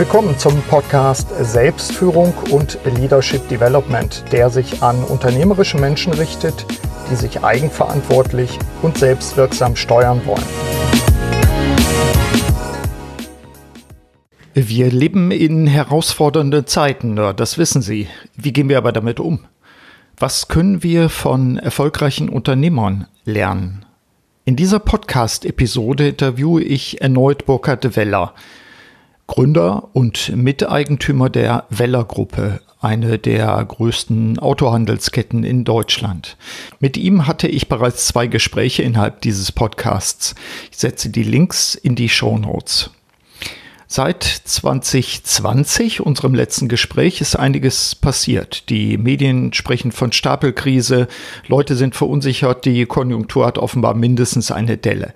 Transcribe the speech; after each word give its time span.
Willkommen 0.00 0.38
zum 0.38 0.62
Podcast 0.62 1.28
Selbstführung 1.42 2.32
und 2.50 2.78
Leadership 2.86 3.46
Development, 3.50 4.24
der 4.32 4.48
sich 4.48 4.82
an 4.82 5.04
unternehmerische 5.04 5.76
Menschen 5.76 6.14
richtet, 6.14 6.64
die 7.10 7.16
sich 7.16 7.44
eigenverantwortlich 7.44 8.58
und 8.80 8.96
selbstwirksam 8.96 9.76
steuern 9.76 10.22
wollen. 10.24 10.42
Wir 14.54 14.90
leben 14.90 15.30
in 15.32 15.66
herausfordernden 15.66 16.66
Zeiten, 16.66 17.16
das 17.16 17.58
wissen 17.58 17.82
Sie. 17.82 18.08
Wie 18.34 18.54
gehen 18.54 18.70
wir 18.70 18.78
aber 18.78 18.92
damit 18.92 19.20
um? 19.20 19.40
Was 20.16 20.48
können 20.48 20.82
wir 20.82 21.10
von 21.10 21.58
erfolgreichen 21.58 22.30
Unternehmern 22.30 23.06
lernen? 23.26 23.84
In 24.46 24.56
dieser 24.56 24.78
Podcast-Episode 24.78 26.08
interviewe 26.08 26.62
ich 26.62 27.02
erneut 27.02 27.44
Burkhard 27.44 27.96
Weller, 27.96 28.32
Gründer 29.30 29.90
und 29.92 30.34
Miteigentümer 30.34 31.30
der 31.30 31.64
Weller 31.70 32.02
Gruppe, 32.02 32.60
eine 32.80 33.16
der 33.16 33.64
größten 33.64 34.40
Autohandelsketten 34.40 35.44
in 35.44 35.62
Deutschland. 35.62 36.36
Mit 36.80 36.96
ihm 36.96 37.28
hatte 37.28 37.46
ich 37.46 37.68
bereits 37.68 38.08
zwei 38.08 38.26
Gespräche 38.26 38.82
innerhalb 38.82 39.20
dieses 39.20 39.52
Podcasts. 39.52 40.34
Ich 40.72 40.78
setze 40.78 41.10
die 41.10 41.22
Links 41.22 41.76
in 41.76 41.94
die 41.94 42.08
Show 42.08 42.38
Notes. 42.38 42.90
Seit 43.92 44.22
2020, 44.22 46.00
unserem 46.00 46.32
letzten 46.32 46.68
Gespräch, 46.68 47.20
ist 47.20 47.34
einiges 47.34 47.96
passiert. 47.96 48.68
Die 48.68 48.96
Medien 48.98 49.52
sprechen 49.52 49.90
von 49.90 50.12
Stapelkrise, 50.12 51.08
Leute 51.48 51.74
sind 51.74 51.96
verunsichert, 51.96 52.64
die 52.64 52.86
Konjunktur 52.86 53.46
hat 53.46 53.58
offenbar 53.58 53.94
mindestens 53.94 54.52
eine 54.52 54.76
Delle. 54.76 55.12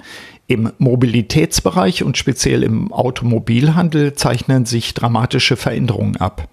Im 0.47 0.73
Mobilitätsbereich 0.79 2.03
und 2.03 2.19
speziell 2.19 2.63
im 2.63 2.93
Automobilhandel 2.93 4.13
zeichnen 4.13 4.67
sich 4.67 4.93
dramatische 4.93 5.57
Veränderungen 5.57 6.17
ab. 6.17 6.49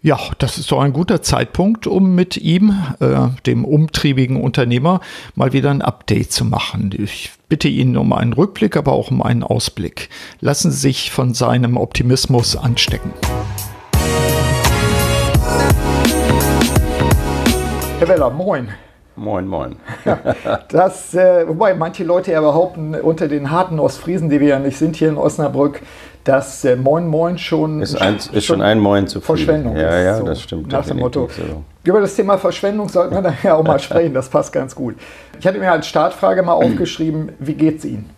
Ja, 0.00 0.16
das 0.38 0.58
ist 0.58 0.70
doch 0.70 0.80
ein 0.80 0.92
guter 0.92 1.22
Zeitpunkt, 1.22 1.88
um 1.88 2.14
mit 2.14 2.36
ihm, 2.36 2.72
äh, 3.00 3.26
dem 3.46 3.64
umtriebigen 3.64 4.40
Unternehmer, 4.40 5.00
mal 5.34 5.52
wieder 5.52 5.70
ein 5.70 5.82
Update 5.82 6.30
zu 6.30 6.44
machen. 6.44 6.94
Ich 6.96 7.32
bitte 7.48 7.66
ihn 7.66 7.96
um 7.96 8.12
einen 8.12 8.32
Rückblick, 8.32 8.76
aber 8.76 8.92
auch 8.92 9.10
um 9.10 9.20
einen 9.20 9.42
Ausblick. 9.42 10.08
Lassen 10.40 10.70
Sie 10.70 10.78
sich 10.78 11.10
von 11.10 11.34
seinem 11.34 11.76
Optimismus 11.76 12.54
anstecken. 12.54 13.10
Herr 17.98 18.06
Weller, 18.06 18.30
moin. 18.30 18.68
Moin, 19.18 19.46
moin. 19.48 19.76
das, 20.70 21.12
äh, 21.14 21.46
wobei 21.48 21.74
manche 21.74 22.04
Leute 22.04 22.32
ja 22.32 22.40
behaupten, 22.40 22.94
unter 22.94 23.26
den 23.26 23.50
harten 23.50 23.80
Ostfriesen, 23.80 24.30
die 24.30 24.38
wir 24.40 24.48
ja 24.48 24.58
nicht 24.58 24.78
sind 24.78 24.96
hier 24.96 25.08
in 25.08 25.16
Osnabrück, 25.16 25.82
dass 26.22 26.64
äh, 26.64 26.76
Moin 26.76 27.08
Moin 27.08 27.36
schon, 27.36 27.82
ist, 27.82 28.00
ein, 28.00 28.16
ist 28.32 28.44
schon 28.44 28.62
ein 28.62 28.78
Moin 28.78 29.08
zu 29.08 29.20
viel. 29.20 29.36
Verschwendung 29.36 29.76
ja, 29.76 29.88
ist. 29.88 30.04
Ja, 30.04 30.16
so 30.18 30.24
das 30.24 30.42
stimmt. 30.42 30.70
Nach 30.70 30.86
dem 30.86 30.98
Motto. 30.98 31.28
So. 31.36 31.64
Über 31.84 32.00
das 32.00 32.14
Thema 32.14 32.38
Verschwendung 32.38 32.88
sollten 32.88 33.14
wir 33.14 33.22
daher 33.22 33.56
auch 33.56 33.64
mal 33.64 33.78
sprechen, 33.80 34.14
das 34.14 34.28
passt 34.28 34.52
ganz 34.52 34.74
gut. 34.74 34.94
Ich 35.40 35.46
hatte 35.46 35.58
mir 35.58 35.72
als 35.72 35.86
Startfrage 35.88 36.42
mal 36.42 36.52
aufgeschrieben, 36.64 37.32
wie 37.38 37.54
geht's 37.54 37.84
Ihnen? 37.84 38.10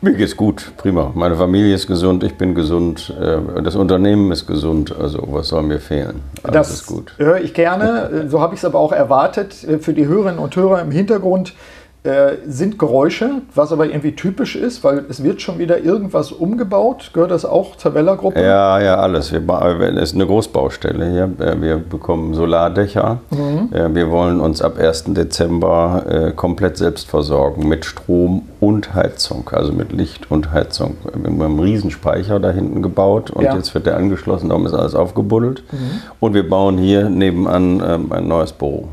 Mir 0.00 0.12
geht's 0.12 0.36
gut, 0.36 0.70
prima. 0.76 1.10
Meine 1.12 1.34
Familie 1.34 1.74
ist 1.74 1.88
gesund, 1.88 2.22
ich 2.22 2.36
bin 2.36 2.54
gesund, 2.54 3.12
äh, 3.20 3.62
das 3.62 3.74
Unternehmen 3.74 4.30
ist 4.30 4.46
gesund, 4.46 4.94
also 4.96 5.26
was 5.32 5.48
soll 5.48 5.64
mir 5.64 5.80
fehlen? 5.80 6.20
Alles 6.44 6.68
das 6.68 6.70
ist 6.70 6.86
gut. 6.86 7.14
höre 7.16 7.40
ich 7.40 7.52
gerne, 7.52 8.26
so 8.28 8.40
habe 8.40 8.54
ich 8.54 8.60
es 8.60 8.64
aber 8.64 8.78
auch 8.78 8.92
erwartet. 8.92 9.54
Für 9.80 9.92
die 9.92 10.06
Hörerinnen 10.06 10.38
und 10.38 10.54
Hörer 10.54 10.82
im 10.82 10.92
Hintergrund 10.92 11.54
äh, 12.08 12.38
sind 12.46 12.78
Geräusche, 12.78 13.42
was 13.54 13.70
aber 13.70 13.86
irgendwie 13.86 14.12
typisch 14.12 14.56
ist, 14.56 14.82
weil 14.82 15.04
es 15.08 15.22
wird 15.22 15.42
schon 15.42 15.58
wieder 15.58 15.78
irgendwas 15.78 16.32
umgebaut. 16.32 17.10
Gehört 17.12 17.30
das 17.30 17.44
auch 17.44 17.76
zur 17.76 17.94
Weller-Gruppe? 17.94 18.40
Ja, 18.42 18.80
ja, 18.80 18.96
alles. 18.96 19.30
Wir, 19.30 19.42
es 19.96 20.10
ist 20.10 20.14
eine 20.14 20.26
Großbaustelle 20.26 21.10
hier. 21.10 21.46
Äh, 21.46 21.60
wir 21.60 21.76
bekommen 21.76 22.34
Solardächer. 22.34 23.18
Mhm. 23.30 23.72
Äh, 23.72 23.94
wir 23.94 24.10
wollen 24.10 24.40
uns 24.40 24.62
ab 24.62 24.78
1. 24.78 25.04
Dezember 25.08 26.32
komplett 26.36 26.76
selbst 26.76 27.08
versorgen 27.08 27.68
mit 27.68 27.84
Strom 27.84 28.42
und 28.60 28.94
Heizung, 28.94 29.48
also 29.52 29.72
mit 29.72 29.92
Licht 29.92 30.30
und 30.30 30.52
Heizung. 30.52 30.96
Wir 31.14 31.30
haben 31.30 31.42
einen 31.42 31.60
Riesenspeicher 31.60 32.40
da 32.40 32.50
hinten 32.50 32.82
gebaut 32.82 33.30
und 33.30 33.44
ja. 33.44 33.54
jetzt 33.54 33.74
wird 33.74 33.86
der 33.86 33.96
angeschlossen, 33.96 34.48
darum 34.48 34.66
ist 34.66 34.74
alles 34.74 34.94
aufgebuddelt. 34.94 35.62
Mhm. 35.70 35.76
Und 36.20 36.34
wir 36.34 36.48
bauen 36.48 36.78
hier 36.78 37.08
nebenan 37.08 37.82
ähm, 37.86 38.12
ein 38.12 38.26
neues 38.26 38.52
Büro. 38.52 38.88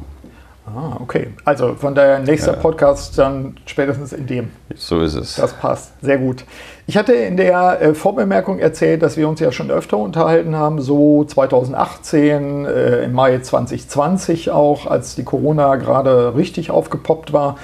Ah, 0.76 0.98
okay. 1.00 1.30
Also 1.46 1.76
von 1.76 1.96
daher 1.96 2.20
nächster 2.20 2.54
ja. 2.54 2.60
Podcast 2.60 3.18
dann 3.18 3.56
spätestens 3.66 4.12
in 4.12 4.28
dem. 4.28 4.52
So 4.76 5.00
ist 5.00 5.14
es. 5.16 5.36
Das 5.36 5.54
passt. 5.54 5.94
Sehr 6.02 6.18
gut. 6.18 6.44
Ich 6.86 6.98
hatte 6.98 7.14
in 7.14 7.38
der 7.38 7.82
äh, 7.82 7.94
Vorbemerkung 7.94 8.60
erzählt, 8.60 9.02
dass 9.02 9.16
wir 9.16 9.30
uns 9.30 9.40
ja 9.40 9.54
schon 9.54 9.72
öfter 9.72 9.98
unterhalten 9.98 10.56
haben, 10.56 10.82
so 10.82 11.24
2018, 11.24 12.66
äh, 12.66 13.04
im 13.06 13.14
Mai 13.14 13.40
2020 13.40 14.52
auch, 14.52 14.86
als 14.86 15.16
die 15.16 15.24
Corona 15.24 15.78
gerade 15.78 16.36
richtig 16.36 16.72
aufgepoppt 16.72 17.32
war. 17.32 17.58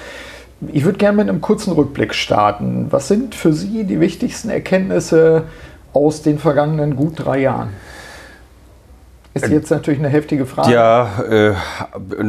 Ich 0.72 0.86
würde 0.86 0.98
gerne 0.98 1.18
mit 1.18 1.28
einem 1.28 1.42
kurzen 1.42 1.74
Rückblick 1.74 2.14
starten. 2.14 2.88
Was 2.92 3.10
sind 3.10 3.36
für 3.36 3.52
Sie 3.52 3.84
die 3.84 4.00
wichtigsten 4.00 4.50
Erkenntnisse 4.50 5.44
aus 5.92 6.22
den 6.22 6.40
vergangenen 6.40 6.96
gut 6.96 7.14
drei 7.18 7.40
Jahren? 7.40 7.70
Ist 9.34 9.48
jetzt 9.48 9.72
natürlich 9.72 10.00
eine 10.02 10.10
heftige 10.10 10.46
Frage. 10.46 10.74
Ja, 10.74 11.10
äh, 11.30 11.54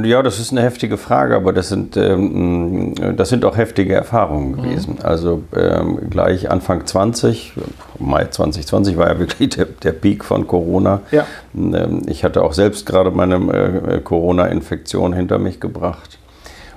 ja, 0.05 0.23
das 0.23 0.39
ist 0.39 0.53
eine 0.53 0.63
heftige 0.63 0.97
Frage, 0.97 1.35
aber 1.35 1.53
das 1.53 1.69
sind, 1.69 1.97
ähm, 1.97 2.95
das 3.17 3.29
sind 3.29 3.45
auch 3.45 3.57
heftige 3.57 3.95
Erfahrungen 3.95 4.53
mhm. 4.53 4.57
gewesen. 4.63 4.95
Mhm. 4.95 5.05
Also 5.05 5.43
ähm, 5.57 5.99
gleich 6.11 6.49
Anfang 6.49 6.87
20, 6.87 7.55
Mai 7.99 8.27
2020 8.27 8.97
war 8.97 9.09
ja 9.09 9.19
wirklich 9.19 9.49
der, 9.51 9.67
der 9.67 9.93
Peak 9.93 10.25
von 10.25 10.47
Corona. 10.47 11.01
Ja. 11.11 11.27
Ähm, 11.55 12.03
ich 12.07 12.23
hatte 12.23 12.43
auch 12.43 12.53
selbst 12.53 12.87
gerade 12.87 13.11
meine 13.11 13.35
äh, 13.37 14.01
Corona-Infektion 14.01 15.13
hinter 15.13 15.39
mich 15.39 15.59
gebracht. 15.59 16.19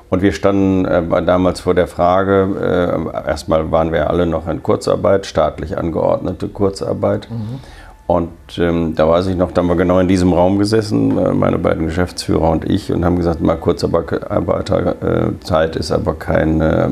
Und 0.10 0.24
wir 0.24 0.32
standen 0.32 0.86
äh, 0.86 1.24
damals 1.24 1.60
vor 1.60 1.76
der 1.76 1.88
Frage, 1.88 3.12
äh, 3.14 3.28
erstmal 3.28 3.72
waren 3.72 3.92
wir 3.92 4.10
alle 4.10 4.26
noch 4.26 4.48
in 4.48 4.64
Kurzarbeit, 4.64 5.28
staatlich 5.28 5.78
angeordnete 5.78 6.48
Kurzarbeit. 6.48 7.30
Mhm. 7.30 7.60
Und 8.08 8.30
ähm, 8.60 8.94
da 8.96 9.10
weiß 9.10 9.28
ich 9.28 9.36
noch, 9.36 9.52
da 9.52 9.62
haben 9.62 9.68
wir 9.68 9.76
genau 9.76 10.00
in 10.00 10.08
diesem 10.08 10.32
Raum 10.32 10.60
gesessen, 10.60 11.18
äh, 11.18 11.34
meine 11.34 11.58
beiden 11.58 11.88
Geschäftsführer 11.88 12.52
und 12.52 12.70
ich, 12.70 12.92
und 12.92 13.04
haben 13.04 13.16
gesagt, 13.16 13.42
mal 13.42 13.56
Kurzarbeiterzeit 13.56 15.76
ist 15.76 15.92
aber 15.92 16.14
kein 16.14 16.62
äh, 16.62 16.90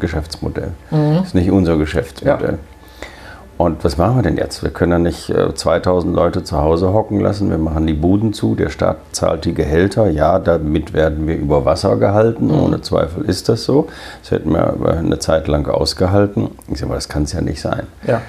Geschäftsmodell. 0.00 0.72
Mhm. 0.90 1.22
Ist 1.22 1.34
nicht 1.34 1.50
unser 1.50 1.78
Geschäftsmodell. 1.78 2.52
Ja. 2.52 2.58
Und 3.56 3.84
was 3.84 3.96
machen 3.96 4.16
wir 4.16 4.22
denn 4.22 4.36
jetzt? 4.36 4.64
Wir 4.64 4.70
können 4.70 4.92
ja 4.92 4.98
nicht 4.98 5.30
äh, 5.30 5.54
2000 5.54 6.14
Leute 6.14 6.42
zu 6.42 6.60
Hause 6.60 6.92
hocken 6.92 7.20
lassen. 7.20 7.50
Wir 7.50 7.58
machen 7.58 7.86
die 7.86 7.94
Buden 7.94 8.32
zu. 8.32 8.56
Der 8.56 8.68
Staat 8.68 8.96
zahlt 9.12 9.44
die 9.44 9.54
Gehälter. 9.54 10.10
Ja, 10.10 10.40
damit 10.40 10.92
werden 10.92 11.28
wir 11.28 11.36
über 11.36 11.64
Wasser 11.64 11.96
gehalten. 11.96 12.48
Mhm. 12.48 12.62
Ohne 12.62 12.80
Zweifel 12.82 13.24
ist 13.24 13.48
das 13.48 13.64
so. 13.64 13.86
Das 14.20 14.32
hätten 14.32 14.50
wir 14.50 14.74
eine 14.98 15.20
Zeit 15.20 15.46
lang 15.46 15.68
ausgehalten. 15.68 16.50
Ich 16.68 16.80
sage, 16.80 16.86
aber 16.86 16.96
das 16.96 17.08
kann 17.08 17.22
es 17.22 17.32
ja 17.32 17.40
nicht 17.40 17.60
sein. 17.60 17.86
Ja. 18.06 18.20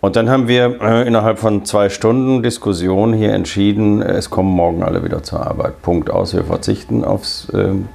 Und 0.00 0.16
dann 0.16 0.30
haben 0.30 0.48
wir 0.48 0.80
äh, 0.80 1.06
innerhalb 1.06 1.38
von 1.38 1.64
zwei 1.66 1.90
Stunden 1.90 2.42
Diskussion 2.42 3.12
hier 3.12 3.34
entschieden, 3.34 4.00
es 4.00 4.30
kommen 4.30 4.50
morgen 4.50 4.82
alle 4.82 5.04
wieder 5.04 5.22
zur 5.22 5.46
Arbeit. 5.46 5.82
Punkt 5.82 6.10
aus, 6.10 6.34
wir 6.34 6.44
verzichten 6.44 7.04
aufs 7.04 7.48
ähm, 7.52 7.88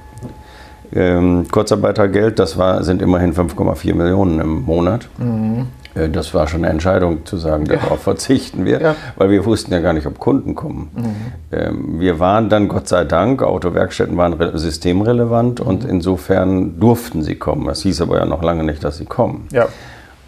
ähm, 0.94 1.46
Kurzarbeitergeld. 1.50 2.38
Das 2.38 2.56
war, 2.58 2.84
sind 2.84 3.02
immerhin 3.02 3.34
5,4 3.34 3.94
Millionen 3.94 4.40
im 4.40 4.62
Monat. 4.62 5.08
Mhm. 5.18 5.66
Äh, 5.96 6.08
das 6.08 6.32
war 6.32 6.46
schon 6.46 6.64
eine 6.64 6.72
Entscheidung 6.72 7.26
zu 7.26 7.38
sagen, 7.38 7.64
darauf 7.64 7.90
ja. 7.90 7.96
verzichten 7.96 8.64
wir, 8.64 8.80
ja. 8.80 8.94
weil 9.16 9.30
wir 9.30 9.44
wussten 9.44 9.72
ja 9.72 9.80
gar 9.80 9.92
nicht, 9.92 10.06
ob 10.06 10.20
Kunden 10.20 10.54
kommen. 10.54 10.90
Mhm. 10.94 11.58
Ähm, 11.58 12.00
wir 12.00 12.20
waren 12.20 12.48
dann, 12.48 12.68
Gott 12.68 12.86
sei 12.86 13.02
Dank, 13.02 13.42
Autowerkstätten 13.42 14.16
waren 14.16 14.56
systemrelevant 14.56 15.60
mhm. 15.60 15.66
und 15.66 15.84
insofern 15.84 16.78
durften 16.78 17.22
sie 17.24 17.34
kommen. 17.34 17.66
Das 17.66 17.82
hieß 17.82 18.00
aber 18.02 18.18
ja 18.18 18.26
noch 18.26 18.44
lange 18.44 18.62
nicht, 18.62 18.84
dass 18.84 18.98
sie 18.98 19.06
kommen. 19.06 19.48
Ja. 19.50 19.66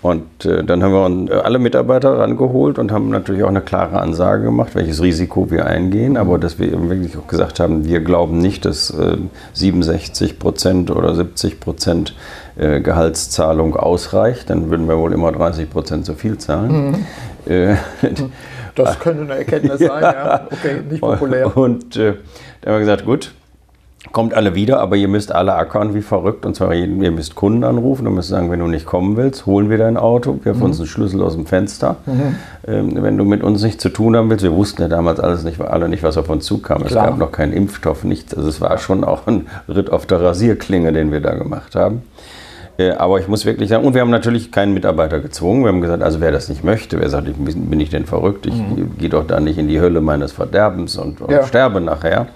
Und 0.01 0.45
äh, 0.45 0.63
dann 0.63 0.83
haben 0.83 1.29
wir 1.29 1.35
äh, 1.35 1.41
alle 1.41 1.59
Mitarbeiter 1.59 2.19
rangeholt 2.19 2.79
und 2.79 2.93
haben 2.93 3.11
natürlich 3.11 3.43
auch 3.43 3.49
eine 3.49 3.61
klare 3.61 4.01
Ansage 4.01 4.45
gemacht, 4.45 4.75
welches 4.75 5.03
Risiko 5.03 5.51
wir 5.51 5.67
eingehen, 5.67 6.17
aber 6.17 6.39
dass 6.39 6.61
wir 6.61 6.73
eben 6.73 6.89
wirklich 6.89 7.17
auch 7.17 7.27
gesagt 7.27 7.59
haben, 7.59 7.85
wir 7.85 8.01
glauben 8.01 8.39
nicht, 8.39 8.65
dass 8.65 8.91
äh, 8.91 9.17
67 9.55 10.39
Prozent 10.39 10.93
oder 10.93 11.17
70 11.17 11.59
Prozent 11.59 12.15
äh, 12.57 12.81
Gehaltszahlung 12.81 13.75
ausreicht, 13.75 14.51
dann 14.51 14.71
würden 14.71 14.87
wir 14.89 14.99
wohl 14.99 15.13
immer 15.13 15.33
30 15.33 15.69
Prozent 15.69 16.07
zu 16.07 16.15
viel 16.15 16.39
zahlen. 16.39 16.91
Mhm. 17.47 17.53
Äh, 17.53 17.77
das 18.77 19.01
könnte 19.01 19.23
eine 19.23 19.35
Erkenntnis 19.35 19.79
sein, 19.81 20.03
ja. 20.03 20.47
Okay, 20.47 20.81
nicht 20.89 21.01
populär. 21.01 21.57
Und 21.57 21.97
äh, 21.97 22.15
dann 22.61 22.75
haben 22.75 22.75
wir 22.75 22.79
gesagt, 22.81 23.05
gut, 23.05 23.33
kommt 24.13 24.33
alle 24.33 24.55
wieder, 24.55 24.81
aber 24.81 24.97
ihr 24.97 25.09
müsst 25.09 25.35
alle 25.35 25.55
ackern 25.55 25.95
wie 25.95 26.03
verrückt. 26.03 26.47
Und 26.47 26.55
zwar, 26.55 26.73
ihr 26.73 26.87
müsst 27.11 27.35
Kunden 27.35 27.65
anrufen 27.65 28.07
und 28.07 28.15
müsst 28.15 28.29
sagen, 28.29 28.51
wenn 28.51 28.61
du 28.61 28.67
nicht 28.67 28.87
kommen 28.87 29.17
willst, 29.17 29.47
holen 29.47 29.71
wir 29.71 29.79
dein 29.79 29.97
Auto, 29.97 30.39
wirf 30.45 30.59
mhm. 30.59 30.63
uns 30.65 30.79
einen 30.79 30.87
Schlüssel 30.87 31.23
aus 31.23 31.35
dem 31.35 31.47
Fenster. 31.47 31.97
Mhm. 32.07 32.37
Ähm, 32.67 33.03
wenn 33.03 33.19
du 33.19 33.25
mit 33.25 33.43
uns 33.43 33.63
nichts 33.63 33.83
zu 33.83 33.89
tun 33.89 34.17
haben 34.17 34.31
willst, 34.31 34.45
wir 34.45 34.55
wussten 34.55 34.83
ja 34.83 34.89
damals 34.89 35.21
alles 35.21 35.43
nicht, 35.43 35.61
alle 35.61 35.89
nicht, 35.89 36.03
was 36.03 36.17
auf 36.17 36.29
uns 36.29 36.45
zukam. 36.45 36.85
Klar. 36.85 37.05
Es 37.05 37.11
gab 37.11 37.19
noch 37.19 37.33
keinen 37.33 37.53
Impfstoff, 37.53 38.05
nichts. 38.05 38.35
Also 38.35 38.49
es 38.49 38.61
war 38.61 38.79
schon 38.79 39.05
auch 39.05 39.27
ein 39.27 39.47
Ritt 39.69 39.91
auf 39.91 40.07
der 40.07 40.21
Rasierklinge, 40.23 40.93
den 40.93 41.11
wir 41.11 41.21
da 41.21 41.35
gemacht 41.35 41.75
haben. 41.75 42.03
Äh, 42.79 42.93
aber 42.93 43.19
ich 43.19 43.27
muss 43.27 43.45
wirklich 43.45 43.69
sagen, 43.69 43.85
und 43.85 43.95
wir 43.95 44.01
haben 44.01 44.11
natürlich 44.11 44.53
keinen 44.53 44.73
Mitarbeiter 44.73 45.19
gezwungen. 45.19 45.65
Wir 45.65 45.69
haben 45.69 45.81
gesagt, 45.81 46.03
also 46.03 46.21
wer 46.21 46.31
das 46.31 46.49
nicht 46.49 46.63
möchte, 46.63 47.01
wer 47.01 47.11
sagt, 47.11 47.29
ich, 47.29 47.35
bin 47.37 47.81
ich 47.81 47.91
denn 47.91 48.07
verrückt, 48.07 48.47
ich 48.47 48.55
mhm. 48.55 48.97
gehe 48.97 49.09
doch 49.09 49.27
da 49.27 49.41
nicht 49.41 49.59
in 49.59 49.67
die 49.67 49.81
Hölle 49.81 50.01
meines 50.01 50.31
Verderbens 50.33 50.97
und, 50.97 51.21
und 51.21 51.33
ja. 51.33 51.45
sterbe 51.45 51.81
nachher. 51.81 52.29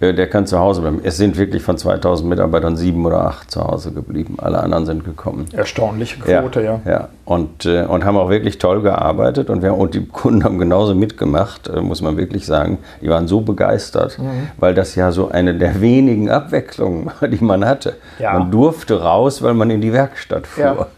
Der 0.00 0.28
kann 0.28 0.46
zu 0.46 0.58
Hause 0.58 0.82
bleiben. 0.82 1.00
Es 1.02 1.16
sind 1.16 1.38
wirklich 1.38 1.62
von 1.62 1.78
2000 1.78 2.28
Mitarbeitern 2.28 2.76
sieben 2.76 3.06
oder 3.06 3.24
acht 3.24 3.50
zu 3.50 3.64
Hause 3.64 3.92
geblieben. 3.92 4.36
Alle 4.38 4.62
anderen 4.62 4.84
sind 4.84 5.04
gekommen. 5.04 5.46
Erstaunliche 5.52 6.20
Quote, 6.20 6.62
ja. 6.62 6.80
Ja, 6.84 6.90
ja. 6.90 7.08
Und, 7.24 7.64
äh, 7.64 7.84
und 7.84 8.04
haben 8.04 8.18
auch 8.18 8.28
wirklich 8.28 8.58
toll 8.58 8.82
gearbeitet. 8.82 9.48
Und, 9.48 9.62
wir, 9.62 9.74
und 9.74 9.94
die 9.94 10.04
Kunden 10.04 10.44
haben 10.44 10.58
genauso 10.58 10.94
mitgemacht, 10.94 11.68
äh, 11.68 11.80
muss 11.80 12.02
man 12.02 12.18
wirklich 12.18 12.44
sagen. 12.44 12.78
Die 13.00 13.08
waren 13.08 13.26
so 13.26 13.40
begeistert, 13.40 14.18
mhm. 14.18 14.48
weil 14.58 14.74
das 14.74 14.94
ja 14.96 15.10
so 15.12 15.30
eine 15.30 15.54
der 15.54 15.80
wenigen 15.80 16.30
Abwechslungen 16.30 17.06
war, 17.06 17.28
die 17.28 17.42
man 17.42 17.64
hatte. 17.64 17.96
Ja. 18.18 18.34
Man 18.34 18.50
durfte 18.50 19.02
raus, 19.02 19.42
weil 19.42 19.54
man 19.54 19.70
in 19.70 19.80
die 19.80 19.92
Werkstatt 19.92 20.46
fuhr. 20.46 20.64
Ja. 20.64 20.86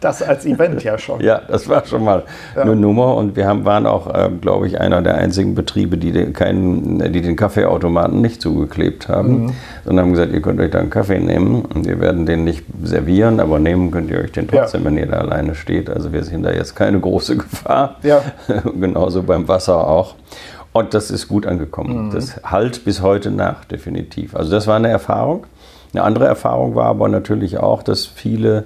Das 0.00 0.22
als 0.22 0.46
Event 0.46 0.82
ja 0.84 0.98
schon. 0.98 1.20
Ja, 1.20 1.40
das 1.48 1.68
war 1.68 1.84
schon 1.84 2.04
mal 2.04 2.24
eine 2.54 2.76
Nummer. 2.76 3.16
Und 3.16 3.36
wir 3.36 3.46
haben, 3.46 3.64
waren 3.64 3.86
auch, 3.86 4.12
äh, 4.12 4.30
glaube 4.40 4.66
ich, 4.66 4.80
einer 4.80 5.02
der 5.02 5.16
einzigen 5.16 5.54
Betriebe, 5.54 5.96
die 5.96 6.12
den, 6.12 6.32
keinen, 6.32 7.12
die 7.12 7.22
den 7.22 7.36
Kaffeeautomaten 7.36 8.20
nicht 8.24 8.42
zugeklebt 8.42 9.08
haben, 9.08 9.44
mhm. 9.44 9.52
sondern 9.84 10.06
haben 10.06 10.12
gesagt, 10.12 10.32
ihr 10.32 10.42
könnt 10.42 10.58
euch 10.60 10.70
da 10.70 10.80
einen 10.80 10.90
Kaffee 10.90 11.20
nehmen 11.20 11.62
und 11.62 11.86
wir 11.86 12.00
werden 12.00 12.26
den 12.26 12.42
nicht 12.42 12.64
servieren, 12.82 13.38
aber 13.38 13.58
nehmen 13.58 13.90
könnt 13.90 14.10
ihr 14.10 14.18
euch 14.18 14.32
den 14.32 14.48
trotzdem, 14.48 14.80
ja. 14.80 14.86
wenn 14.86 14.98
ihr 14.98 15.06
da 15.06 15.18
alleine 15.18 15.54
steht. 15.54 15.88
Also 15.88 16.12
wir 16.12 16.24
sehen 16.24 16.42
da 16.42 16.50
jetzt 16.50 16.74
keine 16.74 16.98
große 16.98 17.36
Gefahr. 17.44 17.96
Ja. 18.02 18.22
Genauso 18.80 19.22
beim 19.22 19.46
Wasser 19.46 19.86
auch. 19.86 20.16
Und 20.72 20.92
das 20.92 21.12
ist 21.12 21.28
gut 21.28 21.46
angekommen. 21.46 22.08
Mhm. 22.08 22.10
Das 22.10 22.40
halt 22.42 22.84
bis 22.84 23.00
heute 23.00 23.30
nach, 23.30 23.64
definitiv. 23.64 24.34
Also 24.34 24.50
das 24.50 24.66
war 24.66 24.76
eine 24.76 24.88
Erfahrung. 24.88 25.46
Eine 25.92 26.02
andere 26.02 26.26
Erfahrung 26.26 26.74
war 26.74 26.86
aber 26.86 27.08
natürlich 27.08 27.58
auch, 27.58 27.84
dass 27.84 28.06
viele, 28.06 28.64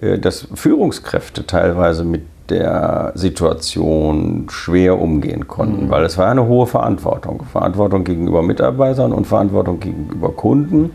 äh, 0.00 0.18
dass 0.18 0.48
Führungskräfte 0.54 1.46
teilweise 1.46 2.02
mit 2.02 2.22
der 2.50 3.12
Situation 3.14 4.46
schwer 4.50 5.00
umgehen 5.00 5.48
konnten, 5.48 5.86
mhm. 5.86 5.90
weil 5.90 6.04
es 6.04 6.18
war 6.18 6.30
eine 6.30 6.46
hohe 6.46 6.66
Verantwortung. 6.66 7.44
Verantwortung 7.50 8.04
gegenüber 8.04 8.42
Mitarbeitern 8.42 9.12
und 9.12 9.26
Verantwortung 9.26 9.80
gegenüber 9.80 10.30
Kunden. 10.30 10.90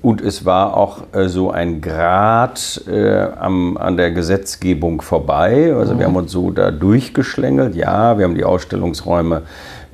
Und 0.00 0.20
es 0.20 0.44
war 0.44 0.76
auch 0.76 1.02
äh, 1.12 1.28
so 1.28 1.50
ein 1.50 1.80
Grad 1.80 2.82
äh, 2.86 3.26
am, 3.38 3.76
an 3.76 3.96
der 3.96 4.12
Gesetzgebung 4.12 5.02
vorbei. 5.02 5.74
Also 5.76 5.94
mhm. 5.94 5.98
wir 5.98 6.06
haben 6.06 6.16
uns 6.16 6.32
so 6.32 6.50
da 6.50 6.70
durchgeschlängelt. 6.70 7.74
Ja, 7.74 8.16
wir 8.16 8.24
haben 8.24 8.36
die 8.36 8.44
Ausstellungsräume 8.44 9.42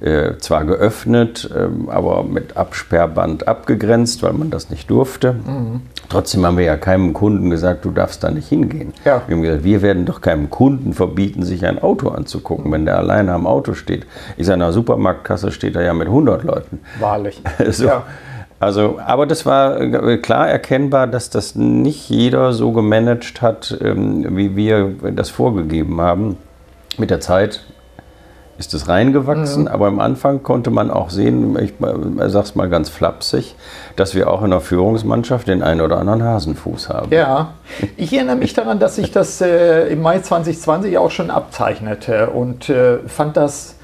äh, 0.00 0.36
zwar 0.38 0.64
geöffnet, 0.64 1.50
äh, 1.54 1.90
aber 1.90 2.22
mit 2.22 2.56
Absperrband 2.56 3.48
abgegrenzt, 3.48 4.22
weil 4.22 4.34
man 4.34 4.50
das 4.50 4.68
nicht 4.68 4.90
durfte. 4.90 5.32
Mhm. 5.32 5.80
Trotzdem 6.08 6.44
haben 6.44 6.58
wir 6.58 6.64
ja 6.64 6.76
keinem 6.76 7.12
Kunden 7.12 7.50
gesagt, 7.50 7.84
du 7.84 7.90
darfst 7.90 8.22
da 8.22 8.30
nicht 8.30 8.48
hingehen. 8.48 8.92
Ja. 9.04 9.22
Wir 9.26 9.36
haben 9.36 9.42
gesagt, 9.42 9.64
wir 9.64 9.82
werden 9.82 10.06
doch 10.06 10.20
keinem 10.20 10.50
Kunden 10.50 10.92
verbieten, 10.92 11.42
sich 11.42 11.66
ein 11.66 11.78
Auto 11.78 12.08
anzugucken, 12.08 12.70
wenn 12.72 12.84
der 12.84 12.98
alleine 12.98 13.32
am 13.32 13.46
Auto 13.46 13.74
steht. 13.74 14.06
Ich 14.36 14.46
sage, 14.46 14.54
in 14.54 14.60
der 14.60 14.72
Supermarktkasse 14.72 15.50
steht 15.50 15.76
er 15.76 15.82
ja 15.82 15.94
mit 15.94 16.08
100 16.08 16.44
Leuten. 16.44 16.80
Wahrlich. 17.00 17.42
so. 17.70 17.86
Ja. 17.86 18.02
Also, 18.60 18.98
aber 19.04 19.26
das 19.26 19.44
war 19.44 19.80
äh, 19.80 20.16
klar 20.18 20.48
erkennbar, 20.48 21.06
dass 21.06 21.28
das 21.28 21.54
nicht 21.54 22.08
jeder 22.08 22.52
so 22.52 22.72
gemanagt 22.72 23.42
hat, 23.42 23.76
ähm, 23.82 24.36
wie 24.36 24.56
wir 24.56 24.94
das 25.14 25.28
vorgegeben 25.28 26.00
haben. 26.00 26.38
Mit 26.96 27.10
der 27.10 27.20
Zeit 27.20 27.64
ist 28.56 28.72
es 28.74 28.88
reingewachsen, 28.88 29.62
mhm. 29.62 29.68
aber 29.68 29.86
am 29.86 29.98
Anfang 30.00 30.42
konnte 30.42 30.70
man 30.70 30.90
auch 30.90 31.10
sehen, 31.10 31.58
ich 31.58 31.74
sage 31.78 32.44
es 32.44 32.54
mal 32.54 32.68
ganz 32.68 32.88
flapsig, 32.88 33.56
dass 33.96 34.14
wir 34.14 34.30
auch 34.30 34.42
in 34.42 34.50
der 34.50 34.60
Führungsmannschaft 34.60 35.48
den 35.48 35.62
einen 35.62 35.80
oder 35.80 35.98
anderen 35.98 36.22
Hasenfuß 36.22 36.88
haben. 36.88 37.12
Ja, 37.12 37.54
ich 37.96 38.12
erinnere 38.12 38.36
mich 38.36 38.54
daran, 38.54 38.78
dass 38.78 38.96
sich 38.96 39.10
das 39.10 39.40
äh, 39.40 39.88
im 39.88 40.02
Mai 40.02 40.20
2020 40.20 40.98
auch 40.98 41.10
schon 41.10 41.30
abzeichnete 41.30 42.30
und 42.30 42.68
äh, 42.68 42.98
fand 43.06 43.36
das, 43.36 43.76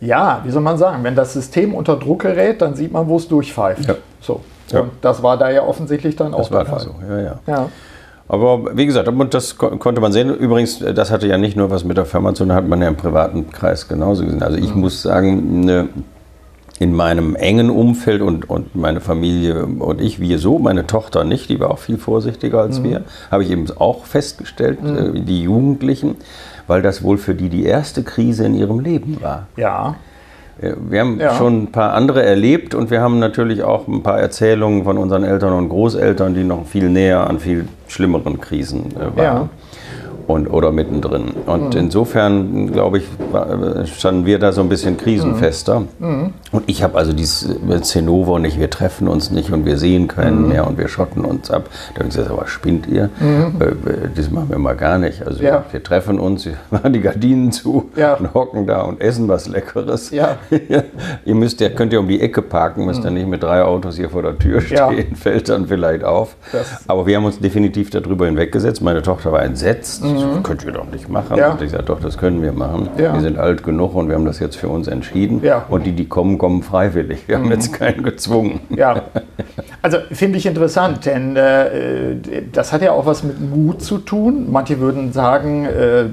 ja, 0.00 0.40
wie 0.44 0.50
soll 0.50 0.62
man 0.62 0.78
sagen, 0.78 1.04
wenn 1.04 1.14
das 1.14 1.32
System 1.32 1.74
unter 1.74 1.96
Druck 1.96 2.22
gerät, 2.22 2.62
dann 2.62 2.74
sieht 2.74 2.92
man, 2.92 3.06
wo 3.08 3.16
es 3.16 3.28
durchpfeift. 3.28 3.86
Ja. 3.86 3.94
So. 4.20 4.40
Ja. 4.72 4.80
Und 4.80 4.92
das 5.00 5.22
war 5.22 5.36
da 5.36 5.50
ja 5.50 5.62
offensichtlich 5.62 6.16
dann 6.16 6.34
auch 6.34 6.48
das 6.48 6.50
der 6.50 6.66
Fall. 6.66 6.80
So. 6.80 6.94
Ja, 7.08 7.38
ja. 7.46 7.68
Aber 8.30 8.76
wie 8.76 8.86
gesagt, 8.86 9.10
das 9.30 9.58
konnte 9.58 10.00
man 10.00 10.12
sehen. 10.12 10.32
Übrigens, 10.32 10.78
das 10.78 11.10
hatte 11.10 11.26
ja 11.26 11.36
nicht 11.36 11.56
nur 11.56 11.70
was 11.70 11.82
mit 11.82 11.96
der 11.96 12.04
Firma 12.04 12.32
zu 12.32 12.44
tun, 12.44 12.52
hat 12.52 12.68
man 12.68 12.80
ja 12.80 12.86
im 12.86 12.94
privaten 12.94 13.50
Kreis 13.50 13.88
genauso 13.88 14.24
gesehen. 14.24 14.44
Also 14.44 14.56
ich 14.56 14.72
mhm. 14.72 14.82
muss 14.82 15.02
sagen, 15.02 15.64
ne, 15.64 15.88
in 16.78 16.94
meinem 16.94 17.34
engen 17.34 17.70
Umfeld 17.70 18.22
und, 18.22 18.48
und 18.48 18.76
meine 18.76 19.00
Familie 19.00 19.66
und 19.66 20.00
ich, 20.00 20.20
wir 20.20 20.38
so, 20.38 20.60
meine 20.60 20.86
Tochter 20.86 21.24
nicht, 21.24 21.50
die 21.50 21.58
war 21.58 21.72
auch 21.72 21.80
viel 21.80 21.98
vorsichtiger 21.98 22.60
als 22.60 22.78
mhm. 22.78 22.84
wir, 22.84 23.02
habe 23.32 23.42
ich 23.42 23.50
eben 23.50 23.66
auch 23.78 24.04
festgestellt, 24.04 24.80
mhm. 24.80 25.16
Äh, 25.16 25.20
die 25.22 25.42
Jugendlichen, 25.42 26.14
weil 26.68 26.82
das 26.82 27.02
wohl 27.02 27.18
für 27.18 27.34
die 27.34 27.48
die 27.48 27.64
erste 27.64 28.04
Krise 28.04 28.46
in 28.46 28.54
ihrem 28.54 28.78
Leben 28.78 29.20
war. 29.20 29.48
Ja. 29.56 29.96
Wir 30.60 31.00
haben 31.00 31.18
ja. 31.18 31.34
schon 31.34 31.62
ein 31.64 31.72
paar 31.72 31.94
andere 31.94 32.22
erlebt 32.22 32.74
und 32.74 32.90
wir 32.90 33.00
haben 33.00 33.18
natürlich 33.18 33.62
auch 33.62 33.88
ein 33.88 34.02
paar 34.02 34.20
Erzählungen 34.20 34.84
von 34.84 34.98
unseren 34.98 35.24
Eltern 35.24 35.54
und 35.54 35.68
Großeltern, 35.68 36.34
die 36.34 36.44
noch 36.44 36.66
viel 36.66 36.88
näher 36.90 37.28
an 37.28 37.38
viel 37.38 37.66
schlimmeren 37.88 38.40
Krisen 38.40 38.94
äh, 38.96 39.16
waren. 39.16 39.24
Ja 39.24 39.48
und, 40.32 40.48
oder 40.48 40.72
mittendrin. 40.72 41.32
Und 41.46 41.74
mhm. 41.74 41.80
insofern, 41.80 42.72
glaube 42.72 42.98
ich, 42.98 43.04
standen 43.96 44.26
wir 44.26 44.38
da 44.38 44.52
so 44.52 44.60
ein 44.60 44.68
bisschen 44.68 44.96
krisenfester. 44.96 45.80
Mhm. 45.80 46.08
mhm. 46.08 46.32
Und 46.52 46.64
ich 46.66 46.82
habe 46.82 46.98
also 46.98 47.12
dieses 47.12 47.56
Zinnover 47.82 48.40
nicht, 48.40 48.58
wir 48.58 48.70
treffen 48.70 49.06
uns 49.06 49.30
nicht 49.30 49.52
und 49.52 49.66
wir 49.66 49.78
sehen 49.78 50.08
keinen 50.08 50.42
mhm. 50.42 50.48
mehr 50.48 50.66
und 50.66 50.78
wir 50.78 50.88
schotten 50.88 51.24
uns 51.24 51.48
ab. 51.48 51.68
Da 51.94 52.00
habe 52.00 52.08
ich 52.08 52.16
gesagt, 52.16 52.30
aber 52.30 52.48
spinnt 52.48 52.88
ihr? 52.88 53.08
Mhm. 53.20 53.54
Äh, 53.60 54.08
das 54.16 54.30
machen 54.30 54.50
wir 54.50 54.58
mal 54.58 54.74
gar 54.74 54.98
nicht. 54.98 55.24
Also 55.24 55.44
ja. 55.44 55.64
wir 55.70 55.82
treffen 55.82 56.18
uns, 56.18 56.46
wir 56.46 56.56
machen 56.70 56.92
die 56.92 57.00
Gardinen 57.00 57.52
zu 57.52 57.90
ja. 57.94 58.14
und 58.14 58.34
hocken 58.34 58.66
da 58.66 58.82
und 58.82 59.00
essen 59.00 59.28
was 59.28 59.46
Leckeres. 59.46 60.10
Ja. 60.10 60.38
ihr 61.24 61.34
müsst 61.34 61.60
ja, 61.60 61.68
könnt 61.68 61.92
ihr 61.92 62.00
um 62.00 62.08
die 62.08 62.20
Ecke 62.20 62.42
parken, 62.42 62.84
müsst 62.84 63.04
ihr 63.04 63.10
mhm. 63.10 63.16
nicht 63.16 63.28
mit 63.28 63.42
drei 63.44 63.62
Autos 63.62 63.96
hier 63.96 64.10
vor 64.10 64.22
der 64.22 64.36
Tür 64.36 64.60
stehen, 64.60 65.14
fällt 65.14 65.48
dann 65.48 65.68
vielleicht 65.68 66.02
auf. 66.02 66.34
Das 66.52 66.88
aber 66.88 67.06
wir 67.06 67.16
haben 67.16 67.24
uns 67.24 67.38
definitiv 67.38 67.90
darüber 67.90 68.26
hinweggesetzt. 68.26 68.82
Meine 68.82 69.02
Tochter 69.02 69.30
war 69.30 69.42
entsetzt. 69.42 70.02
Mhm 70.24 70.40
mhm. 70.40 70.42
könnt 70.42 70.64
ihr 70.64 70.72
doch 70.72 70.86
nicht 70.90 71.08
machen. 71.08 71.36
Ja. 71.36 71.52
Und 71.52 71.62
ich 71.62 71.70
sage, 71.70 71.84
doch, 71.84 72.00
das 72.00 72.18
können 72.18 72.42
wir 72.42 72.52
machen. 72.52 72.88
Ja. 72.98 73.14
Wir 73.14 73.20
sind 73.20 73.38
alt 73.38 73.62
genug 73.62 73.94
und 73.94 74.08
wir 74.08 74.14
haben 74.14 74.24
das 74.24 74.38
jetzt 74.38 74.56
für 74.56 74.68
uns 74.68 74.88
entschieden. 74.88 75.40
Ja. 75.42 75.64
Und 75.68 75.86
die, 75.86 75.92
die 75.92 76.06
kommen, 76.06 76.38
kommen 76.38 76.62
freiwillig. 76.62 77.28
Wir 77.28 77.38
mhm. 77.38 77.44
haben 77.44 77.50
jetzt 77.52 77.72
keinen 77.72 78.02
gezwungen. 78.02 78.60
Ja, 78.70 79.02
also 79.82 79.98
finde 80.10 80.38
ich 80.38 80.46
interessant, 80.46 81.06
denn 81.06 81.36
äh, 81.36 82.16
das 82.52 82.72
hat 82.72 82.82
ja 82.82 82.92
auch 82.92 83.06
was 83.06 83.22
mit 83.22 83.40
Mut 83.40 83.82
zu 83.82 83.98
tun. 83.98 84.48
Manche 84.50 84.80
würden 84.80 85.12
sagen, 85.12 85.66
äh, 85.66 86.06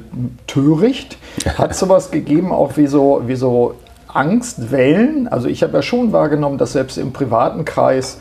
töricht. 0.47 1.17
Hat 1.57 1.75
sowas 1.75 2.11
gegeben, 2.11 2.51
auch 2.51 2.77
wie 2.77 2.87
so, 2.87 3.23
wie 3.25 3.35
so 3.35 3.75
Angstwellen? 4.07 5.27
Also 5.27 5.47
ich 5.47 5.63
habe 5.63 5.73
ja 5.73 5.81
schon 5.81 6.11
wahrgenommen, 6.11 6.57
dass 6.57 6.73
selbst 6.73 6.97
im 6.97 7.13
privaten 7.13 7.65
Kreis 7.65 8.19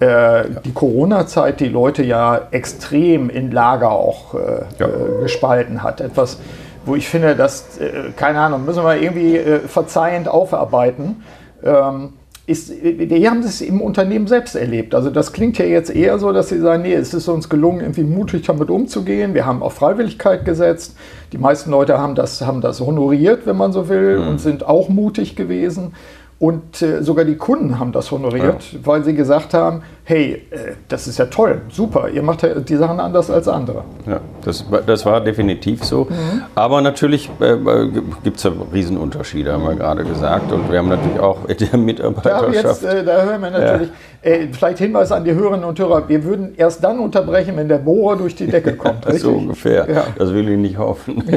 äh, 0.00 0.44
die 0.64 0.72
Corona-Zeit 0.72 1.60
die 1.60 1.68
Leute 1.68 2.02
ja 2.02 2.48
extrem 2.50 3.30
in 3.30 3.50
Lager 3.50 3.90
auch 3.90 4.34
äh, 4.34 4.38
ja. 4.78 4.86
äh, 4.86 5.22
gespalten 5.22 5.82
hat. 5.82 6.00
Etwas, 6.00 6.38
wo 6.84 6.96
ich 6.96 7.08
finde, 7.08 7.34
dass, 7.34 7.78
äh, 7.78 8.10
keine 8.16 8.40
Ahnung, 8.40 8.64
müssen 8.64 8.84
wir 8.84 9.00
irgendwie 9.00 9.40
verzeihend 9.66 10.28
aufarbeiten. 10.28 11.22
Ähm, 11.64 12.12
ist, 12.46 12.70
die 12.70 13.28
haben 13.28 13.40
es 13.40 13.60
im 13.60 13.80
Unternehmen 13.80 14.28
selbst 14.28 14.54
erlebt. 14.54 14.94
Also 14.94 15.10
das 15.10 15.32
klingt 15.32 15.58
ja 15.58 15.64
jetzt 15.64 15.90
eher 15.90 16.16
so, 16.20 16.32
dass 16.32 16.48
sie 16.48 16.60
sagen, 16.60 16.82
nee, 16.82 16.94
es 16.94 17.12
ist 17.12 17.26
uns 17.26 17.48
gelungen, 17.48 17.80
irgendwie 17.80 18.04
mutig 18.04 18.46
damit 18.46 18.70
umzugehen. 18.70 19.34
Wir 19.34 19.46
haben 19.46 19.62
auf 19.62 19.74
Freiwilligkeit 19.74 20.44
gesetzt. 20.44 20.96
Die 21.32 21.38
meisten 21.38 21.72
Leute 21.72 21.98
haben 21.98 22.14
das, 22.14 22.42
haben 22.42 22.60
das 22.60 22.80
honoriert, 22.80 23.46
wenn 23.46 23.56
man 23.56 23.72
so 23.72 23.88
will, 23.88 24.20
mhm. 24.20 24.28
und 24.28 24.40
sind 24.40 24.64
auch 24.64 24.88
mutig 24.88 25.34
gewesen. 25.34 25.94
Und 26.38 26.82
äh, 26.82 27.02
sogar 27.02 27.24
die 27.24 27.36
Kunden 27.36 27.78
haben 27.78 27.92
das 27.92 28.10
honoriert, 28.10 28.72
ja. 28.72 28.78
weil 28.84 29.02
sie 29.02 29.14
gesagt 29.14 29.54
haben, 29.54 29.80
hey, 30.04 30.42
äh, 30.50 30.72
das 30.86 31.06
ist 31.06 31.16
ja 31.18 31.24
toll, 31.26 31.62
super, 31.70 32.10
ihr 32.10 32.22
macht 32.22 32.42
ja 32.42 32.56
die 32.56 32.76
Sachen 32.76 33.00
anders 33.00 33.30
als 33.30 33.48
andere. 33.48 33.84
Ja, 34.06 34.20
das, 34.44 34.66
das 34.86 35.06
war 35.06 35.22
definitiv 35.22 35.82
so. 35.82 36.04
Mhm. 36.04 36.42
Aber 36.54 36.82
natürlich 36.82 37.30
äh, 37.40 37.54
äh 37.54 37.90
gibt 38.22 38.36
es 38.36 38.42
ja 38.42 38.52
Riesenunterschiede, 38.70 39.50
haben 39.50 39.64
wir 39.64 39.76
gerade 39.76 40.04
gesagt. 40.04 40.52
Und 40.52 40.70
wir 40.70 40.78
haben 40.78 40.90
natürlich 40.90 41.18
auch 41.18 41.38
in 41.48 41.56
der 41.56 41.78
Mitarbeiterschaft... 41.78 42.84
Da, 42.84 42.92
jetzt, 42.96 43.08
da 43.08 43.22
hören 43.22 43.40
wir 43.40 43.50
natürlich, 43.50 43.88
ja. 44.22 44.30
äh, 44.30 44.48
vielleicht 44.52 44.78
Hinweis 44.78 45.12
an 45.12 45.24
die 45.24 45.32
Hörerinnen 45.32 45.64
und 45.64 45.78
Hörer, 45.78 46.06
wir 46.06 46.22
würden 46.22 46.52
erst 46.58 46.84
dann 46.84 46.98
unterbrechen, 46.98 47.56
wenn 47.56 47.68
der 47.68 47.78
Bohrer 47.78 48.16
durch 48.16 48.34
die 48.34 48.46
Decke 48.46 48.72
kommt. 48.76 49.06
so 49.18 49.30
ungefähr, 49.30 49.88
ja. 49.90 50.04
das 50.18 50.34
will 50.34 50.46
ich 50.50 50.58
nicht 50.58 50.76
hoffen. 50.76 51.24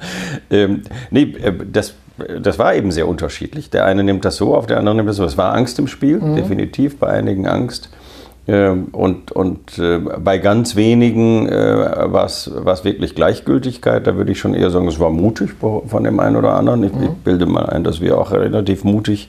ähm, 0.50 0.82
nee, 1.10 1.34
das 1.72 1.94
das 2.40 2.58
war 2.58 2.74
eben 2.74 2.90
sehr 2.90 3.08
unterschiedlich. 3.08 3.70
Der 3.70 3.84
eine 3.84 4.02
nimmt 4.02 4.24
das 4.24 4.36
so 4.36 4.54
auf, 4.54 4.66
der 4.66 4.78
andere 4.78 4.96
nimmt 4.96 5.08
das 5.08 5.16
so. 5.16 5.24
Es 5.24 5.38
war 5.38 5.54
Angst 5.54 5.78
im 5.78 5.86
Spiel, 5.86 6.20
mhm. 6.20 6.36
definitiv, 6.36 6.98
bei 6.98 7.08
einigen 7.08 7.46
Angst. 7.46 7.90
Ähm, 8.48 8.86
und, 8.92 9.30
und 9.30 9.78
äh, 9.78 9.98
bei 9.98 10.38
ganz 10.38 10.74
wenigen 10.74 11.46
äh, 11.48 12.12
war 12.12 12.24
es 12.24 12.50
wirklich 12.84 13.14
Gleichgültigkeit. 13.14 14.06
Da 14.06 14.16
würde 14.16 14.32
ich 14.32 14.38
schon 14.38 14.54
eher 14.54 14.70
sagen, 14.70 14.88
es 14.88 14.98
war 14.98 15.10
mutig 15.10 15.50
von 15.60 16.04
dem 16.04 16.18
einen 16.18 16.36
oder 16.36 16.54
anderen. 16.54 16.82
Ich, 16.82 16.94
mhm. 16.94 17.02
ich 17.02 17.10
bilde 17.10 17.46
mal 17.46 17.66
ein, 17.66 17.84
dass 17.84 18.00
wir 18.00 18.16
auch 18.16 18.32
relativ 18.32 18.84
mutig 18.84 19.28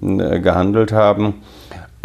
äh, 0.00 0.38
gehandelt 0.38 0.92
haben. 0.92 1.34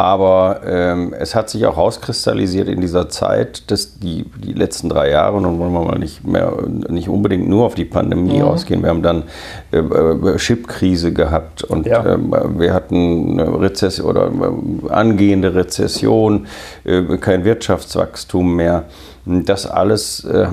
Aber 0.00 0.60
ähm, 0.64 1.12
es 1.18 1.34
hat 1.34 1.50
sich 1.50 1.66
auch 1.66 1.76
rauskristallisiert 1.76 2.68
in 2.68 2.80
dieser 2.80 3.08
Zeit, 3.08 3.68
dass 3.72 3.98
die, 3.98 4.26
die 4.36 4.52
letzten 4.52 4.88
drei 4.88 5.10
Jahre, 5.10 5.40
nun 5.40 5.58
wollen 5.58 5.72
wir 5.72 5.84
mal 5.84 5.98
nicht 5.98 6.24
mehr, 6.24 6.52
nicht 6.88 7.08
unbedingt 7.08 7.48
nur 7.48 7.66
auf 7.66 7.74
die 7.74 7.84
Pandemie 7.84 8.38
mhm. 8.38 8.44
ausgehen. 8.44 8.82
Wir 8.82 8.90
haben 8.90 9.02
dann 9.02 9.24
äh, 9.72 9.78
äh, 9.78 10.36
Chipkrise 10.36 11.12
gehabt 11.12 11.64
und 11.64 11.86
ja. 11.86 12.04
äh, 12.04 12.16
wir 12.16 12.74
hatten 12.74 13.40
eine 13.40 13.60
Rezession 13.60 14.08
oder 14.08 14.26
äh, 14.28 14.92
angehende 14.92 15.56
Rezession, 15.56 16.46
äh, 16.84 17.02
kein 17.16 17.44
Wirtschaftswachstum 17.44 18.54
mehr. 18.54 18.84
Das 19.26 19.66
alles 19.66 20.24
äh, 20.24 20.46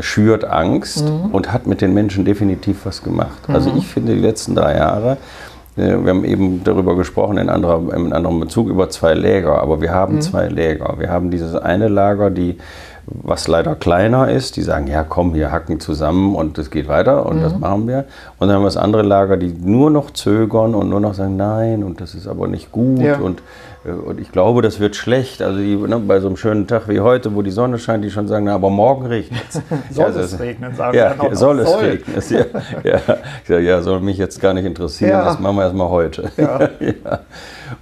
schürt 0.00 0.44
Angst 0.44 1.04
mhm. 1.04 1.30
und 1.30 1.52
hat 1.52 1.68
mit 1.68 1.80
den 1.80 1.94
Menschen 1.94 2.24
definitiv 2.24 2.84
was 2.84 3.04
gemacht. 3.04 3.38
Also 3.46 3.70
mhm. 3.70 3.76
Also 3.76 3.78
ich 3.78 3.86
finde 3.86 4.14
die 4.16 4.20
letzten 4.20 4.56
drei 4.56 4.76
Jahre 4.76 5.18
wir 5.76 6.08
haben 6.08 6.24
eben 6.24 6.62
darüber 6.62 6.96
gesprochen 6.96 7.36
in, 7.36 7.48
anderer, 7.48 7.82
in 7.94 8.12
anderem 8.12 8.40
Bezug 8.40 8.68
über 8.68 8.90
zwei 8.90 9.14
Läger, 9.14 9.60
aber 9.60 9.80
wir 9.80 9.92
haben 9.92 10.16
mhm. 10.16 10.20
zwei 10.20 10.48
Läger. 10.48 10.94
Wir 10.98 11.10
haben 11.10 11.30
dieses 11.30 11.56
eine 11.56 11.88
Lager, 11.88 12.30
die 12.30 12.58
was 13.06 13.48
leider 13.48 13.74
kleiner 13.74 14.30
ist, 14.30 14.56
die 14.56 14.62
sagen, 14.62 14.86
ja 14.86 15.04
komm, 15.04 15.34
wir 15.34 15.52
hacken 15.52 15.78
zusammen 15.78 16.34
und 16.34 16.56
es 16.58 16.70
geht 16.70 16.88
weiter 16.88 17.26
und 17.26 17.38
mhm. 17.38 17.42
das 17.42 17.58
machen 17.58 17.86
wir. 17.86 18.04
Und 18.38 18.48
dann 18.48 18.56
haben 18.56 18.62
wir 18.62 18.68
das 18.68 18.76
andere 18.76 19.02
Lager, 19.02 19.36
die 19.36 19.52
nur 19.52 19.90
noch 19.90 20.10
zögern 20.10 20.74
und 20.74 20.88
nur 20.88 21.00
noch 21.00 21.14
sagen, 21.14 21.36
nein 21.36 21.84
und 21.84 22.00
das 22.00 22.14
ist 22.14 22.26
aber 22.26 22.48
nicht 22.48 22.72
gut 22.72 23.00
ja. 23.00 23.18
und, 23.18 23.42
und 23.84 24.20
ich 24.20 24.32
glaube, 24.32 24.62
das 24.62 24.80
wird 24.80 24.96
schlecht. 24.96 25.42
Also 25.42 25.58
die, 25.58 25.76
ne, 25.76 25.98
bei 25.98 26.20
so 26.20 26.28
einem 26.28 26.36
schönen 26.36 26.66
Tag 26.66 26.88
wie 26.88 27.00
heute, 27.00 27.34
wo 27.34 27.42
die 27.42 27.50
Sonne 27.50 27.78
scheint, 27.78 28.04
die 28.04 28.10
schon 28.10 28.28
sagen, 28.28 28.46
na, 28.46 28.54
aber 28.54 28.70
morgen 28.70 29.06
regnet 29.06 29.42
es. 29.48 29.54
soll 29.94 30.12
ja, 30.14 30.20
es 30.20 30.38
regnen, 30.38 30.74
sagen 30.74 30.96
ja, 30.96 31.14
wir 31.20 31.36
soll 31.36 31.60
es 31.60 31.70
soll. 31.70 31.84
regnen. 31.84 32.22
Ja, 32.82 32.90
ja, 32.90 33.00
ja, 33.48 33.58
ja, 33.58 33.82
soll 33.82 34.00
mich 34.00 34.16
jetzt 34.16 34.40
gar 34.40 34.54
nicht 34.54 34.64
interessieren, 34.64 35.24
das 35.24 35.38
machen 35.38 35.56
wir 35.56 35.64
erstmal 35.64 35.90
heute. 35.90 36.30
Ja. 36.44 37.20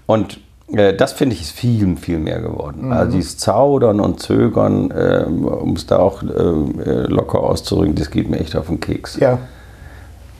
Und 0.06 0.38
äh, 0.72 0.94
das 0.94 1.12
finde 1.12 1.34
ich 1.34 1.42
ist 1.42 1.52
viel, 1.52 1.96
viel 1.96 2.18
mehr 2.18 2.40
geworden. 2.40 2.86
Mhm. 2.86 2.92
Also 2.92 3.12
dieses 3.12 3.38
Zaudern 3.38 4.00
und 4.00 4.20
Zögern, 4.20 4.90
äh, 4.90 5.24
um 5.26 5.74
es 5.74 5.86
da 5.86 5.98
auch 5.98 6.22
äh, 6.22 6.26
locker 6.26 7.40
auszudrücken, 7.40 7.94
das 7.94 8.10
geht 8.10 8.28
mir 8.28 8.38
echt 8.38 8.56
auf 8.56 8.66
den 8.66 8.80
Keks. 8.80 9.18
Ja. 9.18 9.38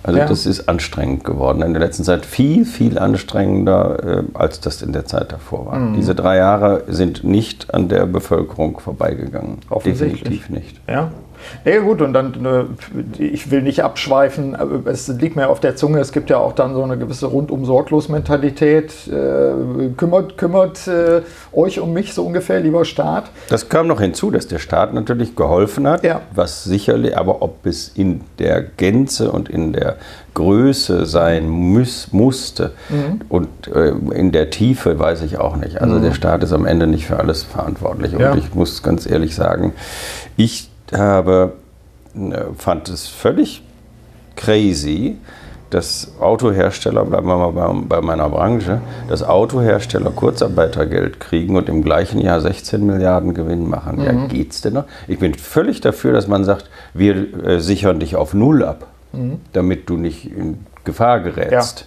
Also 0.05 0.19
ja. 0.19 0.27
das 0.27 0.47
ist 0.47 0.69
anstrengend 0.69 1.25
geworden. 1.25 1.63
In 1.63 1.73
der 1.73 1.83
letzten 1.83 2.03
Zeit 2.03 2.27
viel, 2.27 2.65
viel 2.65 2.99
anstrengender, 2.99 4.21
äh, 4.21 4.23
als 4.35 4.61
das 4.61 4.83
in 4.83 4.93
der 4.93 5.07
Zeit 5.07 5.33
davor 5.33 5.67
war. 5.67 5.79
Mhm. 5.79 5.95
Diese 5.95 6.15
drei 6.15 6.39
Jahre 6.39 6.85
sind 6.89 7.23
nicht 7.23 7.73
an 7.73 7.89
der 7.89 8.07
Bevölkerung 8.07 8.81
vorbeigegangen. 8.81 9.59
Definitiv 9.85 10.49
nicht. 10.51 10.81
Ja. 10.89 11.13
Nee, 11.65 11.79
gut, 11.79 12.03
und 12.03 12.13
dann, 12.13 12.45
äh, 12.45 13.23
ich 13.23 13.51
will 13.51 13.63
nicht 13.63 13.83
abschweifen, 13.83 14.57
es 14.85 15.09
liegt 15.09 15.37
mir 15.37 15.49
auf 15.49 15.61
der 15.61 15.77
Zunge, 15.77 16.01
es 16.01 16.13
gibt 16.13 16.31
ja 16.31 16.39
auch 16.39 16.53
dann 16.53 16.75
so 16.75 16.83
eine 16.83 16.97
gewisse 16.99 17.27
Rundum-Sorglos-Mentalität. 17.27 18.93
Äh, 19.09 19.91
kümmert 19.97 20.37
kümmert 20.37 20.87
äh, 20.87 21.23
euch 21.53 21.81
um 21.81 21.93
mich 21.93 22.15
so 22.15 22.25
ungefähr, 22.25 22.61
lieber 22.61 22.85
Staat? 22.85 23.31
Das 23.49 23.69
kam 23.69 23.87
noch 23.87 24.01
hinzu, 24.01 24.31
dass 24.31 24.47
der 24.47 24.59
Staat 24.59 24.95
natürlich 24.95 25.37
geholfen 25.37 25.87
hat, 25.87 26.05
ja. 26.05 26.23
was 26.35 26.65
sicherlich, 26.65 27.17
aber 27.17 27.43
ob 27.43 27.67
es 27.67 27.89
in 27.89 28.23
der 28.39 28.63
Gänze 28.63 29.31
und 29.31 29.49
in 29.49 29.73
der 29.73 29.97
Größe 30.35 31.05
sein 31.05 31.49
muss, 31.49 32.09
musste 32.13 32.73
mhm. 32.89 33.21
und 33.29 33.49
äh, 33.69 33.91
in 34.15 34.33
der 34.33 34.51
Tiefe 34.51 34.99
weiß 34.99 35.23
ich 35.23 35.39
auch 35.39 35.57
nicht. 35.57 35.81
Also 35.81 35.97
mhm. 35.97 36.03
der 36.03 36.13
Staat 36.13 36.43
ist 36.43 36.53
am 36.53 36.65
Ende 36.65 36.87
nicht 36.87 37.07
für 37.07 37.19
alles 37.19 37.43
verantwortlich. 37.43 38.15
Und 38.15 38.21
ja. 38.21 38.35
ich 38.35 38.55
muss 38.55 38.83
ganz 38.83 39.09
ehrlich 39.09 39.35
sagen, 39.35 39.75
ich 40.37 40.72
habe, 40.93 41.55
äh, 42.15 42.45
fand 42.57 42.89
es 42.89 43.09
völlig 43.09 43.63
crazy, 44.37 45.17
dass 45.73 46.13
Autohersteller, 46.21 47.05
bleiben 47.07 47.27
wir 47.27 47.51
mal 47.51 47.73
bei, 47.89 48.01
meiner 48.03 48.29
Branche, 48.29 48.83
dass 49.09 49.23
Autohersteller 49.23 50.11
Kurzarbeitergeld 50.11 51.19
kriegen 51.19 51.57
und 51.57 51.69
im 51.71 51.83
gleichen 51.83 52.21
Jahr 52.21 52.43
16 52.43 52.85
Milliarden 52.85 53.33
Gewinn 53.33 53.69
machen. 53.69 53.97
Mhm. 53.97 54.05
Ja, 54.05 54.13
geht's 54.27 54.61
denn 54.61 54.75
noch? 54.75 54.85
Ich 55.09 55.19
bin 55.19 55.33
völlig 55.33 55.81
dafür, 55.81 56.13
dass 56.13 56.29
man 56.29 56.45
sagt, 56.45 56.69
wir 56.93 57.47
äh, 57.47 57.61
sichern 57.61 58.01
dich 58.01 58.17
auf 58.17 58.35
Null 58.35 58.63
ab, 58.65 58.87
mhm. 59.13 59.41
damit 59.55 59.89
du 59.89 59.97
nicht 59.97 60.31
in 60.31 60.67
Gefahr 60.85 61.21
gerätst, 61.21 61.81
ja. 61.81 61.87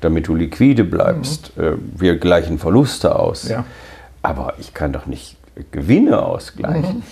damit 0.00 0.28
du 0.28 0.36
liquide 0.36 0.84
bleibst. 0.84 1.56
Mhm. 1.56 1.64
Äh, 1.64 1.72
wir 1.96 2.18
gleichen 2.18 2.58
Verluste 2.60 3.18
aus. 3.18 3.48
Ja. 3.48 3.64
Aber 4.22 4.54
ich 4.60 4.74
kann 4.74 4.92
doch 4.92 5.06
nicht 5.06 5.36
Gewinne 5.72 6.22
ausgleichen. 6.22 7.02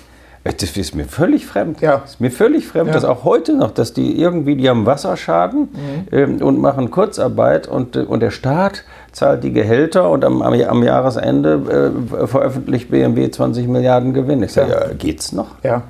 Mhm. 0.45 0.51
Das 0.59 0.77
ist 0.77 0.95
mir 0.95 1.05
völlig 1.05 1.47
fremd. 1.47 1.81
Ja. 1.81 1.99
Das 1.99 2.13
ist 2.13 2.21
mir 2.21 2.31
völlig 2.31 2.67
fremd, 2.67 2.89
ja. 2.89 2.95
dass 2.95 3.05
auch 3.05 3.25
heute 3.25 3.57
noch, 3.57 3.71
dass 3.71 3.93
die 3.93 4.19
irgendwie, 4.19 4.57
die 4.57 4.69
haben 4.69 4.87
Wasserschaden 4.87 5.69
mhm. 5.73 6.07
ähm, 6.11 6.43
und 6.43 6.61
machen 6.61 6.91
Kurzarbeit 6.91 7.69
und, 7.69 7.97
äh, 7.97 8.01
und 8.01 8.21
der 8.21 8.31
Staat 8.31 8.85
zahlt 9.13 9.45
die 9.45 9.53
Gehälter 9.53 10.11
und 10.11 10.25
am, 10.25 10.43
am, 10.43 10.55
am 10.55 10.83
Jahresende 10.83 11.93
äh, 12.23 12.27
veröffentlicht 12.27 12.91
BMW 12.91 13.31
20 13.31 13.69
Milliarden 13.69 14.15
Gewinn. 14.15 14.43
Ich 14.43 14.53
sage, 14.53 14.73
ja. 14.73 14.89
ja, 14.89 14.95
geht's 14.95 15.33
noch? 15.33 15.49
Ja. 15.63 15.83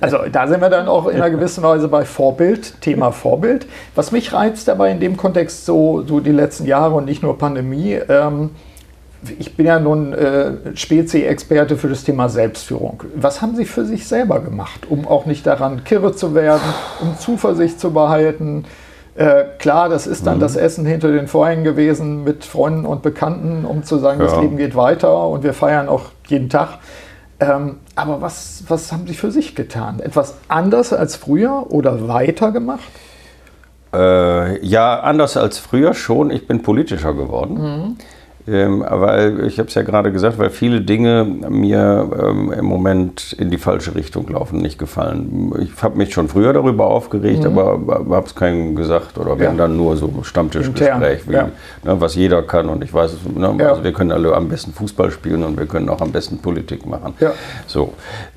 Also 0.00 0.18
da 0.30 0.46
sind 0.46 0.60
wir 0.60 0.70
dann 0.70 0.86
auch 0.86 1.08
in 1.08 1.16
einer 1.16 1.30
gewissen 1.30 1.62
Weise 1.62 1.88
bei 1.88 2.04
Vorbild, 2.04 2.80
Thema 2.80 3.10
Vorbild. 3.10 3.66
Was 3.96 4.12
mich 4.12 4.32
reizt 4.32 4.68
dabei 4.68 4.92
in 4.92 5.00
dem 5.00 5.16
Kontext 5.16 5.66
so, 5.66 6.04
so 6.06 6.20
die 6.20 6.30
letzten 6.30 6.66
Jahre 6.66 6.94
und 6.94 7.04
nicht 7.04 7.22
nur 7.22 7.36
Pandemie, 7.36 7.98
ähm, 8.08 8.50
ich 9.38 9.56
bin 9.56 9.66
ja 9.66 9.78
nun 9.78 10.12
äh, 10.12 10.52
Spezi-Experte 10.74 11.76
für 11.76 11.88
das 11.88 12.04
Thema 12.04 12.28
Selbstführung. 12.28 13.02
Was 13.14 13.42
haben 13.42 13.56
Sie 13.56 13.64
für 13.64 13.84
sich 13.84 14.06
selber 14.06 14.40
gemacht, 14.40 14.86
um 14.88 15.06
auch 15.06 15.26
nicht 15.26 15.46
daran 15.46 15.84
kirre 15.84 16.14
zu 16.14 16.34
werden, 16.34 16.62
um 17.00 17.18
Zuversicht 17.18 17.80
zu 17.80 17.92
behalten? 17.92 18.64
Äh, 19.14 19.44
klar, 19.58 19.88
das 19.88 20.06
ist 20.06 20.26
dann 20.26 20.36
mhm. 20.36 20.40
das 20.40 20.56
Essen 20.56 20.84
hinter 20.84 21.10
den 21.10 21.26
Vorhängen 21.26 21.64
gewesen 21.64 22.22
mit 22.24 22.44
Freunden 22.44 22.84
und 22.84 23.02
Bekannten, 23.02 23.64
um 23.64 23.82
zu 23.82 23.98
sagen, 23.98 24.20
ja. 24.20 24.26
das 24.26 24.38
Leben 24.40 24.56
geht 24.58 24.76
weiter 24.76 25.28
und 25.28 25.42
wir 25.42 25.54
feiern 25.54 25.88
auch 25.88 26.06
jeden 26.26 26.50
Tag. 26.50 26.78
Ähm, 27.40 27.78
aber 27.94 28.20
was, 28.20 28.64
was 28.68 28.92
haben 28.92 29.06
Sie 29.06 29.14
für 29.14 29.30
sich 29.30 29.54
getan? 29.54 30.00
Etwas 30.00 30.34
anders 30.48 30.92
als 30.92 31.16
früher 31.16 31.66
oder 31.70 32.08
weiter 32.08 32.52
gemacht? 32.52 32.84
Äh, 33.94 34.64
ja, 34.64 35.00
anders 35.00 35.36
als 35.36 35.58
früher 35.58 35.94
schon. 35.94 36.30
Ich 36.30 36.46
bin 36.46 36.62
politischer 36.62 37.14
geworden. 37.14 37.54
Mhm. 37.54 37.96
Ähm, 38.48 38.84
weil 38.88 39.44
ich 39.46 39.58
habe 39.58 39.68
es 39.68 39.74
ja 39.74 39.82
gerade 39.82 40.12
gesagt, 40.12 40.38
weil 40.38 40.50
viele 40.50 40.80
Dinge 40.80 41.24
mir 41.24 42.08
ähm, 42.16 42.52
im 42.52 42.64
Moment 42.64 43.32
in 43.32 43.50
die 43.50 43.58
falsche 43.58 43.96
Richtung 43.96 44.28
laufen, 44.28 44.58
nicht 44.58 44.78
gefallen. 44.78 45.52
Ich 45.58 45.82
habe 45.82 45.98
mich 45.98 46.14
schon 46.14 46.28
früher 46.28 46.52
darüber 46.52 46.86
aufgeregt, 46.86 47.40
mhm. 47.40 47.58
aber 47.58 48.16
habe 48.16 48.26
es 48.26 48.36
keinem 48.36 48.76
gesagt 48.76 49.18
oder 49.18 49.36
wir 49.36 49.44
ja. 49.44 49.50
haben 49.50 49.58
dann 49.58 49.76
nur 49.76 49.96
so 49.96 50.12
Stammtischgespräch, 50.22 51.22
ja. 51.28 51.48
ne, 51.82 52.00
was 52.00 52.14
jeder 52.14 52.42
kann 52.42 52.68
und 52.68 52.84
ich 52.84 52.94
weiß 52.94 53.14
es, 53.14 53.18
ne, 53.24 53.52
ja. 53.58 53.70
also 53.70 53.82
wir 53.82 53.92
können 53.92 54.12
alle 54.12 54.32
am 54.32 54.48
besten 54.48 54.72
Fußball 54.72 55.10
spielen 55.10 55.42
und 55.42 55.58
wir 55.58 55.66
können 55.66 55.88
auch 55.88 56.00
am 56.00 56.12
besten 56.12 56.38
Politik 56.38 56.86
machen. 56.86 57.14
So 57.66 57.94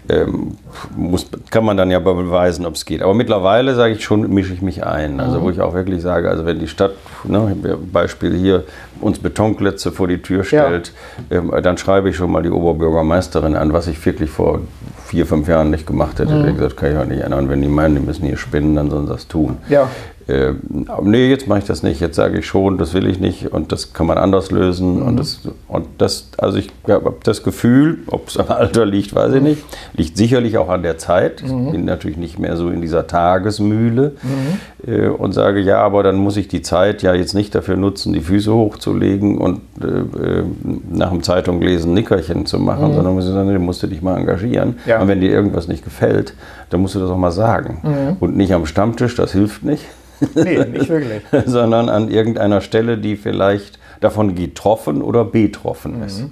ähm, 0.09 0.57
muss, 0.95 1.27
kann 1.51 1.63
man 1.63 1.77
dann 1.77 1.91
ja 1.91 1.99
beweisen, 1.99 2.65
ob 2.65 2.75
es 2.75 2.85
geht. 2.85 3.01
Aber 3.01 3.13
mittlerweile 3.13 3.75
sage 3.75 3.93
ich 3.93 4.03
schon, 4.03 4.27
mische 4.33 4.53
ich 4.53 4.61
mich 4.61 4.83
ein. 4.83 5.19
Also 5.19 5.39
mhm. 5.39 5.43
wo 5.43 5.49
ich 5.51 5.61
auch 5.61 5.73
wirklich 5.73 6.01
sage, 6.01 6.29
also 6.29 6.45
wenn 6.45 6.59
die 6.59 6.67
Stadt, 6.67 6.93
ne, 7.23 7.55
Beispiel 7.91 8.35
hier, 8.35 8.63
uns 9.01 9.19
Betonklötze 9.19 9.91
vor 9.91 10.07
die 10.07 10.21
Tür 10.21 10.43
stellt, 10.43 10.93
ja. 11.29 11.37
ähm, 11.37 11.51
dann 11.63 11.77
schreibe 11.77 12.09
ich 12.09 12.15
schon 12.15 12.31
mal 12.31 12.43
die 12.43 12.49
Oberbürgermeisterin 12.49 13.55
an, 13.55 13.73
was 13.73 13.87
ich 13.87 14.03
wirklich 14.05 14.29
vor 14.29 14.61
vier, 15.05 15.25
fünf 15.25 15.47
Jahren 15.47 15.69
nicht 15.69 15.87
gemacht 15.87 16.19
hätte. 16.19 16.33
Mhm. 16.33 16.47
Ich 16.49 16.55
gesagt, 16.55 16.77
kann 16.77 16.91
ich 16.91 16.97
auch 16.97 17.05
nicht 17.05 17.21
ändern. 17.21 17.49
Wenn 17.49 17.61
die 17.61 17.67
meinen, 17.67 17.95
die 17.95 18.01
müssen 18.01 18.25
hier 18.25 18.37
spinnen, 18.37 18.75
dann 18.75 18.89
sollen 18.89 19.07
sie 19.07 19.13
das 19.13 19.27
tun. 19.27 19.57
Ja. 19.69 19.87
Äh, 20.29 20.53
nee, 21.01 21.27
jetzt 21.27 21.47
mache 21.47 21.59
ich 21.59 21.65
das 21.65 21.81
nicht. 21.81 21.99
Jetzt 21.99 22.15
sage 22.15 22.39
ich 22.39 22.45
schon, 22.45 22.77
das 22.77 22.93
will 22.93 23.07
ich 23.07 23.19
nicht 23.19 23.51
und 23.51 23.71
das 23.71 23.93
kann 23.93 24.05
man 24.05 24.17
anders 24.17 24.51
lösen. 24.51 24.97
Mhm. 24.97 25.07
Und, 25.07 25.19
das, 25.19 25.41
und 25.67 25.87
das, 25.97 26.29
also 26.37 26.57
ich 26.57 26.69
habe 26.87 27.15
das 27.23 27.43
Gefühl, 27.43 27.99
ob 28.07 28.27
es 28.27 28.37
am 28.37 28.49
Alter 28.49 28.85
liegt, 28.85 29.15
weiß 29.15 29.33
ich 29.33 29.41
nicht, 29.41 29.63
liegt 29.93 30.17
sicherlich 30.17 30.57
auch 30.59 30.69
an 30.69 30.83
der 30.83 30.99
Zeit. 30.99 31.41
Ich 31.43 31.51
mhm. 31.51 31.71
bin 31.71 31.85
natürlich 31.85 32.17
nicht 32.17 32.37
mehr 32.37 32.57
so 32.57 32.69
in 32.69 32.81
dieser 32.81 33.07
Tagesmühle 33.07 34.13
mhm. 34.21 34.91
äh, 34.91 35.07
und 35.07 35.31
sage, 35.33 35.61
ja, 35.61 35.79
aber 35.79 36.03
dann 36.03 36.17
muss 36.17 36.37
ich 36.37 36.47
die 36.47 36.61
Zeit 36.61 37.01
ja 37.01 37.15
jetzt 37.15 37.33
nicht 37.33 37.55
dafür 37.55 37.75
nutzen, 37.75 38.13
die 38.13 38.21
Füße 38.21 38.53
hochzulegen 38.53 39.39
und 39.39 39.61
äh, 39.81 39.87
äh 39.87 40.43
nach 40.91 41.09
dem 41.09 41.23
Zeitung 41.23 41.61
lesen 41.61 41.93
Nickerchen 41.93 42.45
zu 42.45 42.59
machen, 42.59 42.89
mhm. 42.89 42.95
sondern 42.95 43.13
muss 43.15 43.25
ich 43.25 43.31
sagen, 43.31 43.51
du 43.51 43.59
musst 43.59 43.81
dich 43.81 44.01
mal 44.01 44.17
engagieren. 44.17 44.75
Ja. 44.85 45.01
Und 45.01 45.07
wenn 45.07 45.21
dir 45.21 45.31
irgendwas 45.31 45.67
nicht 45.67 45.83
gefällt, 45.83 46.33
dann 46.69 46.81
musst 46.81 46.93
du 46.93 46.99
das 46.99 47.09
auch 47.09 47.17
mal 47.17 47.31
sagen. 47.31 47.79
Mhm. 47.81 48.17
Und 48.19 48.37
nicht 48.37 48.53
am 48.53 48.65
Stammtisch, 48.65 49.15
das 49.15 49.31
hilft 49.31 49.63
nicht. 49.63 49.85
Nee, 50.35 50.65
nicht 50.65 50.89
wirklich. 50.89 51.21
sondern 51.45 51.89
an 51.89 52.09
irgendeiner 52.09 52.61
Stelle, 52.61 52.97
die 52.97 53.15
vielleicht 53.15 53.79
davon 54.01 54.35
getroffen 54.35 55.01
oder 55.01 55.25
betroffen 55.25 56.03
ist. 56.03 56.21
Mhm. 56.21 56.31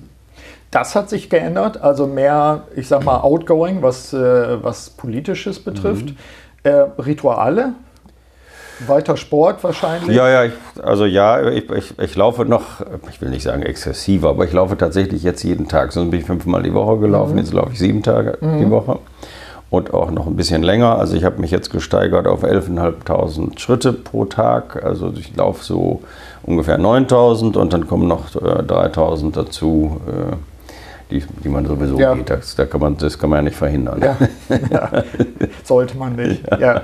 Das 0.71 0.95
hat 0.95 1.09
sich 1.09 1.29
geändert, 1.29 1.81
also 1.81 2.07
mehr, 2.07 2.63
ich 2.75 2.87
sag 2.87 3.03
mal, 3.05 3.21
outgoing, 3.21 3.81
was, 3.81 4.13
äh, 4.13 4.63
was 4.63 4.89
Politisches 4.89 5.59
betrifft. 5.59 6.07
Mhm. 6.09 6.15
Äh, 6.63 6.71
Rituale, 6.99 7.73
weiter 8.85 9.17
Sport 9.17 9.63
wahrscheinlich? 9.63 10.15
Ja, 10.15 10.29
ja, 10.29 10.43
ich, 10.45 10.53
also 10.83 11.05
ja, 11.05 11.49
ich, 11.49 11.69
ich, 11.69 11.99
ich, 11.99 12.15
laufe 12.15 12.45
noch, 12.45 12.81
ich 13.09 13.21
will 13.21 13.29
nicht 13.29 13.43
sagen 13.43 13.63
exzessiver, 13.63 14.29
aber 14.29 14.45
ich 14.45 14.53
laufe 14.53 14.77
tatsächlich 14.77 15.23
jetzt 15.23 15.43
jeden 15.43 15.67
Tag. 15.67 15.93
Sonst 15.93 16.11
bin 16.11 16.19
ich 16.19 16.25
fünfmal 16.25 16.63
die 16.63 16.73
Woche 16.73 16.99
gelaufen, 16.99 17.33
mhm. 17.33 17.39
jetzt 17.39 17.53
laufe 17.53 17.71
ich 17.71 17.79
sieben 17.79 18.03
Tage 18.03 18.37
mhm. 18.41 18.59
die 18.59 18.69
Woche. 18.69 18.99
Und 19.69 19.93
auch 19.93 20.11
noch 20.11 20.27
ein 20.27 20.35
bisschen 20.35 20.63
länger. 20.63 20.97
Also 20.97 21.15
ich 21.15 21.23
habe 21.23 21.41
mich 21.41 21.51
jetzt 21.51 21.71
gesteigert 21.71 22.27
auf 22.27 22.43
11.500 22.43 23.59
Schritte 23.59 23.93
pro 23.93 24.25
Tag. 24.25 24.83
Also 24.83 25.13
ich 25.15 25.35
laufe 25.35 25.63
so 25.63 26.01
ungefähr 26.43 26.79
9.000 26.79 27.57
und 27.57 27.73
dann 27.73 27.87
kommen 27.87 28.07
noch 28.07 28.35
äh, 28.35 28.61
3.000 28.61 29.33
dazu. 29.33 29.99
Äh, 30.07 30.35
die, 31.09 31.23
die 31.43 31.49
man 31.49 31.65
sowieso 31.65 31.97
ja. 31.97 32.13
geht. 32.13 32.29
Das, 32.29 32.55
da 32.55 32.65
kann 32.65 32.81
man, 32.81 32.97
das 32.97 33.17
kann 33.17 33.29
man 33.29 33.37
ja 33.37 33.43
nicht 33.43 33.55
verhindern. 33.55 34.01
Ja. 34.01 34.17
ja. 34.69 35.03
Sollte 35.63 35.97
man 35.97 36.15
nicht. 36.15 36.43
ja. 36.59 36.81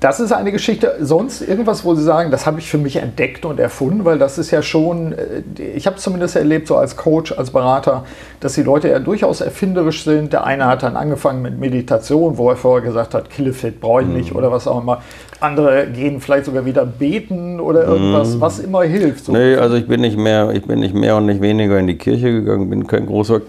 Das 0.00 0.20
ist 0.20 0.32
eine 0.32 0.52
Geschichte. 0.52 0.96
Sonst 1.00 1.40
irgendwas, 1.40 1.84
wo 1.84 1.94
Sie 1.94 2.02
sagen, 2.02 2.30
das 2.30 2.44
habe 2.44 2.58
ich 2.58 2.68
für 2.68 2.76
mich 2.76 2.96
entdeckt 2.96 3.44
und 3.44 3.58
erfunden, 3.58 4.04
weil 4.04 4.18
das 4.18 4.36
ist 4.36 4.50
ja 4.50 4.62
schon, 4.62 5.12
äh, 5.12 5.42
ich 5.74 5.86
habe 5.86 5.96
zumindest 5.96 6.36
erlebt, 6.36 6.68
so 6.68 6.76
als 6.76 6.96
Coach, 6.96 7.32
als 7.32 7.50
Berater, 7.50 8.04
dass 8.40 8.54
die 8.54 8.62
Leute 8.62 8.88
ja 8.88 8.98
durchaus 8.98 9.40
erfinderisch 9.40 10.04
sind. 10.04 10.32
Der 10.32 10.44
eine 10.44 10.66
hat 10.66 10.82
dann 10.82 10.96
angefangen 10.96 11.40
mit 11.42 11.58
Meditation, 11.58 12.36
wo 12.36 12.50
er 12.50 12.56
vorher 12.56 12.86
gesagt 12.86 13.14
hat, 13.14 13.30
Killefit 13.30 13.80
brauche 13.80 14.02
ich 14.02 14.08
nicht 14.08 14.32
mhm. 14.32 14.36
oder 14.36 14.52
was 14.52 14.68
auch 14.68 14.82
immer. 14.82 15.02
Andere 15.40 15.86
gehen 15.86 16.20
vielleicht 16.20 16.46
sogar 16.46 16.64
wieder 16.64 16.84
beten 16.84 17.60
oder 17.60 17.84
irgendwas, 17.84 18.34
mhm. 18.34 18.40
was 18.40 18.58
immer 18.58 18.82
hilft. 18.82 19.24
So. 19.24 19.32
Nee, 19.32 19.56
also 19.56 19.76
ich 19.76 19.86
bin 19.86 20.00
nicht 20.00 20.18
mehr, 20.18 20.50
ich 20.50 20.66
bin 20.66 20.80
nicht 20.80 20.94
mehr 20.94 21.16
und 21.16 21.26
nicht 21.26 21.40
weniger 21.40 21.78
in 21.78 21.86
die 21.86 21.98
Kirche 21.98 22.32
gegangen, 22.32 22.68
bin 22.70 22.86
kein 22.86 23.06
großer 23.06 23.40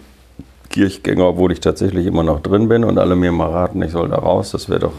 Kirchgänger, 0.78 1.30
obwohl 1.30 1.52
ich 1.52 1.60
tatsächlich 1.60 2.06
immer 2.06 2.22
noch 2.22 2.40
drin 2.40 2.68
bin 2.68 2.84
und 2.84 3.00
alle 3.00 3.16
mir 3.16 3.32
mal 3.32 3.50
raten, 3.50 3.82
ich 3.82 3.92
soll 3.92 4.10
da 4.10 4.18
raus. 4.18 4.52
Das 4.52 4.70
wäre 4.70 4.80
doch, 4.80 4.92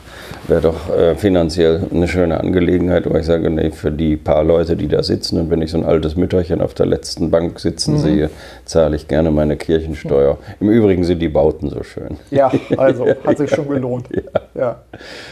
wär 0.48 0.60
doch 0.60 0.92
äh, 0.92 1.14
finanziell 1.14 1.82
eine 1.94 2.08
schöne 2.08 2.40
Angelegenheit. 2.40 3.06
Aber 3.06 3.20
ich 3.20 3.26
sage, 3.26 3.48
nee, 3.48 3.70
für 3.70 3.92
die 3.92 4.16
paar 4.16 4.42
Leute, 4.42 4.74
die 4.74 4.88
da 4.88 5.04
sitzen 5.04 5.38
und 5.38 5.50
wenn 5.50 5.62
ich 5.62 5.70
so 5.70 5.78
ein 5.78 5.84
altes 5.84 6.16
Mütterchen 6.16 6.60
auf 6.62 6.74
der 6.74 6.86
letzten 6.86 7.30
Bank 7.30 7.60
sitzen 7.60 7.92
mhm. 7.92 7.98
sehe, 7.98 8.30
zahle 8.64 8.96
ich 8.96 9.06
gerne 9.06 9.30
meine 9.30 9.56
Kirchensteuer. 9.56 10.38
Im 10.58 10.68
Übrigen 10.68 11.04
sind 11.04 11.20
die 11.20 11.28
Bauten 11.28 11.70
so 11.70 11.84
schön. 11.84 12.16
Ja, 12.32 12.50
also 12.76 13.06
hat 13.24 13.38
sich 13.38 13.50
schon 13.50 13.68
gelohnt. 13.68 14.08
Ja. 14.10 14.40
ja. 14.60 14.76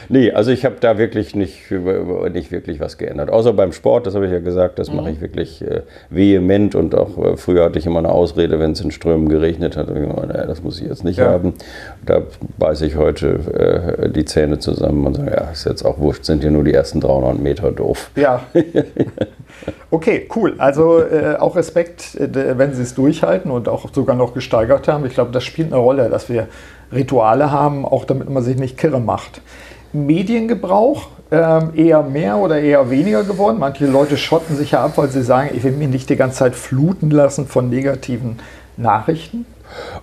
Nee, 0.08 0.30
also 0.30 0.52
ich 0.52 0.64
habe 0.64 0.76
da 0.78 0.96
wirklich 0.96 1.34
nicht, 1.34 1.72
nicht 2.32 2.52
wirklich 2.52 2.78
was 2.78 2.98
geändert. 2.98 3.30
Außer 3.30 3.52
beim 3.52 3.72
Sport, 3.72 4.06
das 4.06 4.14
habe 4.14 4.26
ich 4.26 4.32
ja 4.32 4.38
gesagt, 4.38 4.78
das 4.78 4.90
mhm. 4.90 4.96
mache 4.96 5.10
ich 5.10 5.20
wirklich 5.20 5.60
äh, 5.62 5.82
vehement 6.08 6.76
und 6.76 6.94
auch 6.94 7.18
äh, 7.18 7.36
früher 7.36 7.64
hatte 7.64 7.80
ich 7.80 7.86
immer 7.86 7.98
eine 7.98 8.10
Ausrede, 8.10 8.60
wenn 8.60 8.70
es 8.70 8.80
in 8.80 8.92
Strömen 8.92 9.28
geregnet 9.28 9.76
hat 9.76 9.88
naja, 10.36 10.46
das 10.46 10.62
muss 10.62 10.80
ich 10.80 10.86
jetzt 10.86 11.04
nicht 11.04 11.18
ja. 11.18 11.30
haben. 11.30 11.54
Da 12.04 12.22
beiße 12.58 12.86
ich 12.86 12.96
heute 12.96 13.98
äh, 14.02 14.10
die 14.10 14.24
Zähne 14.24 14.58
zusammen 14.58 15.06
und 15.06 15.16
sage, 15.16 15.30
ja, 15.30 15.50
ist 15.50 15.64
jetzt 15.64 15.84
auch 15.84 15.98
wurscht, 15.98 16.24
sind 16.24 16.44
ja 16.44 16.50
nur 16.50 16.64
die 16.64 16.74
ersten 16.74 17.00
300 17.00 17.38
Meter 17.38 17.72
doof. 17.72 18.10
Ja. 18.16 18.42
Okay, 19.90 20.28
cool. 20.36 20.54
Also 20.58 21.00
äh, 21.00 21.36
auch 21.38 21.56
Respekt, 21.56 22.14
äh, 22.16 22.58
wenn 22.58 22.74
Sie 22.74 22.82
es 22.82 22.94
durchhalten 22.94 23.50
und 23.50 23.68
auch 23.68 23.90
sogar 23.94 24.14
noch 24.14 24.34
gesteigert 24.34 24.86
haben. 24.86 25.06
Ich 25.06 25.14
glaube, 25.14 25.30
das 25.30 25.44
spielt 25.44 25.72
eine 25.72 25.80
Rolle, 25.80 26.10
dass 26.10 26.28
wir 26.28 26.48
Rituale 26.92 27.50
haben, 27.50 27.86
auch 27.86 28.04
damit 28.04 28.28
man 28.28 28.42
sich 28.42 28.58
nicht 28.58 28.76
kirre 28.76 29.00
macht. 29.00 29.40
Mediengebrauch, 29.94 31.08
ähm, 31.30 31.70
eher 31.74 32.02
mehr 32.02 32.36
oder 32.36 32.60
eher 32.60 32.90
weniger 32.90 33.24
geworden. 33.24 33.56
Manche 33.58 33.86
Leute 33.86 34.18
schotten 34.18 34.56
sich 34.56 34.72
ja 34.72 34.84
ab, 34.84 34.98
weil 34.98 35.08
sie 35.08 35.22
sagen, 35.22 35.50
ich 35.54 35.64
will 35.64 35.72
mich 35.72 35.88
nicht 35.88 36.10
die 36.10 36.16
ganze 36.16 36.38
Zeit 36.38 36.54
fluten 36.54 37.10
lassen 37.10 37.46
von 37.46 37.70
negativen 37.70 38.38
Nachrichten. 38.76 39.46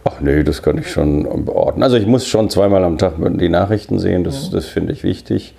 Ach 0.03 0.19
nee, 0.21 0.43
das 0.43 0.61
kann 0.61 0.77
ich 0.77 0.89
schon 0.91 1.45
beordnen. 1.45 1.83
Also 1.83 1.97
ich 1.97 2.07
muss 2.07 2.27
schon 2.27 2.49
zweimal 2.49 2.83
am 2.83 2.97
Tag 2.97 3.13
die 3.17 3.49
Nachrichten 3.49 3.99
sehen, 3.99 4.23
das, 4.23 4.49
das 4.49 4.65
finde 4.65 4.93
ich 4.93 5.03
wichtig. 5.03 5.55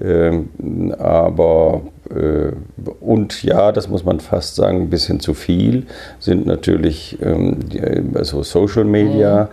Ähm, 0.00 0.94
aber 0.98 1.82
äh, 2.10 2.52
und 3.00 3.42
ja, 3.42 3.72
das 3.72 3.88
muss 3.88 4.04
man 4.04 4.20
fast 4.20 4.54
sagen, 4.54 4.82
ein 4.82 4.90
bisschen 4.90 5.18
zu 5.18 5.34
viel 5.34 5.86
sind 6.20 6.46
natürlich 6.46 7.18
ähm, 7.20 7.56
die, 7.68 7.80
also 8.14 8.42
Social 8.42 8.84
Media, 8.84 9.48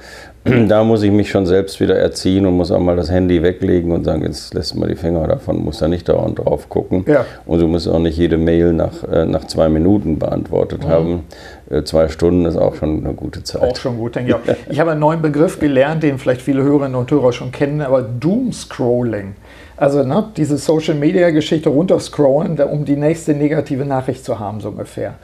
da 0.68 0.84
muss 0.84 1.02
ich 1.02 1.12
mich 1.12 1.32
schon 1.32 1.48
selbst 1.48 1.80
wieder 1.80 1.96
erziehen 1.98 2.46
und 2.46 2.56
muss 2.56 2.72
auch 2.72 2.80
mal 2.80 2.96
das 2.96 3.10
Handy 3.10 3.42
weglegen 3.42 3.92
und 3.92 4.04
sagen, 4.04 4.22
jetzt 4.22 4.54
lässt 4.54 4.75
mal 4.75 4.88
die 4.88 4.96
Finger 4.96 5.28
davon, 5.28 5.64
muss 5.64 5.80
da 5.80 5.88
nicht 5.88 6.08
dauernd 6.08 6.38
drauf 6.38 6.70
gucken. 6.70 7.04
Ja. 7.08 7.25
Und 7.48 7.62
du 7.62 7.68
musst 7.68 7.88
auch 7.88 8.00
nicht 8.00 8.18
jede 8.18 8.38
Mail 8.38 8.72
nach, 8.74 9.04
äh, 9.12 9.25
nach 9.25 9.46
zwei 9.46 9.68
Minuten 9.70 10.20
beantwortet 10.20 10.84
mhm. 10.84 10.90
haben. 10.90 11.24
Äh, 11.69 11.84
zwei 11.84 12.07
Stunden 12.10 12.45
ist 12.45 12.57
auch 12.57 12.75
schon 12.75 13.05
eine 13.05 13.13
gute 13.13 13.43
Zeit. 13.43 13.62
Auch 13.62 13.75
schon 13.75 13.98
gut, 13.98 14.15
denke 14.15 14.29
ich 14.29 14.36
auch. 14.36 14.55
Ich 14.69 14.79
habe 14.79 14.91
einen 14.91 15.00
neuen 15.00 15.22
Begriff 15.22 15.60
gelernt, 15.60 16.03
den 16.03 16.19
vielleicht 16.19 16.41
viele 16.41 16.62
Hörerinnen 16.62 16.95
und 16.95 17.10
Hörer 17.10 17.34
schon 17.34 17.51
kennen, 17.51 17.81
aber 17.81 18.01
Doomscrolling. 18.01 19.36
Also 19.77 20.03
ne, 20.03 20.25
diese 20.38 20.57
Social-Media-Geschichte 20.57 21.70
runterscrollen, 21.70 22.59
um 22.59 22.85
die 22.85 22.96
nächste 22.96 23.33
negative 23.33 23.85
Nachricht 23.85 24.24
zu 24.24 24.40
haben, 24.40 24.61
so 24.61 24.70
ungefähr. 24.70 25.16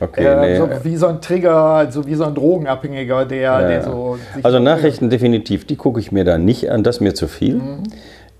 Okay, 0.00 0.24
äh, 0.24 0.40
nee. 0.40 0.56
so 0.56 0.68
wie 0.84 0.96
so 0.96 1.08
ein 1.08 1.20
Trigger, 1.20 1.56
also 1.56 2.06
wie 2.06 2.14
so 2.14 2.24
ein 2.24 2.34
Drogenabhängiger, 2.34 3.24
der, 3.24 3.40
ja, 3.40 3.68
der 3.68 3.82
so. 3.82 4.16
also 4.44 4.60
Nachrichten 4.60 5.10
definitiv, 5.10 5.66
die 5.66 5.74
gucke 5.74 5.98
ich 5.98 6.12
mir 6.12 6.24
da 6.24 6.38
nicht 6.38 6.70
an, 6.70 6.84
das 6.84 6.96
ist 6.96 7.00
mir 7.00 7.14
zu 7.14 7.26
viel. 7.26 7.56
Mhm. 7.56 7.82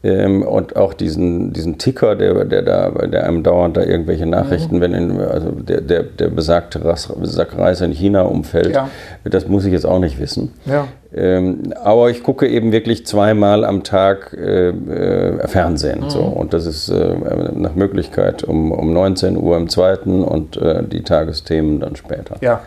Ähm, 0.04 0.42
und 0.42 0.76
auch 0.76 0.94
diesen, 0.94 1.52
diesen 1.52 1.78
Ticker, 1.78 2.14
der, 2.14 2.44
der, 2.44 2.62
da, 2.62 2.90
der 2.90 3.24
einem 3.26 3.42
dauernd 3.42 3.76
da 3.76 3.82
irgendwelche 3.82 4.26
Nachrichten, 4.26 4.76
mhm. 4.76 4.80
wenn 4.80 4.94
in, 4.94 5.20
also 5.20 5.50
der, 5.50 5.80
der, 5.80 6.04
der 6.04 6.28
besagte 6.28 6.80
Sackreis 7.22 7.80
in 7.80 7.90
China 7.90 8.22
umfällt, 8.22 8.76
ja. 8.76 8.88
das 9.24 9.48
muss 9.48 9.64
ich 9.64 9.72
jetzt 9.72 9.86
auch 9.86 9.98
nicht 9.98 10.20
wissen. 10.20 10.54
Ja. 10.66 10.86
Ähm, 11.12 11.72
aber 11.82 12.10
ich 12.10 12.22
gucke 12.22 12.46
eben 12.46 12.70
wirklich 12.70 13.06
zweimal 13.06 13.64
am 13.64 13.82
Tag 13.82 14.36
äh, 14.38 14.68
äh, 14.68 15.48
Fernsehen. 15.48 16.04
Mhm. 16.04 16.10
So. 16.10 16.20
Und 16.20 16.52
das 16.52 16.66
ist 16.66 16.90
äh, 16.90 17.14
nach 17.54 17.74
Möglichkeit 17.74 18.44
um, 18.44 18.70
um 18.70 18.92
19 18.92 19.36
Uhr 19.36 19.56
im 19.56 19.68
zweiten 19.68 20.22
und 20.22 20.56
äh, 20.58 20.84
die 20.84 21.02
Tagesthemen 21.02 21.80
dann 21.80 21.96
später. 21.96 22.36
Ja. 22.40 22.60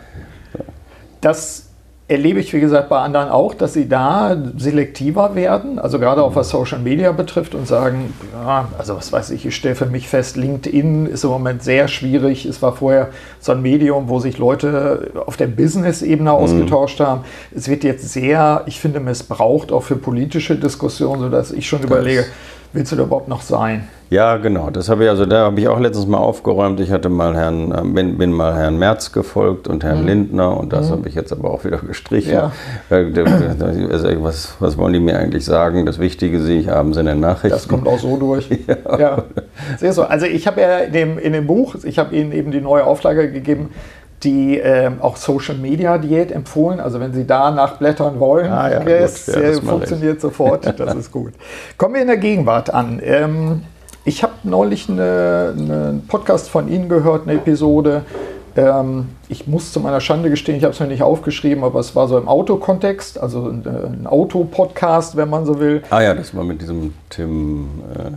Das 1.22 1.71
erlebe 2.12 2.41
ich, 2.41 2.52
wie 2.54 2.60
gesagt, 2.60 2.89
bei 2.89 3.00
anderen 3.00 3.30
auch, 3.30 3.54
dass 3.54 3.71
sie 3.71 3.88
da 3.88 4.36
selektiver 4.58 5.34
werden, 5.34 5.80
also 5.80 5.97
gerade 5.97 6.21
auch 6.21 6.36
was 6.36 6.50
Social 6.50 6.80
Media 6.80 7.13
betrifft 7.13 7.56
und 7.56 7.67
sagen, 7.67 8.13
ja, 8.34 8.67
also 8.78 8.97
was 8.97 9.13
weiß 9.13 9.30
ich, 9.32 9.45
ich 9.45 9.56
stelle 9.56 9.76
für 9.76 9.86
mich 9.86 10.10
fest, 10.10 10.36
LinkedIn 10.36 11.06
ist 11.06 11.24
im 11.24 11.30
Moment 11.30 11.63
sehr 11.63 11.88
schwierig. 11.88 12.45
Es 12.45 12.62
war 12.62 12.74
vorher 12.74 13.10
so 13.39 13.54
ein 13.54 13.62
Medium, 13.62 14.10
wo 14.10 14.19
sich 14.19 14.38
Leute 14.38 15.12
auf 15.26 15.38
der 15.38 15.47
Business-Ebene 15.47 16.32
mhm. 16.32 16.36
ausgetauscht 16.36 17.00
haben. 17.00 17.21
Es 17.56 17.69
wird 17.69 17.86
jetzt 17.86 18.10
sehr, 18.10 18.63
ich 18.65 18.82
finde, 18.82 19.00
missbraucht, 19.00 19.71
auch 19.71 19.84
für 19.84 19.95
politische 19.95 20.58
Diskussionen, 20.58 21.21
sodass 21.21 21.52
ich 21.52 21.67
schon 21.67 21.82
das 21.82 21.89
überlege, 21.89 22.26
willst 22.74 22.92
du 22.92 22.96
da 22.96 23.04
überhaupt 23.04 23.28
noch 23.28 23.42
sein? 23.42 23.88
Ja, 24.12 24.36
genau. 24.36 24.70
Das 24.70 24.90
habe 24.90 25.06
ich 25.06 25.10
also, 25.10 25.26
da 25.26 25.46
habe 25.46 25.62
ich 25.62 25.70
auch 25.70 25.80
letztens 25.80 26.06
mal 26.06 26.18
aufgeräumt. 26.18 26.82
Ich 26.82 26.92
hatte 26.92 27.08
mal 27.08 27.34
Herrn, 27.34 27.72
äh, 27.72 27.82
bin, 27.82 28.18
bin 28.18 28.34
mal 28.34 28.54
Herrn 28.54 28.78
Merz 28.78 29.14
gefolgt 29.14 29.70
und 29.70 29.86
Herrn 29.86 30.02
mhm. 30.02 30.08
Lindner 30.08 30.58
und 30.58 30.74
das 30.74 30.90
mhm. 30.90 30.92
habe 30.92 31.10
ich 31.10 31.16
jetzt 31.16 31.32
aber 31.32 31.50
auch 31.50 31.64
wieder 31.64 31.78
gestrichen. 31.78 32.34
Ja. 32.34 32.52
Also, 32.90 34.24
was, 34.24 34.56
was 34.60 34.78
wollen 34.78 34.92
die 34.92 35.00
mir 35.00 35.18
eigentlich 35.18 35.46
sagen? 35.46 35.86
Das 35.86 36.00
Wichtige 36.00 36.42
sehe 36.42 36.60
ich 36.60 36.70
abends 36.70 36.98
in 36.98 37.06
den 37.06 37.22
Nachrichten. 37.22 37.58
Das 37.58 37.70
kommt 37.70 37.88
auch 37.88 38.00
so 38.00 38.18
durch. 38.18 38.50
ja. 38.68 39.00
ja. 39.00 39.24
Sehr 39.78 39.94
so. 39.94 40.04
Also 40.04 40.26
ich 40.26 40.46
habe 40.46 40.60
ja 40.60 40.80
in 40.80 40.92
dem, 40.92 41.18
in 41.18 41.32
dem 41.32 41.48
Buch, 41.48 41.76
ich 41.82 41.98
habe 41.98 42.14
Ihnen 42.14 42.34
eben 42.34 42.52
die 42.52 42.62
neue 42.62 42.84
Auflage 42.84 43.32
gegeben, 43.32 43.70
die 44.24 44.60
äh, 44.60 44.92
auch 45.00 45.18
Social 45.18 45.56
Media 45.56 45.98
Diät 45.98 46.32
empfohlen. 46.32 46.80
Also 46.80 47.00
wenn 47.00 47.14
Sie 47.14 47.26
da 47.26 47.52
nachblättern 47.52 48.20
wollen, 48.20 48.52
ah, 48.52 48.70
ja, 48.70 48.82
yes, 48.82 49.28
ja, 49.28 49.42
das 49.42 49.60
funktioniert 49.60 50.22
sofort. 50.22 50.66
Das 50.82 50.96
ist 50.96 51.12
gut. 51.12 51.34
Kommen 51.78 51.96
wir 51.96 52.02
in 52.02 52.08
der 52.08 52.18
Gegenwart 52.18 52.74
an. 52.74 53.00
Ähm, 53.04 53.64
ich 54.04 54.24
habe 54.24 54.34
neulich 54.44 54.90
einen 54.90 56.06
Podcast 56.08 56.50
von 56.50 56.68
Ihnen 56.68 56.90
gehört, 56.90 57.28
eine 57.28 57.38
Episode. 57.38 58.04
Ähm, 58.56 59.10
ich 59.30 59.48
muss 59.48 59.72
zu 59.72 59.80
meiner 59.80 60.02
Schande 60.02 60.30
gestehen, 60.30 60.58
ich 60.58 60.64
habe 60.64 60.74
es 60.74 60.80
mir 60.80 60.88
nicht 60.88 61.04
aufgeschrieben, 61.04 61.64
aber 61.64 61.80
es 61.80 61.96
war 61.96 62.08
so 62.08 62.18
im 62.18 62.28
Autokontext, 62.28 63.20
also 63.20 63.48
ein, 63.48 63.66
ein 63.66 64.08
Autopodcast, 64.08 65.16
wenn 65.16 65.30
man 65.30 65.46
so 65.46 65.60
will. 65.60 65.84
Ah 65.90 66.02
ja, 66.02 66.14
das 66.14 66.36
war 66.36 66.44
mit 66.44 66.62
diesem 66.62 66.94
Tim. 67.10 67.70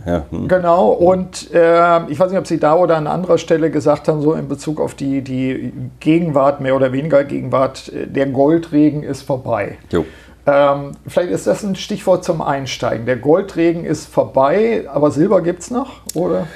Äh, 0.05 0.09
ja. 0.09 0.25
Hm. 0.29 0.47
Genau, 0.47 0.89
und 0.89 1.53
äh, 1.53 2.05
ich 2.09 2.19
weiß 2.19 2.31
nicht, 2.31 2.39
ob 2.39 2.47
Sie 2.47 2.59
da 2.59 2.75
oder 2.75 2.97
an 2.97 3.07
anderer 3.07 3.37
Stelle 3.37 3.71
gesagt 3.71 4.07
haben, 4.07 4.21
so 4.21 4.33
in 4.33 4.47
Bezug 4.47 4.81
auf 4.81 4.93
die, 4.93 5.21
die 5.21 5.71
Gegenwart, 5.99 6.59
mehr 6.59 6.75
oder 6.75 6.91
weniger 6.91 7.23
Gegenwart, 7.23 7.91
äh, 7.93 8.07
der 8.07 8.27
Goldregen 8.27 9.03
ist 9.03 9.21
vorbei. 9.21 9.77
Jo. 9.91 10.05
Ähm, 10.47 10.91
vielleicht 11.07 11.31
ist 11.31 11.47
das 11.47 11.63
ein 11.63 11.75
Stichwort 11.75 12.23
zum 12.23 12.41
Einsteigen. 12.41 13.05
Der 13.05 13.15
Goldregen 13.15 13.83
ist 13.83 14.05
vorbei, 14.05 14.85
aber 14.91 15.09
Silber 15.11 15.41
gibt 15.41 15.61
es 15.61 15.71
noch, 15.71 16.01
oder? 16.13 16.47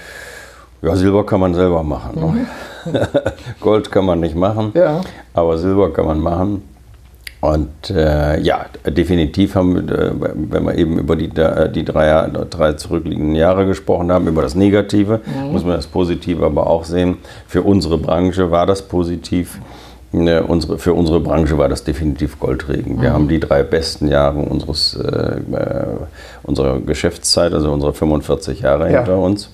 Ja, 0.81 0.95
Silber 0.95 1.25
kann 1.25 1.39
man 1.39 1.53
selber 1.53 1.83
machen. 1.83 2.19
Mhm. 2.19 2.93
Ne? 2.93 3.07
Gold 3.59 3.91
kann 3.91 4.05
man 4.05 4.19
nicht 4.19 4.35
machen, 4.35 4.71
ja. 4.73 5.01
aber 5.33 5.57
Silber 5.57 5.91
kann 5.91 6.05
man 6.05 6.19
machen. 6.19 6.63
Und 7.41 7.89
äh, 7.89 8.39
ja, 8.41 8.65
definitiv 8.85 9.55
haben 9.55 9.87
wir, 9.87 9.97
äh, 9.97 10.11
wenn 10.35 10.65
wir 10.65 10.75
eben 10.77 10.99
über 10.99 11.15
die, 11.15 11.29
die 11.29 11.85
drei, 11.85 12.29
drei 12.49 12.73
zurückliegenden 12.73 13.35
Jahre 13.35 13.65
gesprochen 13.65 14.11
haben, 14.11 14.27
über 14.27 14.41
das 14.41 14.55
Negative, 14.55 15.21
mhm. 15.25 15.53
muss 15.53 15.63
man 15.63 15.75
das 15.75 15.87
Positive 15.87 16.45
aber 16.45 16.67
auch 16.67 16.83
sehen. 16.83 17.17
Für 17.47 17.61
unsere 17.61 17.97
Branche 17.97 18.51
war 18.51 18.65
das 18.65 18.81
positiv. 18.81 19.59
Ne, 20.11 20.41
unsere, 20.41 20.79
für 20.79 20.93
unsere 20.93 21.19
Branche 21.19 21.57
war 21.59 21.69
das 21.69 21.83
definitiv 21.83 22.39
Goldregen. 22.39 22.99
Wir 22.99 23.11
mhm. 23.11 23.13
haben 23.13 23.27
die 23.27 23.39
drei 23.39 23.61
besten 23.61 24.07
Jahre 24.07 24.39
unseres, 24.39 24.95
äh, 24.95 25.37
äh 25.55 25.85
unserer 26.43 26.79
Geschäftszeit, 26.79 27.53
also 27.53 27.71
unsere 27.71 27.93
45 27.93 28.61
Jahre 28.61 28.91
ja. 28.91 28.97
hinter 28.97 29.19
uns. 29.19 29.51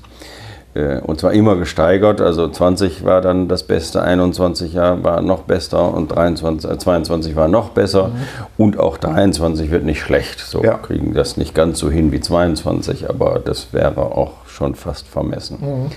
Äh, 0.75 0.99
und 0.99 1.19
zwar 1.19 1.33
immer 1.33 1.55
gesteigert. 1.55 2.21
Also 2.21 2.47
20 2.47 3.05
war 3.05 3.21
dann 3.21 3.47
das 3.47 3.63
Beste, 3.63 4.01
21 4.01 4.73
Jahre 4.73 5.03
war 5.03 5.21
noch 5.21 5.43
besser 5.43 5.93
und 5.93 6.09
23, 6.09 6.69
äh, 6.69 6.77
22 6.77 7.35
war 7.35 7.47
noch 7.47 7.69
besser. 7.69 8.09
Mhm. 8.09 8.13
Und 8.57 8.79
auch 8.79 8.97
23 8.97 9.71
wird 9.71 9.85
nicht 9.85 10.01
schlecht. 10.01 10.39
So 10.39 10.63
ja. 10.63 10.75
kriegen 10.75 11.13
das 11.13 11.37
nicht 11.37 11.55
ganz 11.55 11.79
so 11.79 11.89
hin 11.89 12.11
wie 12.11 12.19
22, 12.19 13.09
aber 13.09 13.39
das 13.43 13.73
wäre 13.73 13.97
auch 13.97 14.45
schon 14.45 14.75
fast 14.75 15.07
vermessen. 15.07 15.57
Mhm. 15.61 15.91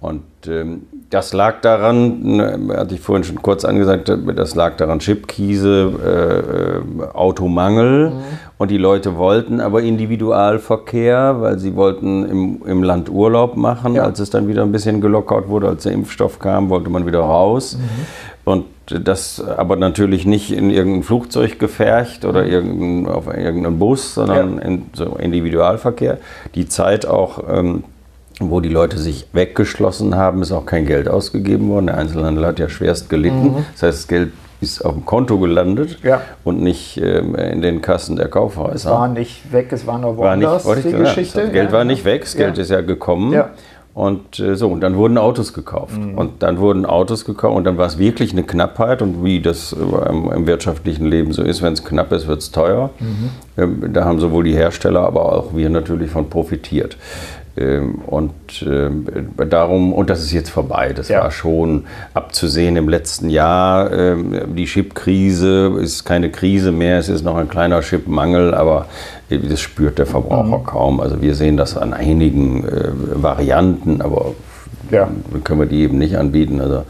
Und 0.00 0.22
ähm, 0.46 0.82
das 1.10 1.32
lag 1.32 1.62
daran, 1.62 2.20
ne, 2.36 2.76
hatte 2.76 2.94
ich 2.94 3.00
vorhin 3.00 3.24
schon 3.24 3.40
kurz 3.40 3.64
angesagt, 3.64 4.12
das 4.36 4.54
lag 4.54 4.76
daran, 4.76 4.98
Chipkrise, 4.98 5.92
äh, 6.04 7.02
äh, 7.02 7.08
Automangel. 7.14 8.10
Mhm. 8.10 8.14
Und 8.58 8.70
die 8.70 8.76
Leute 8.76 9.16
wollten 9.16 9.60
aber 9.60 9.82
Individualverkehr, 9.82 11.36
weil 11.40 11.58
sie 11.58 11.76
wollten 11.76 12.28
im, 12.28 12.62
im 12.66 12.82
Land 12.82 13.08
Urlaub 13.08 13.56
machen. 13.56 13.94
Ja. 13.94 14.02
Als 14.02 14.20
es 14.20 14.28
dann 14.30 14.48
wieder 14.48 14.62
ein 14.62 14.72
bisschen 14.72 15.00
gelockert 15.00 15.48
wurde, 15.48 15.68
als 15.68 15.84
der 15.84 15.92
Impfstoff 15.92 16.40
kam, 16.40 16.68
wollte 16.68 16.90
man 16.90 17.06
wieder 17.06 17.20
raus. 17.20 17.78
Mhm. 17.78 18.52
Und 18.52 18.64
das 18.86 19.42
aber 19.42 19.76
natürlich 19.76 20.26
nicht 20.26 20.50
in 20.50 20.70
irgendein 20.70 21.02
Flugzeug 21.04 21.58
gefercht 21.58 22.24
oder 22.26 22.44
mhm. 22.44 22.50
irgendein, 22.50 23.14
auf 23.14 23.26
irgendeinen 23.28 23.78
Bus, 23.78 24.14
sondern 24.14 24.56
ja. 24.56 24.62
in 24.62 24.86
so 24.92 25.16
Individualverkehr. 25.16 26.18
Die 26.54 26.68
Zeit 26.68 27.06
auch. 27.06 27.44
Ähm, 27.50 27.84
wo 28.40 28.60
die 28.60 28.68
Leute 28.68 28.98
sich 28.98 29.26
weggeschlossen 29.32 30.14
haben, 30.14 30.42
ist 30.42 30.52
auch 30.52 30.66
kein 30.66 30.86
Geld 30.86 31.08
ausgegeben 31.08 31.68
worden. 31.68 31.86
Der 31.86 31.98
Einzelhandel 31.98 32.46
hat 32.46 32.58
ja 32.58 32.68
schwerst 32.68 33.10
gelitten. 33.10 33.54
Mhm. 33.54 33.64
Das 33.72 33.82
heißt, 33.82 33.98
das 33.98 34.08
Geld 34.08 34.32
ist 34.60 34.84
auf 34.84 34.94
dem 34.94 35.04
Konto 35.04 35.38
gelandet 35.38 35.98
ja. 36.02 36.20
und 36.44 36.60
nicht 36.60 37.00
ähm, 37.00 37.34
in 37.36 37.62
den 37.62 37.80
Kassen 37.80 38.16
der 38.16 38.28
Kaufhäuser. 38.28 38.74
Es 38.74 38.84
war 38.86 39.08
nicht 39.08 39.52
weg, 39.52 39.68
es 39.72 39.86
war 39.86 39.98
nur 39.98 40.16
woanders, 40.16 40.66
war 40.66 40.74
nicht, 40.74 40.88
die 40.88 40.92
Geschichte. 40.92 41.42
Das 41.42 41.52
Geld 41.52 41.70
ja. 41.70 41.72
war 41.72 41.84
nicht 41.84 42.04
weg, 42.04 42.22
das 42.22 42.36
Geld 42.36 42.56
ja. 42.56 42.62
ist 42.62 42.70
ja 42.70 42.80
gekommen. 42.80 43.40
Und 43.98 44.38
äh, 44.38 44.54
so, 44.54 44.68
und 44.68 44.80
dann 44.80 44.94
wurden 44.94 45.18
Autos 45.18 45.52
gekauft. 45.52 45.98
Mhm. 45.98 46.16
Und 46.16 46.44
dann 46.44 46.58
wurden 46.58 46.86
Autos 46.86 47.24
gekauft 47.24 47.56
und 47.56 47.64
dann 47.64 47.78
war 47.78 47.86
es 47.86 47.98
wirklich 47.98 48.30
eine 48.30 48.44
Knappheit. 48.44 49.02
Und 49.02 49.24
wie 49.24 49.40
das 49.40 49.72
äh, 49.72 50.08
im, 50.08 50.30
im, 50.30 50.46
wirtschaftlichen 50.46 51.06
Leben 51.06 51.32
so 51.32 51.42
ist, 51.42 51.62
wenn 51.62 51.72
es 51.72 51.84
knapp 51.84 52.12
ist, 52.12 52.28
wird 52.28 52.38
es 52.38 52.52
teuer. 52.52 52.90
Mhm. 53.00 53.30
Ähm, 53.56 53.92
da 53.92 54.04
haben 54.04 54.20
sowohl 54.20 54.44
die 54.44 54.54
Hersteller, 54.54 55.00
aber 55.00 55.32
auch 55.32 55.56
wir 55.56 55.68
natürlich 55.68 56.12
von 56.12 56.30
profitiert. 56.30 56.96
Ähm, 57.58 57.96
und 58.06 58.32
ähm, 58.62 59.06
darum, 59.48 59.92
und 59.92 60.10
das 60.10 60.22
ist 60.22 60.32
jetzt 60.32 60.50
vorbei, 60.50 60.92
das 60.92 61.08
ja. 61.08 61.22
war 61.22 61.30
schon 61.30 61.84
abzusehen 62.14 62.76
im 62.76 62.88
letzten 62.88 63.30
Jahr. 63.30 63.92
Ähm, 63.92 64.54
die 64.54 64.66
Chipkrise 64.66 65.78
ist 65.80 66.04
keine 66.04 66.30
Krise 66.30 66.72
mehr, 66.72 66.98
es 66.98 67.08
ist 67.08 67.24
noch 67.24 67.36
ein 67.36 67.48
kleiner 67.48 67.80
Chipmangel, 67.80 68.54
aber 68.54 68.86
das 69.28 69.60
spürt 69.60 69.98
der 69.98 70.06
Verbraucher 70.06 70.58
mhm. 70.58 70.64
kaum. 70.64 71.00
Also 71.00 71.20
wir 71.20 71.34
sehen 71.34 71.56
das 71.56 71.76
an 71.76 71.92
einigen 71.92 72.64
äh, 72.64 72.90
Varianten, 73.22 74.00
aber 74.00 74.34
ja. 74.90 75.08
können 75.44 75.60
wir 75.60 75.66
die 75.66 75.82
eben 75.82 75.98
nicht 75.98 76.16
anbieten. 76.16 76.60
Also 76.60 76.84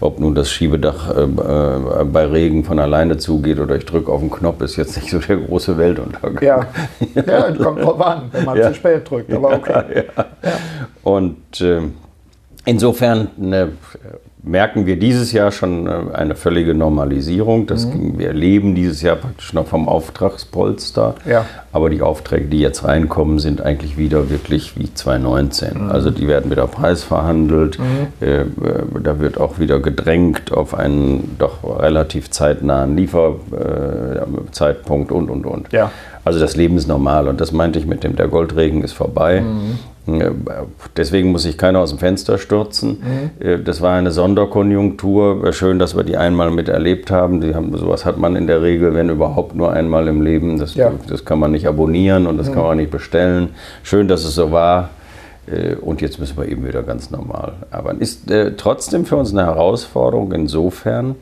ob 0.00 0.18
nun 0.20 0.34
das 0.34 0.50
Schiebedach 0.50 1.10
äh, 1.16 1.22
äh, 1.22 2.04
bei 2.04 2.26
Regen 2.26 2.64
von 2.64 2.78
alleine 2.78 3.16
zugeht 3.16 3.58
oder 3.58 3.76
ich 3.76 3.84
drücke 3.84 4.10
auf 4.10 4.20
den 4.20 4.30
Knopf, 4.30 4.60
ist 4.62 4.76
jetzt 4.76 4.96
nicht 4.96 5.10
so 5.10 5.18
der 5.18 5.36
große 5.36 5.76
Weltuntergang. 5.78 6.42
Ja, 6.42 6.66
ja 7.14 7.52
kommt 7.52 7.82
drauf 7.82 8.00
an, 8.00 8.22
wenn 8.32 8.44
man 8.44 8.58
ja. 8.58 8.68
zu 8.68 8.74
spät 8.74 9.08
drückt, 9.08 9.32
aber 9.32 9.54
okay. 9.54 10.04
Ja, 10.16 10.24
Und 11.02 11.60
äh, 11.60 11.82
insofern 12.64 13.28
ne, 13.36 13.72
merken 14.44 14.86
wir 14.86 14.98
dieses 14.98 15.32
Jahr 15.32 15.50
schon 15.50 15.86
äh, 15.86 15.90
eine 16.12 16.34
völlige 16.34 16.74
Normalisierung. 16.74 17.66
Das 17.66 17.86
mhm. 17.86 18.18
wir 18.18 18.32
leben 18.32 18.74
dieses 18.74 19.02
Jahr 19.02 19.16
praktisch 19.16 19.52
noch 19.52 19.66
vom 19.66 19.88
Auftragspolster. 19.88 21.14
Ja. 21.28 21.46
Aber 21.72 21.90
die 21.90 22.02
Aufträge, 22.02 22.46
die 22.46 22.60
jetzt 22.60 22.84
reinkommen, 22.84 23.38
sind 23.38 23.60
eigentlich 23.60 23.96
wieder 23.96 24.30
wirklich 24.30 24.78
wie 24.78 24.92
2019. 24.92 25.84
Mhm. 25.84 25.90
Also 25.90 26.10
die 26.10 26.28
werden 26.28 26.50
wieder 26.50 26.66
preisverhandelt. 26.66 27.78
Mhm. 27.78 27.84
Äh, 28.20 28.44
da 29.02 29.18
wird 29.18 29.40
auch 29.40 29.58
wieder 29.58 29.80
gedrängt 29.80 30.52
auf 30.52 30.74
einen 30.74 31.36
doch 31.38 31.80
relativ 31.80 32.30
zeitnahen 32.30 32.96
Lieferzeitpunkt 32.96 35.10
und, 35.10 35.30
und, 35.30 35.46
und. 35.46 35.72
Ja. 35.72 35.90
Also 36.24 36.40
das 36.40 36.56
Leben 36.56 36.76
ist 36.76 36.88
normal 36.88 37.28
und 37.28 37.40
das 37.40 37.52
meinte 37.52 37.78
ich 37.78 37.86
mit 37.86 38.02
dem, 38.02 38.16
der 38.16 38.26
Goldregen 38.28 38.82
ist 38.82 38.94
vorbei. 38.94 39.42
Mhm. 39.42 39.78
Deswegen 40.96 41.32
muss 41.32 41.44
sich 41.44 41.56
keiner 41.56 41.78
aus 41.78 41.90
dem 41.90 41.98
Fenster 41.98 42.36
stürzen. 42.38 42.98
Mhm. 43.40 43.46
Äh, 43.46 43.58
das 43.58 43.80
war 43.80 43.96
eine 43.96 44.10
Sonderkonjunktur. 44.10 45.52
Schön, 45.52 45.78
dass 45.78 45.96
wir 45.96 46.04
die 46.04 46.16
einmal 46.16 46.50
miterlebt 46.50 47.10
haben. 47.10 47.40
Die 47.40 47.54
haben. 47.54 47.76
Sowas 47.76 48.04
hat 48.04 48.18
man 48.18 48.36
in 48.36 48.46
der 48.46 48.62
Regel, 48.62 48.94
wenn 48.94 49.08
überhaupt, 49.08 49.54
nur 49.54 49.72
einmal 49.72 50.08
im 50.08 50.20
Leben. 50.20 50.58
Das, 50.58 50.74
ja. 50.74 50.92
das 51.08 51.24
kann 51.24 51.38
man 51.38 51.52
nicht 51.52 51.66
abonnieren 51.66 52.26
und 52.26 52.36
das 52.36 52.50
mhm. 52.50 52.54
kann 52.54 52.62
man 52.64 52.76
nicht 52.76 52.90
bestellen. 52.90 53.50
Schön, 53.82 54.08
dass 54.08 54.24
es 54.24 54.34
so 54.34 54.52
war. 54.52 54.90
Äh, 55.46 55.76
und 55.76 56.00
jetzt 56.00 56.18
müssen 56.18 56.36
wir 56.36 56.48
eben 56.48 56.66
wieder 56.66 56.82
ganz 56.82 57.10
normal 57.10 57.54
arbeiten. 57.70 58.00
Ist 58.00 58.30
äh, 58.30 58.52
trotzdem 58.56 59.06
für 59.06 59.16
uns 59.16 59.32
eine 59.32 59.46
Herausforderung 59.46 60.32
insofern, 60.32 61.16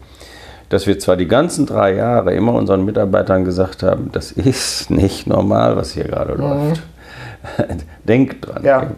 dass 0.69 0.87
wir 0.87 0.99
zwar 0.99 1.17
die 1.17 1.29
ganzen 1.29 1.67
drei 1.67 1.95
Jahre 1.95 2.35
immer 2.35 2.55
unseren 2.55 2.85
Mitarbeitern 2.85 3.45
gesagt 3.45 3.83
haben, 3.83 4.11
das 4.13 4.33
ist 4.33 4.91
nicht 4.91 5.27
normal, 5.27 5.77
was 5.77 5.93
hier 5.93 6.05
gerade 6.05 6.35
mhm. 6.35 6.41
läuft. 6.41 6.83
Denkt 8.09 8.47
dran. 8.47 8.65
Ja. 8.65 8.91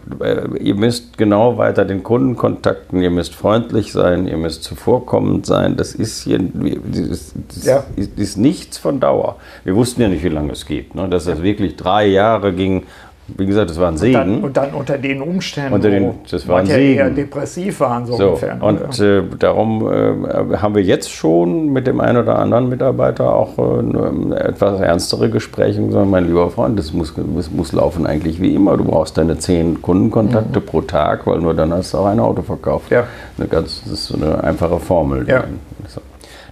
Ihr 0.59 0.75
müsst 0.75 1.17
genau 1.17 1.57
weiter 1.57 1.85
den 1.85 2.03
Kunden 2.03 2.35
kontakten, 2.35 3.01
ihr 3.01 3.09
müsst 3.09 3.35
freundlich 3.35 3.91
sein, 3.91 4.27
ihr 4.27 4.37
müsst 4.37 4.63
zuvorkommend 4.63 5.45
sein. 5.45 5.75
Das 5.77 5.93
ist 5.95 6.23
hier 6.23 6.39
das, 6.39 7.33
das 7.47 7.65
ja. 7.65 7.83
ist, 7.95 8.17
ist, 8.17 8.37
nichts 8.37 8.77
von 8.77 8.99
Dauer. 8.99 9.37
Wir 9.63 9.75
wussten 9.75 10.01
ja 10.01 10.07
nicht, 10.07 10.23
wie 10.23 10.29
lange 10.29 10.51
es 10.51 10.65
geht. 10.65 10.95
Ne? 10.95 11.09
Dass 11.09 11.25
das 11.25 11.41
wirklich 11.41 11.75
drei 11.75 12.05
Jahre 12.05 12.53
ging 12.53 12.83
wie 13.27 13.45
gesagt, 13.47 13.71
das 13.71 13.79
war 13.79 13.87
ein 13.87 13.97
Segen. 13.97 14.17
Und 14.17 14.27
dann, 14.27 14.43
und 14.43 14.57
dann 14.57 14.73
unter 14.73 14.97
den 14.97 15.21
Umständen, 15.21 15.73
unter 15.73 15.89
den, 15.89 16.11
das 16.29 16.47
war 16.47 16.59
ein 16.59 16.67
Segen. 16.67 16.97
eher 16.97 17.09
depressiv 17.09 17.79
waren, 17.79 18.05
so, 18.05 18.15
so 18.15 18.27
ungefähr. 18.27 18.61
Und 18.61 18.99
äh, 18.99 19.23
darum 19.39 19.91
äh, 19.91 20.57
haben 20.57 20.75
wir 20.75 20.83
jetzt 20.83 21.11
schon 21.11 21.69
mit 21.69 21.87
dem 21.87 21.99
einen 21.99 22.19
oder 22.19 22.37
anderen 22.37 22.69
Mitarbeiter 22.69 23.33
auch 23.33 23.57
äh, 23.57 24.35
etwas 24.35 24.79
ernstere 24.79 25.29
Gespräche 25.29 25.81
und 25.81 25.87
gesagt, 25.87 26.07
mein 26.07 26.27
lieber 26.27 26.51
Freund, 26.51 26.77
das 26.77 26.93
muss, 26.93 27.13
das 27.35 27.49
muss 27.49 27.71
laufen 27.71 28.05
eigentlich 28.05 28.39
wie 28.39 28.53
immer. 28.53 28.77
Du 28.77 28.83
brauchst 28.83 29.17
deine 29.17 29.39
zehn 29.39 29.81
Kundenkontakte 29.81 30.59
mhm. 30.59 30.65
pro 30.65 30.81
Tag, 30.81 31.25
weil 31.25 31.39
nur 31.39 31.55
dann 31.55 31.73
hast 31.73 31.93
du 31.93 31.97
auch 31.97 32.05
ein 32.05 32.19
Auto 32.19 32.43
verkauft. 32.43 32.91
Ja. 32.91 33.05
Eine 33.37 33.47
ganz, 33.47 33.81
das 33.83 33.93
ist 33.93 34.05
so 34.05 34.17
eine 34.17 34.43
einfache 34.43 34.79
Formel. 34.79 35.27
Ja. 35.27 35.45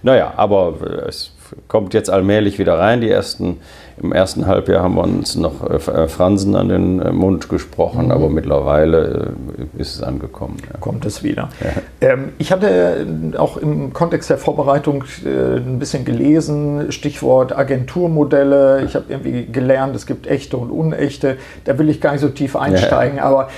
Naja, 0.02 0.34
aber 0.36 0.74
es 1.08 1.32
kommt 1.68 1.94
jetzt 1.94 2.10
allmählich 2.10 2.58
wieder 2.58 2.78
rein. 2.78 3.00
Die 3.00 3.08
ersten 3.08 3.58
im 4.02 4.12
ersten 4.12 4.46
Halbjahr 4.46 4.82
haben 4.82 4.94
wir 4.96 5.04
uns 5.04 5.36
noch 5.36 5.62
äh, 5.62 5.76
äh, 5.76 6.08
Fransen 6.08 6.56
an 6.56 6.68
den 6.68 7.00
äh, 7.00 7.12
Mund 7.12 7.48
gesprochen, 7.48 8.06
mhm. 8.06 8.10
aber 8.10 8.28
mittlerweile 8.28 9.34
ist 9.78 9.96
es 9.96 10.02
angekommen. 10.02 10.56
Ja. 10.72 10.78
Kommt 10.80 11.04
es 11.06 11.22
wieder. 11.22 11.48
Ja. 11.60 12.08
Ähm, 12.08 12.32
ich 12.38 12.50
hatte 12.50 13.06
auch 13.38 13.56
im 13.56 13.92
Kontext 13.92 14.30
der 14.30 14.38
Vorbereitung 14.38 15.04
ein 15.24 15.78
bisschen 15.78 16.04
gelesen, 16.04 16.90
Stichwort 16.90 17.56
Agenturmodelle. 17.56 18.84
Ich 18.84 18.94
habe 18.94 19.06
irgendwie 19.08 19.46
gelernt, 19.46 19.94
es 19.94 20.06
gibt 20.06 20.26
echte 20.26 20.56
und 20.56 20.70
unechte. 20.70 21.36
Da 21.64 21.78
will 21.78 21.88
ich 21.88 22.00
gar 22.00 22.12
nicht 22.12 22.20
so 22.20 22.28
tief 22.28 22.56
einsteigen, 22.56 23.18
ja. 23.18 23.24
aber 23.24 23.48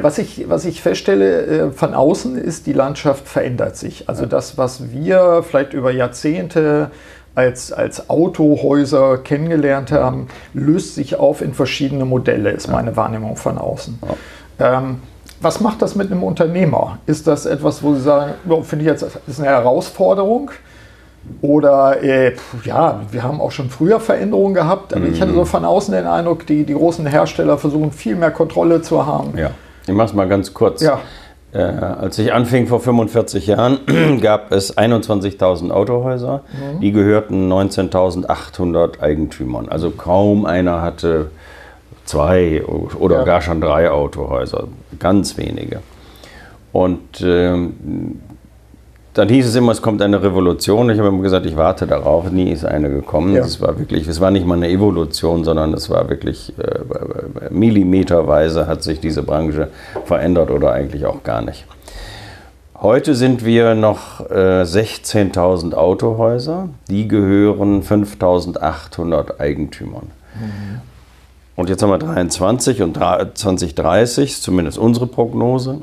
was, 0.00 0.18
ich, 0.18 0.48
was 0.48 0.64
ich 0.64 0.80
feststelle 0.80 1.72
von 1.72 1.94
außen 1.94 2.36
ist, 2.36 2.66
die 2.66 2.72
Landschaft 2.72 3.28
verändert 3.28 3.76
sich. 3.76 4.08
Also 4.08 4.26
das, 4.26 4.56
was 4.56 4.92
wir 4.92 5.42
vielleicht 5.42 5.74
über 5.74 5.90
Jahrzehnte 5.90 6.90
als, 7.34 7.72
als 7.72 8.10
Autohäuser 8.10 9.18
kennengelernt 9.18 9.90
haben, 9.92 10.28
löst 10.54 10.94
sich 10.94 11.16
auf 11.16 11.40
in 11.40 11.54
verschiedene 11.54 12.04
Modelle, 12.04 12.50
ist 12.50 12.68
meine 12.68 12.96
Wahrnehmung 12.96 13.36
von 13.36 13.58
außen. 13.58 13.98
Ja. 14.58 14.78
Ähm, 14.78 14.98
was 15.40 15.60
macht 15.60 15.82
das 15.82 15.94
mit 15.96 16.10
einem 16.10 16.22
Unternehmer? 16.22 16.98
Ist 17.06 17.26
das 17.26 17.46
etwas, 17.46 17.82
wo 17.82 17.94
Sie 17.94 18.00
sagen, 18.00 18.34
oh, 18.48 18.62
finde 18.62 18.84
ich 18.84 18.90
jetzt, 18.90 19.04
ist 19.26 19.40
eine 19.40 19.48
Herausforderung? 19.48 20.50
Oder 21.40 22.02
äh, 22.02 22.34
ja, 22.64 23.00
wir 23.10 23.22
haben 23.22 23.40
auch 23.40 23.50
schon 23.50 23.70
früher 23.70 24.00
Veränderungen 24.00 24.54
gehabt, 24.54 24.92
aber 24.92 25.06
mhm. 25.06 25.12
ich 25.12 25.20
hatte 25.20 25.32
so 25.32 25.40
mhm. 25.40 25.46
von 25.46 25.64
außen 25.64 25.94
den 25.94 26.06
Eindruck, 26.06 26.46
die, 26.46 26.64
die 26.64 26.74
großen 26.74 27.06
Hersteller 27.06 27.58
versuchen 27.58 27.92
viel 27.92 28.16
mehr 28.16 28.30
Kontrolle 28.30 28.82
zu 28.82 29.06
haben. 29.06 29.36
Ja, 29.36 29.50
ich 29.86 29.94
mache 29.94 30.08
es 30.08 30.14
mal 30.14 30.28
ganz 30.28 30.52
kurz. 30.52 30.82
Ja. 30.82 31.00
Äh, 31.54 31.58
als 31.58 32.18
ich 32.18 32.32
anfing 32.32 32.66
vor 32.66 32.80
45 32.80 33.46
Jahren, 33.46 33.80
gab 34.22 34.52
es 34.52 34.76
21.000 34.76 35.70
Autohäuser. 35.70 36.42
Mhm. 36.52 36.80
Die 36.80 36.92
gehörten 36.92 37.52
19.800 37.52 39.00
Eigentümern. 39.00 39.68
Also 39.68 39.90
kaum 39.90 40.46
einer 40.46 40.80
hatte 40.80 41.30
zwei 42.04 42.62
oder 42.64 43.18
ja. 43.18 43.24
gar 43.24 43.40
schon 43.42 43.60
drei 43.60 43.90
Autohäuser. 43.90 44.68
Ganz 44.98 45.36
wenige. 45.36 45.80
Und 46.72 47.22
ähm, 47.22 48.20
dann 49.14 49.28
hieß 49.28 49.46
es 49.46 49.54
immer, 49.54 49.72
es 49.72 49.82
kommt 49.82 50.00
eine 50.00 50.22
Revolution. 50.22 50.88
Ich 50.88 50.98
habe 50.98 51.08
immer 51.08 51.22
gesagt, 51.22 51.44
ich 51.44 51.56
warte 51.56 51.86
darauf. 51.86 52.30
Nie 52.30 52.50
ist 52.50 52.64
eine 52.64 52.88
gekommen. 52.88 53.36
Es 53.36 53.58
ja. 53.58 53.66
war 53.66 53.78
wirklich, 53.78 54.08
es 54.08 54.20
war 54.20 54.30
nicht 54.30 54.46
mal 54.46 54.54
eine 54.54 54.70
Evolution, 54.70 55.44
sondern 55.44 55.74
es 55.74 55.90
war 55.90 56.08
wirklich 56.08 56.54
äh, 56.58 57.50
millimeterweise 57.50 58.66
hat 58.66 58.82
sich 58.82 59.00
diese 59.00 59.22
Branche 59.22 59.68
verändert 60.06 60.50
oder 60.50 60.72
eigentlich 60.72 61.04
auch 61.04 61.22
gar 61.22 61.42
nicht. 61.42 61.66
Heute 62.80 63.14
sind 63.14 63.44
wir 63.44 63.74
noch 63.74 64.28
äh, 64.30 64.62
16.000 64.62 65.74
Autohäuser. 65.74 66.70
Die 66.88 67.06
gehören 67.06 67.82
5.800 67.82 69.38
Eigentümern. 69.38 70.10
Mhm. 70.34 70.80
Und 71.54 71.68
jetzt 71.68 71.82
haben 71.82 71.90
wir 71.90 71.98
23 71.98 72.80
und 72.80 72.96
2030, 72.96 74.40
zumindest 74.40 74.78
unsere 74.78 75.06
Prognose 75.06 75.82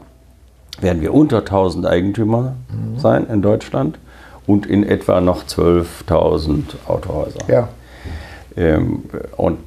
werden 0.82 1.02
wir 1.02 1.14
unter 1.14 1.40
1000 1.40 1.86
Eigentümer 1.86 2.56
mhm. 2.70 3.00
sein 3.00 3.28
in 3.28 3.42
Deutschland 3.42 4.00
und 4.48 4.66
in 4.66 4.84
etwa 4.84 5.22
noch 5.22 5.44
12.000 5.44 6.64
Autohäuser. 6.88 7.40
Ja. 7.48 7.70
Ähm, 8.58 9.04
und 9.38 9.60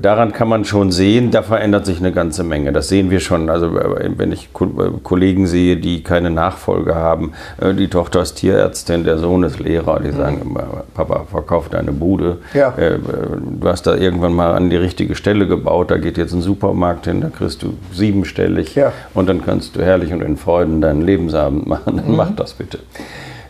daran 0.00 0.32
kann 0.32 0.48
man 0.48 0.64
schon 0.64 0.90
sehen, 0.90 1.30
da 1.30 1.42
verändert 1.42 1.86
sich 1.86 1.98
eine 1.98 2.12
ganze 2.12 2.44
Menge. 2.44 2.72
Das 2.72 2.88
sehen 2.88 3.10
wir 3.10 3.20
schon. 3.20 3.48
Also 3.50 3.76
äh, 3.78 4.10
wenn 4.16 4.32
ich 4.32 4.48
äh, 4.54 4.90
Kollegen 5.02 5.46
sehe, 5.46 5.76
die 5.76 6.02
keine 6.02 6.30
Nachfolge 6.30 6.94
haben, 6.94 7.32
die 7.60 7.88
Tochter 7.88 8.22
ist 8.22 8.34
Tierärztin, 8.34 9.04
der 9.04 9.18
Sohn 9.18 9.42
ist 9.42 9.58
Lehrer, 9.58 10.00
die 10.00 10.10
sagen 10.12 10.40
immer, 10.42 10.84
Papa, 10.94 11.24
verkauf 11.30 11.68
deine 11.68 11.92
Bude. 11.92 12.38
Ja. 12.54 12.74
Du 12.76 13.68
hast 13.68 13.86
da 13.86 13.94
irgendwann 13.94 14.34
mal 14.34 14.54
an 14.54 14.70
die 14.70 14.76
richtige 14.76 15.14
Stelle 15.14 15.46
gebaut, 15.46 15.90
da 15.90 15.96
geht 15.96 16.18
jetzt 16.18 16.32
ein 16.32 16.40
Supermarkt 16.40 17.06
hin, 17.06 17.20
da 17.20 17.28
kriegst 17.28 17.62
du 17.62 17.74
siebenstellig 17.92 18.74
ja. 18.74 18.92
und 19.14 19.28
dann 19.28 19.44
kannst 19.44 19.76
du 19.76 19.82
herrlich 19.82 20.12
und 20.12 20.22
in 20.22 20.36
Freuden 20.36 20.80
deinen 20.80 21.02
Lebensabend 21.02 21.66
machen. 21.66 21.96
Dann 21.96 22.10
mhm. 22.10 22.16
mach 22.16 22.30
das 22.34 22.54
bitte. 22.54 22.78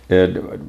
Äh, 0.08 0.28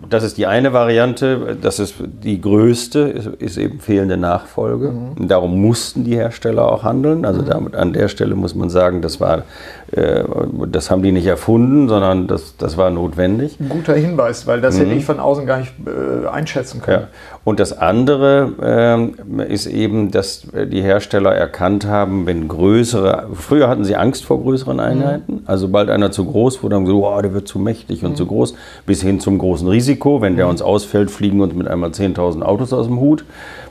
das 0.10 0.24
ist 0.24 0.38
die 0.38 0.48
eine 0.48 0.74
Variante, 0.74 1.58
das 1.62 1.80
ist 1.80 1.96
die 2.00 2.42
größte, 2.42 3.00
ist 3.40 3.58
eben 3.58 3.80
fehlende 3.80 4.18
Nachfolge. 4.18 4.92
Mhm. 4.92 5.28
Darum 5.28 5.62
mussten 5.62 6.04
die 6.04 6.16
Hersteller 6.16 6.70
auch 6.70 6.84
handeln. 6.84 7.26
Also 7.26 7.42
mhm. 7.42 7.46
damit, 7.48 7.76
an 7.76 7.94
der 7.94 8.10
Stelle 8.10 8.36
muss 8.36 8.54
man 8.54 8.70
sagen, 8.70 9.02
das, 9.02 9.20
war, 9.20 9.44
das 9.92 10.92
haben 10.92 11.02
die 11.02 11.12
nicht 11.12 11.26
erfunden, 11.26 11.90
sondern 11.90 12.28
das, 12.28 12.56
das 12.58 12.78
war 12.78 12.92
notwendig. 12.92 13.60
Ein 13.60 13.70
guter 13.70 13.96
Hinweis, 13.96 14.46
weil 14.46 14.62
das 14.62 14.76
mhm. 14.76 14.82
hätte 14.82 14.94
ich 14.94 15.06
von 15.06 15.20
außen 15.20 15.48
gar 15.48 15.60
nicht 15.60 15.74
äh, 15.86 16.28
einschätzen 16.28 16.82
können. 16.82 17.04
Ja. 17.04 17.08
Und 17.44 17.60
das 17.60 17.76
andere 17.76 19.14
äh, 19.40 19.52
ist 19.52 19.66
eben, 19.66 20.12
dass 20.12 20.44
die 20.54 20.82
Hersteller 20.82 21.34
erkannt 21.34 21.88
haben, 21.88 22.28
wenn 22.28 22.48
größere, 22.48 23.30
früher 23.34 23.68
hatten 23.68 23.84
sie 23.84 23.96
Angst 23.96 24.26
vor 24.26 24.42
größeren 24.42 24.78
mhm. 24.78 24.84
Einheiten, 24.84 25.44
also 25.46 25.66
sobald 25.68 25.90
einer 25.90 26.12
zu 26.12 26.26
groß 26.26 26.62
wurde, 26.62 26.76
haben 26.76 26.86
sie 26.86 26.94
gesagt, 26.94 27.18
oh, 27.18 27.22
der 27.22 27.34
wird 27.34 27.48
zu 27.48 27.58
mächtig 27.58 28.06
und 28.06 28.16
zu 28.16 28.26
mhm. 28.26 28.30
groß, 28.30 28.54
bis 28.86 29.02
hin 29.02 29.20
zum 29.20 29.40
großen 29.40 29.68
Risiko. 29.68 30.22
Wenn 30.22 30.36
der 30.36 30.46
mhm. 30.46 30.52
uns 30.52 30.62
ausfällt, 30.62 31.10
fliegen 31.10 31.42
uns 31.42 31.56
mit 31.56 31.68
einmal 31.68 31.90
10.000 31.90 32.44
Autos 32.44 32.74
aus 32.74 32.86
dem 32.86 33.00
Hut. 33.00 33.26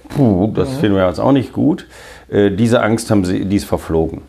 Puh, 0.09 0.51
das 0.55 0.69
finden 0.79 0.97
wir 0.97 1.07
jetzt 1.07 1.21
auch 1.21 1.33
nicht 1.33 1.53
gut. 1.53 1.87
Äh, 2.29 2.51
diese 2.51 2.83
Angst 2.83 3.11
haben 3.11 3.25
sie, 3.25 3.45
die 3.45 3.57
ist 3.57 3.67
verflogen. 3.67 4.23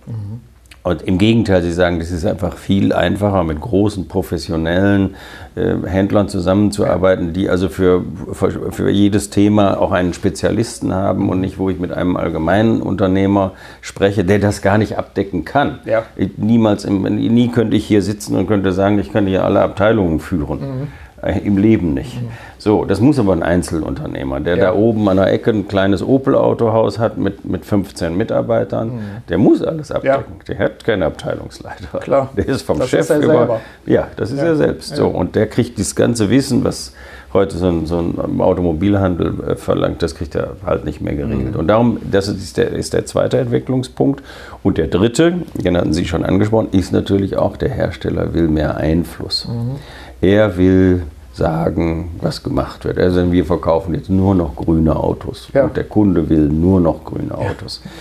Und 0.82 1.02
im 1.02 1.18
Gegenteil, 1.18 1.62
Sie 1.62 1.74
sagen, 1.74 2.00
das 2.00 2.10
ist 2.10 2.26
einfach 2.26 2.56
viel 2.58 2.94
einfacher, 2.94 3.44
mit 3.44 3.60
großen 3.60 4.08
professionellen 4.08 5.16
äh, 5.56 5.76
Händlern 5.86 6.30
zusammenzuarbeiten, 6.30 7.34
die 7.34 7.50
also 7.50 7.68
für, 7.68 8.04
für, 8.32 8.72
für, 8.72 8.90
jedes 8.90 9.30
Thema 9.30 9.80
auch 9.80 9.92
einen 9.92 10.14
Spezialisten 10.14 10.94
haben 10.94 11.30
und 11.30 11.42
nicht, 11.42 11.58
wo 11.58 11.70
ich 11.70 11.80
mit 11.80 11.92
einem 11.92 12.16
allgemeinen 12.16 12.82
Unternehmer 12.82 13.52
spreche, 13.82 14.24
der 14.24 14.40
das 14.40 14.62
gar 14.62 14.78
nicht 14.78 14.98
abdecken 14.98 15.44
kann. 15.44 15.80
Ja. 15.84 16.04
Ich, 16.16 16.38
niemals, 16.38 16.86
im, 16.86 17.02
nie 17.02 17.50
könnte 17.50 17.76
ich 17.76 17.86
hier 17.86 18.02
sitzen 18.02 18.38
und 18.38 18.48
könnte 18.48 18.72
sagen, 18.72 19.00
ich 19.00 19.12
kann 19.12 19.28
hier 19.28 19.44
alle 19.44 19.62
Abteilungen 19.62 20.22
führen. 20.22 20.60
Mhm. 20.60 20.88
Äh, 21.22 21.40
Im 21.40 21.58
Leben 21.58 21.94
nicht. 21.94 22.22
Mhm. 22.22 22.30
So, 22.60 22.84
das 22.84 23.00
muss 23.00 23.18
aber 23.18 23.32
ein 23.32 23.42
Einzelunternehmer, 23.42 24.42
der 24.42 24.58
ja. 24.58 24.66
da 24.66 24.74
oben 24.74 25.08
an 25.08 25.16
der 25.16 25.32
Ecke 25.32 25.50
ein 25.52 25.70
kleines 25.70 26.04
Opel-Autohaus 26.04 27.00
hat 27.00 27.18
mit, 27.18 27.46
mit 27.46 27.66
15 27.66 28.16
Mitarbeitern, 28.18 28.90
mhm. 28.90 29.02
der 29.30 29.38
muss 29.38 29.64
alles 29.64 29.94
abdecken. 29.94 30.34
Ja. 30.40 30.44
Der 30.48 30.60
hat 30.60 30.84
keinen 30.84 31.04
Abteilungsleiter. 31.04 32.00
Klar. 32.00 32.30
Der 32.36 32.50
ist 32.50 32.64
vom 32.64 32.78
das 32.78 32.90
Chef 32.90 33.10
ist 33.10 33.10
über. 33.12 33.38
Selber. 33.38 33.62
Ja, 33.86 34.10
das 34.18 34.32
ist 34.32 34.40
ja. 34.40 34.48
er 34.48 34.56
selbst. 34.58 34.94
So, 34.94 35.08
und 35.08 35.36
der 35.36 35.48
kriegt 35.48 35.80
das 35.80 35.96
ganze 35.96 36.30
Wissen, 36.30 36.66
was 36.66 36.94
heute 37.34 37.58
so 37.58 37.68
ein, 37.68 37.86
so 37.86 38.00
ein 38.00 38.42
Automobilhandel 38.42 39.52
äh, 39.52 39.56
verlangt, 39.56 40.02
das 40.02 40.16
kriegt 40.16 40.36
er 40.36 40.58
halt 40.66 40.84
nicht 40.84 41.00
mehr 41.00 41.16
geregelt. 41.16 41.54
Mhm. 41.54 41.60
Und 41.60 41.68
darum, 41.68 42.00
das 42.12 42.28
ist 42.28 42.58
der, 42.58 42.72
ist 42.72 42.94
der 42.94 43.06
zweite 43.06 43.38
Entwicklungspunkt. 43.38 44.22
Und 44.64 44.78
der 44.78 44.88
dritte, 44.88 45.34
den 45.54 45.78
hatten 45.78 45.94
Sie 45.94 46.06
schon 46.06 46.26
angesprochen, 46.26 46.70
ist 46.72 46.92
natürlich 46.92 47.38
auch, 47.38 47.56
der 47.56 47.70
Hersteller 47.70 48.34
will 48.34 48.50
mehr 48.50 48.76
Einfluss. 48.76 49.48
Mhm. 49.48 49.76
Er 50.22 50.58
will 50.58 51.04
sagen, 51.40 52.12
was 52.22 52.44
gemacht 52.44 52.86
wird. 52.86 53.00
Also 53.00 53.32
wir 53.32 53.46
verkaufen 53.46 53.96
jetzt 53.96 54.10
nur 54.10 54.36
noch 54.36 54.56
grüne 54.56 54.96
Autos 54.96 55.50
ja. 55.54 55.64
und 55.64 55.76
der 55.76 55.86
Kunde 55.86 56.30
will 56.30 56.48
nur 56.50 56.80
noch 56.80 57.04
grüne 57.04 57.36
Autos. 57.36 57.82
Ja. 57.84 57.92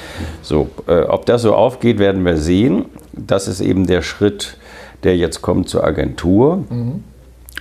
So, 0.43 0.69
äh, 0.87 1.05
ob 1.05 1.25
das 1.25 1.43
so 1.43 1.55
aufgeht, 1.55 1.99
werden 1.99 2.25
wir 2.27 2.37
sehen. 2.37 2.85
Das 3.15 3.49
ist 3.49 3.63
eben 3.63 3.87
der 3.87 4.03
Schritt, 4.03 4.59
der 5.05 5.17
jetzt 5.17 5.41
kommt 5.41 5.71
zur 5.71 5.85
Agentur. 5.85 6.65
Mhm. 6.69 7.05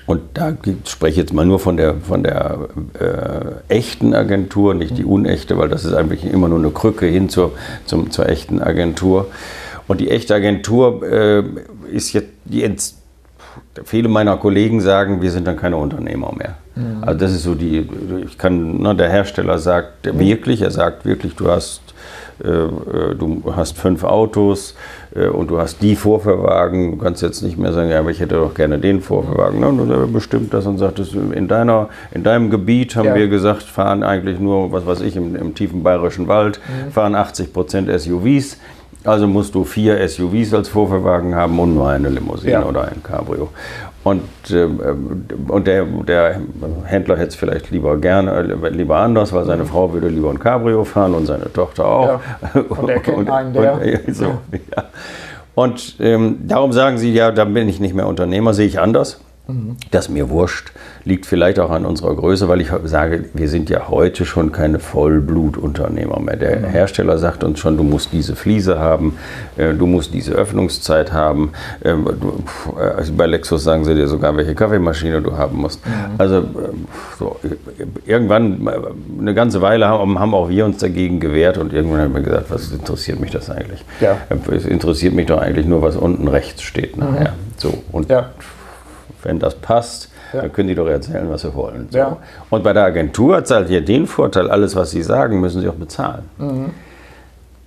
Und 0.06 0.22
da 0.34 0.54
spreche 0.86 1.12
ich 1.12 1.18
jetzt 1.18 1.34
mal 1.34 1.46
nur 1.46 1.60
von 1.60 1.78
der, 1.78 1.96
von 1.96 2.24
der 2.24 2.70
äh, 3.00 3.74
echten 3.74 4.14
Agentur, 4.14 4.74
nicht 4.74 4.98
die 4.98 5.04
mhm. 5.04 5.12
unechte, 5.12 5.58
weil 5.58 5.70
das 5.70 5.86
ist 5.86 5.94
eigentlich 5.94 6.26
immer 6.26 6.50
nur 6.50 6.60
eine 6.60 6.72
Krücke 6.72 7.06
hin 7.06 7.30
zur, 7.30 7.52
zum, 7.86 8.12
zur 8.12 8.28
echten 8.28 8.62
Agentur. 8.62 9.28
Und 9.88 10.02
die 10.02 10.10
echte 10.10 10.36
Agentur 10.36 11.04
äh, 11.04 11.44
ist 11.92 12.14
jetzt 12.14 12.30
die 12.46 12.64
viele 13.84 14.10
meiner 14.10 14.38
Kollegen 14.38 14.82
sagen, 14.82 15.22
wir 15.22 15.32
sind 15.32 15.48
dann 15.48 15.58
keine 15.58 15.78
Unternehmer 15.78 16.34
mehr. 16.38 16.56
Mhm. 16.76 17.04
Also 17.04 17.20
das 17.20 17.32
ist 17.34 17.44
so 17.44 17.56
die, 17.56 17.88
ich 18.26 18.38
kann, 18.38 18.80
ne, 18.80 18.96
der 18.96 19.10
Hersteller 19.10 19.58
sagt 19.58 20.06
mhm. 20.06 20.20
wirklich, 20.20 20.62
er 20.62 20.72
sagt 20.72 21.06
wirklich, 21.06 21.36
du 21.36 21.50
hast, 21.50 21.82
äh, 22.44 22.50
äh, 22.50 23.16
du 23.16 23.42
hast 23.56 23.78
fünf 23.78 24.04
Autos 24.04 24.76
äh, 25.16 25.28
und 25.28 25.50
du 25.50 25.60
hast 25.60 25.82
die 25.82 25.96
Vorverwagen, 25.96 26.92
du 26.92 26.98
kannst 26.98 27.22
jetzt 27.22 27.42
nicht 27.42 27.58
mehr 27.58 27.74
sagen, 27.74 27.90
ja, 27.90 28.00
aber 28.00 28.12
ich 28.12 28.20
hätte 28.20 28.36
doch 28.36 28.54
gerne 28.54 28.78
den 28.78 29.02
Vorverwagen. 29.02 29.60
Ne? 29.60 29.68
Und 29.68 29.90
er 29.90 30.08
bestimmt 30.08 30.54
das 30.54 30.66
und 30.66 30.78
sagt, 30.78 31.00
das 31.00 31.14
in, 31.14 31.48
deiner, 31.48 31.90
in 32.12 32.24
deinem 32.24 32.50
Gebiet 32.50 32.96
haben 32.96 33.06
ja. 33.08 33.16
wir 33.16 33.28
gesagt, 33.28 33.64
fahren 33.64 34.04
eigentlich 34.04 34.40
nur, 34.40 34.72
was 34.72 34.86
weiß 34.86 35.02
ich, 35.02 35.16
im, 35.16 35.36
im 35.36 35.56
tiefen 35.56 35.84
bayerischen 35.84 36.28
Wald, 36.28 36.60
mhm. 36.68 36.92
fahren 36.92 37.16
80 37.16 37.54
Prozent 37.54 37.90
SUVs. 37.90 38.58
Also 39.08 39.26
musst 39.26 39.56
du 39.56 39.64
vier 39.64 40.06
SUVs 40.06 40.54
als 40.54 40.68
Vorverwagen 40.68 41.34
haben 41.34 41.58
und 41.60 41.76
nur 41.76 41.88
eine 41.88 42.10
Limousine 42.10 42.52
ja. 42.52 42.66
oder 42.66 42.90
ein 42.90 43.02
Cabrio. 43.02 43.50
Und, 44.04 44.22
äh, 44.52 44.68
und 45.48 45.66
der, 45.66 45.86
der 45.86 46.42
Händler 46.84 47.16
hätte 47.16 47.30
es 47.30 47.36
vielleicht 47.36 47.72
lieber 47.72 47.98
gerne, 47.98 48.32
äh, 48.64 48.70
lieber 48.70 48.98
anders, 48.98 49.32
weil 49.32 49.46
seine 49.46 49.64
mhm. 49.64 49.68
Frau 49.68 49.94
würde 49.94 50.10
lieber 50.10 50.30
ein 50.30 50.40
Cabrio 50.40 50.84
fahren 50.84 51.14
und 51.14 51.26
seine 51.26 51.52
Tochter 51.54 51.86
auch. 51.86 52.20
Ja. 52.54 52.62
Und 52.68 52.90
er 52.90 53.00
kennt 53.02 53.30
einen, 53.30 53.54
der. 53.54 53.76
Und, 53.76 53.82
so, 54.16 54.26
ja. 54.52 54.84
und 55.56 55.96
ähm, 56.02 56.40
darum 56.46 56.74
sagen 56.74 56.98
sie, 56.98 57.14
ja, 57.14 57.32
da 57.32 57.46
bin 57.46 57.70
ich 57.70 57.80
nicht 57.80 57.96
mehr 57.96 58.08
Unternehmer, 58.08 58.54
sehe 58.54 58.68
ich 58.68 58.78
anders. 58.78 59.22
Das 59.92 60.10
mir 60.10 60.30
wurscht. 60.30 60.74
Liegt 61.06 61.26
vielleicht 61.26 61.58
auch 61.60 61.70
an 61.70 61.86
unserer 61.86 62.14
Größe, 62.16 62.50
weil 62.50 62.60
ich 62.60 62.70
sage, 62.84 63.26
wir 63.34 63.48
sind 63.48 63.70
ja 63.70 63.88
heute 63.88 64.26
schon 64.26 64.52
keine 64.52 64.80
Vollblutunternehmer 64.80 66.20
mehr. 66.20 66.36
Der 66.36 66.60
mhm. 66.60 66.66
Hersteller 66.66 67.18
sagt 67.18 67.46
uns 67.46 67.60
schon, 67.60 67.78
du 67.78 67.84
musst 67.84 68.12
diese 68.12 68.36
Fliese 68.36 68.78
haben, 68.80 69.18
äh, 69.56 69.74
du 69.74 69.86
musst 69.86 70.14
diese 70.14 70.34
Öffnungszeit 70.34 71.14
haben. 71.14 71.54
Ähm, 71.86 72.08
also 72.76 73.14
bei 73.14 73.26
Lexus 73.26 73.64
sagen 73.64 73.86
sie 73.86 73.96
dir 73.96 74.10
sogar, 74.10 74.36
welche 74.36 74.54
Kaffeemaschine 74.54 75.22
du 75.22 75.38
haben 75.38 75.60
musst. 75.60 75.86
Mhm. 75.86 75.92
Also 76.18 76.44
so, 77.18 77.40
irgendwann, 78.06 78.68
eine 79.20 79.34
ganze 79.34 79.62
Weile 79.62 79.88
haben, 79.88 80.20
haben 80.20 80.34
auch 80.34 80.50
wir 80.50 80.66
uns 80.66 80.80
dagegen 80.80 81.22
gewehrt 81.22 81.58
und 81.58 81.72
irgendwann 81.72 82.02
haben 82.02 82.14
wir 82.16 82.22
gesagt, 82.22 82.52
was 82.52 82.70
interessiert 82.72 83.22
mich 83.22 83.32
das 83.32 83.50
eigentlich? 83.50 83.86
Ja. 84.02 84.18
Es 84.52 84.66
interessiert 84.66 85.14
mich 85.14 85.28
doch 85.28 85.40
eigentlich 85.40 85.66
nur, 85.66 85.82
was 85.82 85.96
unten 85.96 86.28
rechts 86.28 86.64
steht 86.64 86.98
nachher. 86.98 87.32
Mhm. 87.32 87.54
So, 87.56 87.84
und 87.94 88.10
ja 88.10 88.32
wenn 89.28 89.40
das 89.40 89.56
passt, 89.56 90.10
ja. 90.34 90.42
dann 90.42 90.54
können 90.54 90.70
die 90.70 90.76
doch 90.76 90.88
erzählen, 90.88 91.30
was 91.30 91.42
sie 91.42 91.54
wollen. 91.54 91.88
So. 91.92 91.98
Ja. 91.98 92.18
Und 92.50 92.64
bei 92.64 92.74
der 92.74 92.86
Agentur 92.86 93.36
hat 93.36 93.44
es 93.44 93.52
halt 93.52 93.68
hier 93.68 93.82
den 93.82 94.08
Vorteil, 94.08 94.50
alles, 94.50 94.76
was 94.76 94.92
sie 94.92 95.04
sagen, 95.04 95.40
müssen 95.42 95.62
sie 95.62 95.68
auch 95.68 95.74
bezahlen. 95.74 96.24
Mhm. 96.38 96.70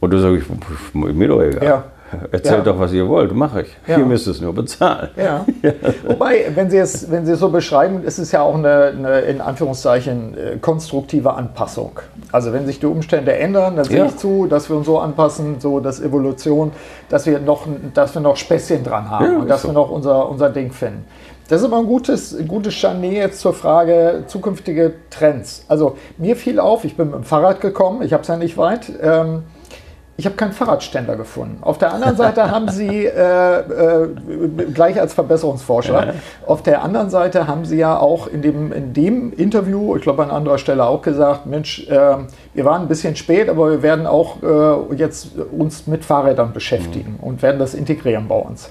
Und 0.00 0.10
du 0.10 0.18
sagst, 0.18 0.48
mir 0.94 1.28
doch 1.28 1.42
egal. 1.42 1.64
Ja. 1.64 1.84
Erzählt 2.32 2.66
doch, 2.66 2.78
was 2.78 2.92
ihr 2.92 3.08
wollt, 3.08 3.32
mache 3.32 3.62
ich. 3.62 3.76
Ihr 3.86 3.98
müsst 3.98 4.26
es 4.26 4.40
nur 4.40 4.52
bezahlen. 4.52 5.10
Wobei, 6.06 6.46
wenn 6.54 6.68
Sie, 6.68 6.78
es, 6.78 7.08
wenn 7.08 7.24
Sie 7.24 7.32
es 7.32 7.38
so 7.38 7.50
beschreiben, 7.50 8.02
ist 8.02 8.18
es 8.18 8.32
ja 8.32 8.42
auch 8.42 8.56
eine, 8.56 8.92
eine 8.98 9.20
in 9.20 9.40
Anführungszeichen 9.40 10.36
äh, 10.36 10.56
konstruktive 10.60 11.34
Anpassung. 11.34 12.00
Also 12.32 12.52
wenn 12.52 12.66
sich 12.66 12.80
die 12.80 12.86
Umstände 12.86 13.34
ändern, 13.34 13.76
dann 13.76 13.84
sehe 13.84 14.06
ich 14.06 14.16
zu, 14.16 14.46
dass 14.46 14.68
wir 14.68 14.76
uns 14.76 14.86
so 14.86 14.98
anpassen, 14.98 15.60
so 15.60 15.78
dass 15.78 16.00
Evolution, 16.00 16.72
dass 17.08 17.26
wir 17.26 17.38
noch, 17.38 17.68
dass 17.94 18.14
wir 18.14 18.22
noch 18.22 18.36
Späßchen 18.36 18.82
dran 18.82 19.08
haben 19.08 19.42
und 19.42 19.48
dass 19.48 19.62
so. 19.62 19.68
wir 19.68 19.74
noch 19.74 19.90
unser, 19.90 20.28
unser 20.28 20.50
Ding 20.50 20.72
finden. 20.72 21.04
Das 21.50 21.62
ist 21.62 21.66
aber 21.66 21.78
ein 21.78 21.86
gutes, 21.86 22.36
gutes 22.46 22.74
Scharnier 22.74 23.10
jetzt 23.10 23.40
zur 23.40 23.52
Frage 23.52 24.22
zukünftige 24.28 24.92
Trends. 25.10 25.64
Also 25.66 25.96
mir 26.16 26.36
fiel 26.36 26.60
auf, 26.60 26.84
ich 26.84 26.96
bin 26.96 27.08
mit 27.08 27.16
dem 27.16 27.24
Fahrrad 27.24 27.60
gekommen, 27.60 28.02
ich 28.02 28.12
habe 28.12 28.22
es 28.22 28.28
ja 28.28 28.36
nicht 28.36 28.56
weit. 28.56 28.92
Ähm, 29.02 29.42
ich 30.16 30.26
habe 30.26 30.36
keinen 30.36 30.52
Fahrradständer 30.52 31.16
gefunden. 31.16 31.58
Auf 31.62 31.78
der 31.78 31.92
anderen 31.92 32.16
Seite 32.16 32.52
haben 32.52 32.68
Sie, 32.68 33.04
äh, 33.04 33.58
äh, 33.58 34.08
gleich 34.72 35.00
als 35.00 35.14
Verbesserungsforscher, 35.14 36.14
auf 36.46 36.62
der 36.62 36.84
anderen 36.84 37.10
Seite 37.10 37.48
haben 37.48 37.64
Sie 37.64 37.78
ja 37.78 37.98
auch 37.98 38.28
in 38.28 38.42
dem, 38.42 38.70
in 38.70 38.92
dem 38.92 39.32
Interview, 39.32 39.96
ich 39.96 40.02
glaube 40.02 40.22
an 40.22 40.30
anderer 40.30 40.58
Stelle 40.58 40.84
auch 40.84 41.02
gesagt, 41.02 41.46
Mensch, 41.46 41.88
äh, 41.88 42.16
wir 42.54 42.64
waren 42.64 42.82
ein 42.82 42.88
bisschen 42.88 43.16
spät, 43.16 43.48
aber 43.48 43.72
wir 43.72 43.82
werden 43.82 44.06
auch 44.06 44.36
äh, 44.40 44.94
jetzt 44.94 45.30
uns 45.50 45.88
mit 45.88 46.04
Fahrrädern 46.04 46.52
beschäftigen 46.52 47.18
mhm. 47.18 47.26
und 47.26 47.42
werden 47.42 47.58
das 47.58 47.74
integrieren 47.74 48.28
bei 48.28 48.36
uns. 48.36 48.70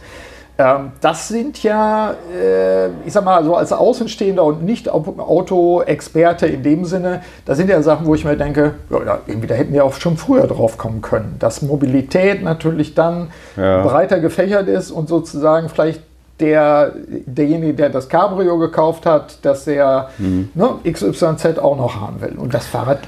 Ähm, 0.60 0.92
das 1.00 1.30
sind 1.30 1.64
ja, 1.64 2.14
äh, 2.36 2.88
ich 3.06 3.14
sag 3.14 3.24
mal, 3.24 3.44
so 3.46 3.56
als 3.56 3.72
Außenstehender 3.72 4.44
und 4.44 4.62
nicht 4.62 4.90
Auto-Experte 4.90 6.48
in 6.48 6.64
dem 6.64 6.84
Sinne, 6.84 7.22
da 7.46 7.56
sind 7.56 7.70
ja 7.70 7.82
Sachen, 7.82 8.06
wo 8.06 8.14
ich 8.14 8.26
mir 8.26 8.36
denke, 8.36 8.76
ja, 8.90 9.20
irgendwie 9.26 9.48
da 9.48 9.56
hätten 9.56 9.72
wir 9.72 9.86
auch 9.86 9.94
schon 9.94 10.18
früher 10.18 10.48
drauf 10.48 10.78
kommen 10.78 11.02
können. 11.02 11.38
Dass 11.40 11.62
Mobilität 11.62 12.44
natürlich 12.44 12.94
dann 12.94 13.30
ja. 13.56 13.84
breiter 13.84 14.20
gefächert 14.20 14.68
ist 14.68 14.92
und 14.92 15.08
sozusagen 15.08 15.70
vielleicht 15.70 16.02
der, 16.40 16.94
derjenige, 17.26 17.74
der 17.74 17.90
das 17.90 18.08
Cabrio 18.08 18.58
gekauft 18.58 19.06
hat, 19.06 19.44
dass 19.44 19.68
er 19.68 20.10
mhm. 20.18 20.50
ne, 20.54 20.80
XYZ 20.90 21.60
auch 21.60 21.78
noch 21.78 22.00
haben 22.00 22.22
will. 22.22 22.38
Und 22.38 22.54
das 22.54 22.66
Fahrrad, 22.66 23.00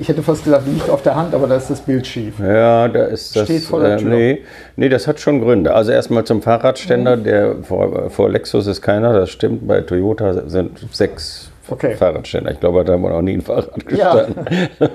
ich 0.00 0.08
hätte 0.08 0.22
fast 0.22 0.44
gesagt, 0.44 0.66
liegt 0.66 0.88
auf 0.88 1.02
der 1.02 1.14
Hand, 1.14 1.34
aber 1.34 1.46
da 1.46 1.56
ist 1.56 1.68
das 1.70 1.80
Bild 1.80 2.06
schief. 2.06 2.38
Ja, 2.40 2.88
da 2.88 3.04
ist 3.04 3.36
das. 3.36 3.44
Steht 3.44 3.64
vor 3.64 3.80
der 3.80 3.96
äh, 3.96 3.98
Tür. 3.98 4.08
nee, 4.08 4.42
nee, 4.76 4.88
das 4.88 5.06
hat 5.06 5.20
schon 5.20 5.40
Gründe. 5.40 5.74
Also 5.74 5.92
erstmal 5.92 6.24
zum 6.24 6.40
Fahrradständer, 6.40 7.16
mhm. 7.16 7.24
der 7.24 7.54
vor, 7.62 8.10
vor 8.10 8.30
Lexus 8.30 8.66
ist 8.66 8.80
keiner, 8.80 9.12
das 9.12 9.30
stimmt. 9.30 9.66
Bei 9.66 9.82
Toyota 9.82 10.48
sind 10.48 10.78
sechs 10.92 11.50
okay. 11.68 11.94
Fahrradständer. 11.94 12.52
Ich 12.52 12.60
glaube, 12.60 12.84
da 12.84 12.94
haben 12.94 13.02
wir 13.02 13.10
noch 13.10 13.22
nie 13.22 13.34
ein 13.34 13.42
Fahrrad 13.42 13.86
gestanden. 13.86 14.46
Ja. 14.80 14.88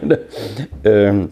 ähm, 0.84 1.29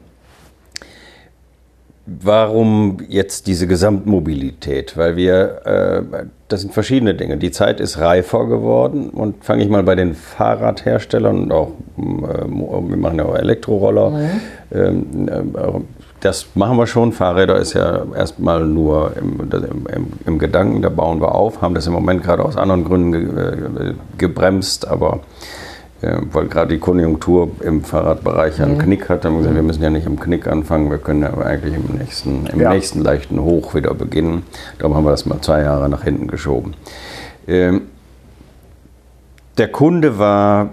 Warum 2.06 2.98
jetzt 3.08 3.48
diese 3.48 3.68
Gesamtmobilität? 3.68 4.98
Weil 4.98 5.16
wir, 5.16 5.62
äh, 5.66 6.26
das 6.52 6.62
sind 6.62 6.74
verschiedene 6.74 7.14
Dinge. 7.14 7.38
Die 7.38 7.52
Zeit 7.52 7.80
ist 7.80 7.98
reifer 8.00 8.46
geworden 8.46 9.10
und 9.10 9.44
fange 9.44 9.64
ich 9.64 9.70
mal 9.70 9.84
bei 9.84 9.96
den 9.96 10.14
Fahrradherstellern 10.16 11.44
und 11.44 11.52
auch, 11.52 11.70
äh, 11.98 12.02
wir 12.02 12.98
machen 12.98 13.18
ja 13.18 13.26
auch 13.26 13.36
Elektroroller. 13.36 14.10
Mhm. 14.10 14.30
Ähm, 14.74 15.28
äh, 15.28 15.62
das 16.20 16.48
machen 16.54 16.78
wir 16.78 16.88
schon. 16.88 17.14
Fahrräder 17.14 17.58
ist 17.58 17.74
ja 17.74 18.04
erstmal 18.16 18.66
nur 18.66 19.14
im, 19.18 19.40
im, 19.52 20.08
im, 20.26 20.40
Gedanken, 20.40 20.82
da 20.82 20.90
bauen 20.90 21.20
wir 21.20 21.34
auf, 21.34 21.62
haben 21.62 21.74
das 21.74 21.88
im 21.88 21.94
Moment 21.94 22.24
gerade 22.24 22.46
aus 22.46 22.58
anderen 22.58 22.86
Gründen 22.86 23.38
äh, 23.38 23.94
gebremst, 24.18 24.88
aber 24.88 25.22
weil 26.02 26.48
gerade 26.48 26.74
die 26.74 26.80
Konjunktur 26.80 27.52
im 27.62 27.84
Fahrradbereich 27.84 28.62
einen 28.62 28.76
mhm. 28.76 28.80
Knick 28.80 29.10
hat, 29.10 29.24
haben 29.24 29.34
wir 29.34 29.40
gesagt, 29.40 29.56
wir 29.56 29.64
müssen 29.64 29.84
ja 29.84 29.90
nicht 29.90 30.08
im 30.08 30.20
Knick 30.20 30.48
anfangen, 30.48 30.90
wir 30.90 30.98
können 30.98 31.22
ja 31.22 31.38
eigentlich 31.38 31.76
im 31.76 31.98
nächsten, 31.98 32.48
im 32.48 32.60
ja. 32.60 32.74
nächsten 32.74 33.02
leichten 33.02 33.40
Hoch 33.42 33.76
wieder 33.76 33.94
beginnen. 33.94 34.44
Darum 34.80 34.96
haben 34.96 35.04
wir 35.04 35.12
das 35.12 35.26
mal 35.26 35.42
zwei 35.42 35.62
Jahre 35.62 35.90
nach 35.90 36.04
hinten 36.04 36.28
geschoben. 36.28 36.74
Ähm, 37.48 37.84
der 39.58 39.68
Kunde 39.68 40.18
war 40.18 40.72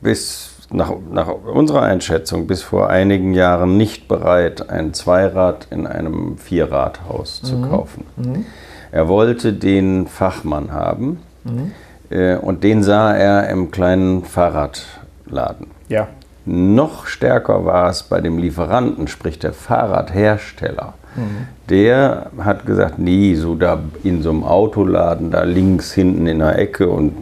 bis 0.00 0.50
nach, 0.70 0.92
nach, 1.10 1.28
unserer 1.28 1.82
Einschätzung 1.82 2.46
bis 2.46 2.62
vor 2.62 2.90
einigen 2.90 3.34
Jahren 3.34 3.76
nicht 3.76 4.08
bereit, 4.08 4.70
ein 4.70 4.92
Zweirad 4.92 5.68
in 5.70 5.86
einem 5.86 6.36
Vierradhaus 6.38 7.42
mhm. 7.42 7.46
zu 7.46 7.60
kaufen. 7.62 8.04
Mhm. 8.16 8.46
Er 8.90 9.08
wollte 9.08 9.52
den 9.52 10.06
Fachmann 10.06 10.72
haben. 10.72 11.20
Mhm. 11.44 11.72
Äh, 12.14 12.36
und 12.36 12.62
den 12.64 12.82
sah 12.82 13.12
er 13.14 13.48
im 13.50 13.70
kleinen 13.70 14.24
Fahrradladen. 14.24 15.66
Ja. 15.88 16.08
Noch 16.46 17.06
stärker 17.06 17.64
war 17.64 17.88
es 17.90 18.04
bei 18.04 18.20
dem 18.20 18.38
Lieferanten, 18.38 19.08
sprich 19.08 19.38
der 19.38 19.52
Fahrradhersteller. 19.52 20.94
Mhm. 21.16 21.48
Der 21.70 22.30
hat 22.38 22.66
gesagt, 22.66 22.98
nee, 22.98 23.34
so 23.34 23.54
da 23.54 23.80
in 24.02 24.22
so 24.22 24.30
einem 24.30 24.44
Autoladen, 24.44 25.30
da 25.30 25.42
links 25.44 25.92
hinten 25.92 26.26
in 26.26 26.40
der 26.40 26.58
Ecke 26.58 26.88
und 26.88 27.14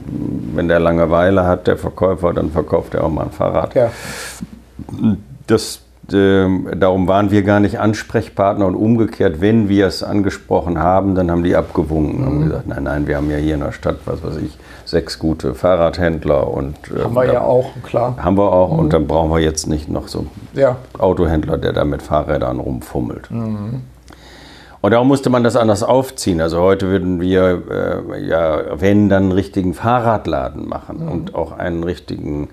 wenn 0.55 0.69
der 0.69 0.81
Langeweile 0.81 1.47
hat, 1.47 1.67
der 1.67 1.77
Verkäufer, 1.77 2.33
dann 2.33 2.51
verkauft 2.51 2.95
er 2.95 3.05
auch 3.05 3.11
mal 3.11 3.25
ein 3.25 3.31
Fahrrad. 3.31 3.75
Ja. 3.75 3.91
Das 5.47 5.83
darum 6.09 7.07
waren 7.07 7.31
wir 7.31 7.43
gar 7.43 7.61
nicht 7.61 7.79
Ansprechpartner 7.79 8.67
und 8.67 8.75
umgekehrt, 8.75 9.41
wenn 9.41 9.69
wir 9.69 9.87
es 9.87 10.03
angesprochen 10.03 10.79
haben, 10.79 11.15
dann 11.15 11.31
haben 11.31 11.45
die 11.45 11.55
abgewunken 11.55 12.21
mhm. 12.21 12.27
und 12.27 12.45
gesagt, 12.45 12.67
nein, 12.67 12.83
nein, 12.83 13.07
wir 13.07 13.17
haben 13.17 13.31
ja 13.31 13.37
hier 13.37 13.55
in 13.55 13.61
der 13.61 13.73
Stadt, 13.73 13.99
was 14.05 14.23
weiß 14.23 14.37
ich, 14.39 14.59
sechs 14.85 15.19
gute 15.19 15.55
Fahrradhändler 15.55 16.49
und 16.49 16.77
äh, 16.91 17.05
haben 17.05 17.15
wir 17.15 17.33
ja 17.33 17.43
auch, 17.43 17.71
klar. 17.85 18.17
Haben 18.19 18.37
wir 18.37 18.53
auch 18.53 18.73
mhm. 18.73 18.79
und 18.81 18.93
dann 18.93 19.07
brauchen 19.07 19.31
wir 19.31 19.39
jetzt 19.39 19.69
nicht 19.69 19.89
noch 19.89 20.09
so 20.09 20.27
ja. 20.55 20.77
Autohändler, 20.99 21.57
der 21.57 21.73
da 21.73 21.85
mit 21.85 22.03
Fahrrädern 22.03 22.59
rumfummelt. 22.59 23.31
Mhm. 23.31 23.83
Und 24.81 24.91
darum 24.91 25.07
musste 25.07 25.31
man 25.31 25.45
das 25.45 25.55
anders 25.55 25.85
aufziehen. 25.85 26.41
Also 26.41 26.61
heute 26.61 26.89
würden 26.89 27.21
wir 27.21 27.63
äh, 28.11 28.27
ja, 28.27 28.81
wenn 28.81 29.09
dann 29.09 29.25
einen 29.25 29.33
richtigen 29.33 29.75
Fahrradladen 29.75 30.69
machen 30.69 31.05
mhm. 31.05 31.09
und 31.09 31.35
auch 31.37 31.53
einen 31.53 31.85
richtigen 31.85 32.49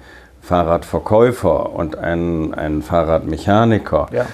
Fahrradverkäufer 0.50 1.76
und 1.76 1.96
einen, 2.00 2.56
einen 2.56 2.82
Fahrradmechaniker. 2.82 4.08
Ja. 4.12 4.26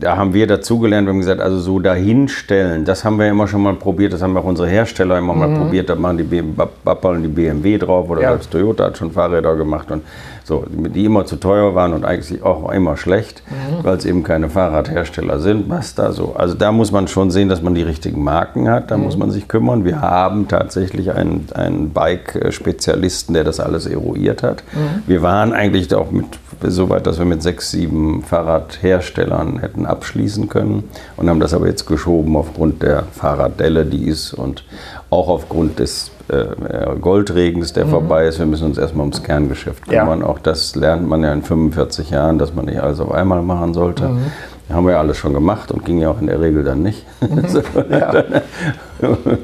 Da 0.00 0.16
haben 0.16 0.34
wir 0.34 0.46
dazugelernt, 0.48 1.06
wir 1.06 1.12
haben 1.12 1.20
gesagt, 1.20 1.40
also 1.40 1.58
so 1.58 1.78
dahinstellen, 1.78 2.84
das 2.84 3.04
haben 3.04 3.18
wir 3.18 3.28
immer 3.28 3.46
schon 3.46 3.62
mal 3.62 3.74
probiert, 3.74 4.12
das 4.12 4.22
haben 4.22 4.36
auch 4.36 4.44
unsere 4.44 4.68
Hersteller 4.68 5.18
immer 5.18 5.34
mhm. 5.34 5.38
mal 5.40 5.58
probiert, 5.58 5.88
da 5.88 5.94
machen 5.94 6.18
die 6.18 6.42
Bappeln 6.84 7.22
die 7.22 7.28
BMW 7.28 7.78
drauf 7.78 8.10
oder 8.10 8.22
ja. 8.22 8.30
selbst 8.30 8.50
Toyota 8.50 8.86
hat 8.86 8.98
schon 8.98 9.12
Fahrräder 9.12 9.54
gemacht 9.56 9.90
und 9.90 10.02
so, 10.46 10.64
die 10.70 11.04
immer 11.04 11.26
zu 11.26 11.36
teuer 11.36 11.74
waren 11.74 11.92
und 11.92 12.04
eigentlich 12.04 12.40
auch 12.44 12.70
immer 12.70 12.96
schlecht, 12.96 13.42
mhm. 13.50 13.82
weil 13.82 13.96
es 13.96 14.04
eben 14.04 14.22
keine 14.22 14.48
Fahrradhersteller 14.48 15.40
sind, 15.40 15.68
was 15.68 15.96
da 15.96 16.12
so. 16.12 16.36
Also 16.36 16.54
da 16.54 16.70
muss 16.70 16.92
man 16.92 17.08
schon 17.08 17.32
sehen, 17.32 17.48
dass 17.48 17.62
man 17.62 17.74
die 17.74 17.82
richtigen 17.82 18.22
Marken 18.22 18.70
hat, 18.70 18.92
da 18.92 18.96
mhm. 18.96 19.02
muss 19.02 19.16
man 19.16 19.32
sich 19.32 19.48
kümmern. 19.48 19.84
Wir 19.84 20.00
haben 20.00 20.46
tatsächlich 20.46 21.10
einen, 21.10 21.48
einen 21.52 21.90
Bike-Spezialisten, 21.90 23.34
der 23.34 23.42
das 23.42 23.58
alles 23.58 23.86
eruiert 23.86 24.44
hat. 24.44 24.62
Mhm. 24.72 25.02
Wir 25.08 25.20
waren 25.20 25.52
eigentlich 25.52 25.92
auch 25.92 26.12
mit 26.12 26.26
so 26.62 26.88
weit, 26.90 27.08
dass 27.08 27.18
wir 27.18 27.26
mit 27.26 27.42
sechs, 27.42 27.72
sieben 27.72 28.22
Fahrradherstellern 28.22 29.58
hätten 29.58 29.84
abschließen 29.84 30.48
können 30.48 30.84
und 31.16 31.28
haben 31.28 31.40
das 31.40 31.54
aber 31.54 31.66
jetzt 31.66 31.86
geschoben 31.86 32.36
aufgrund 32.36 32.82
der 32.82 33.02
Fahrraddelle, 33.12 33.84
die 33.84 34.06
ist 34.06 34.32
und 34.32 34.64
auch 35.10 35.28
aufgrund 35.28 35.78
des 35.78 36.10
äh, 36.28 36.96
Goldregens, 37.00 37.72
der 37.72 37.86
mhm. 37.86 37.90
vorbei 37.90 38.26
ist. 38.26 38.38
Wir 38.38 38.46
müssen 38.46 38.66
uns 38.66 38.78
erstmal 38.78 39.02
ums 39.02 39.22
Kerngeschäft 39.22 39.86
kümmern. 39.86 40.20
Ja. 40.20 40.26
Auch 40.26 40.38
das 40.38 40.74
lernt 40.74 41.08
man 41.08 41.22
ja 41.22 41.32
in 41.32 41.42
45 41.42 42.10
Jahren, 42.10 42.38
dass 42.38 42.54
man 42.54 42.64
nicht 42.64 42.80
alles 42.80 43.00
auf 43.00 43.12
einmal 43.12 43.42
machen 43.42 43.74
sollte. 43.74 44.08
Mhm. 44.08 44.32
Haben 44.68 44.86
wir 44.86 44.94
ja 44.94 44.98
alles 44.98 45.16
schon 45.16 45.32
gemacht 45.32 45.70
und 45.70 45.84
ging 45.84 46.00
ja 46.00 46.10
auch 46.10 46.20
in 46.20 46.26
der 46.26 46.40
Regel 46.40 46.64
dann 46.64 46.82
nicht. 46.82 47.06
Mhm. 47.20 47.44
ja. 47.90 48.24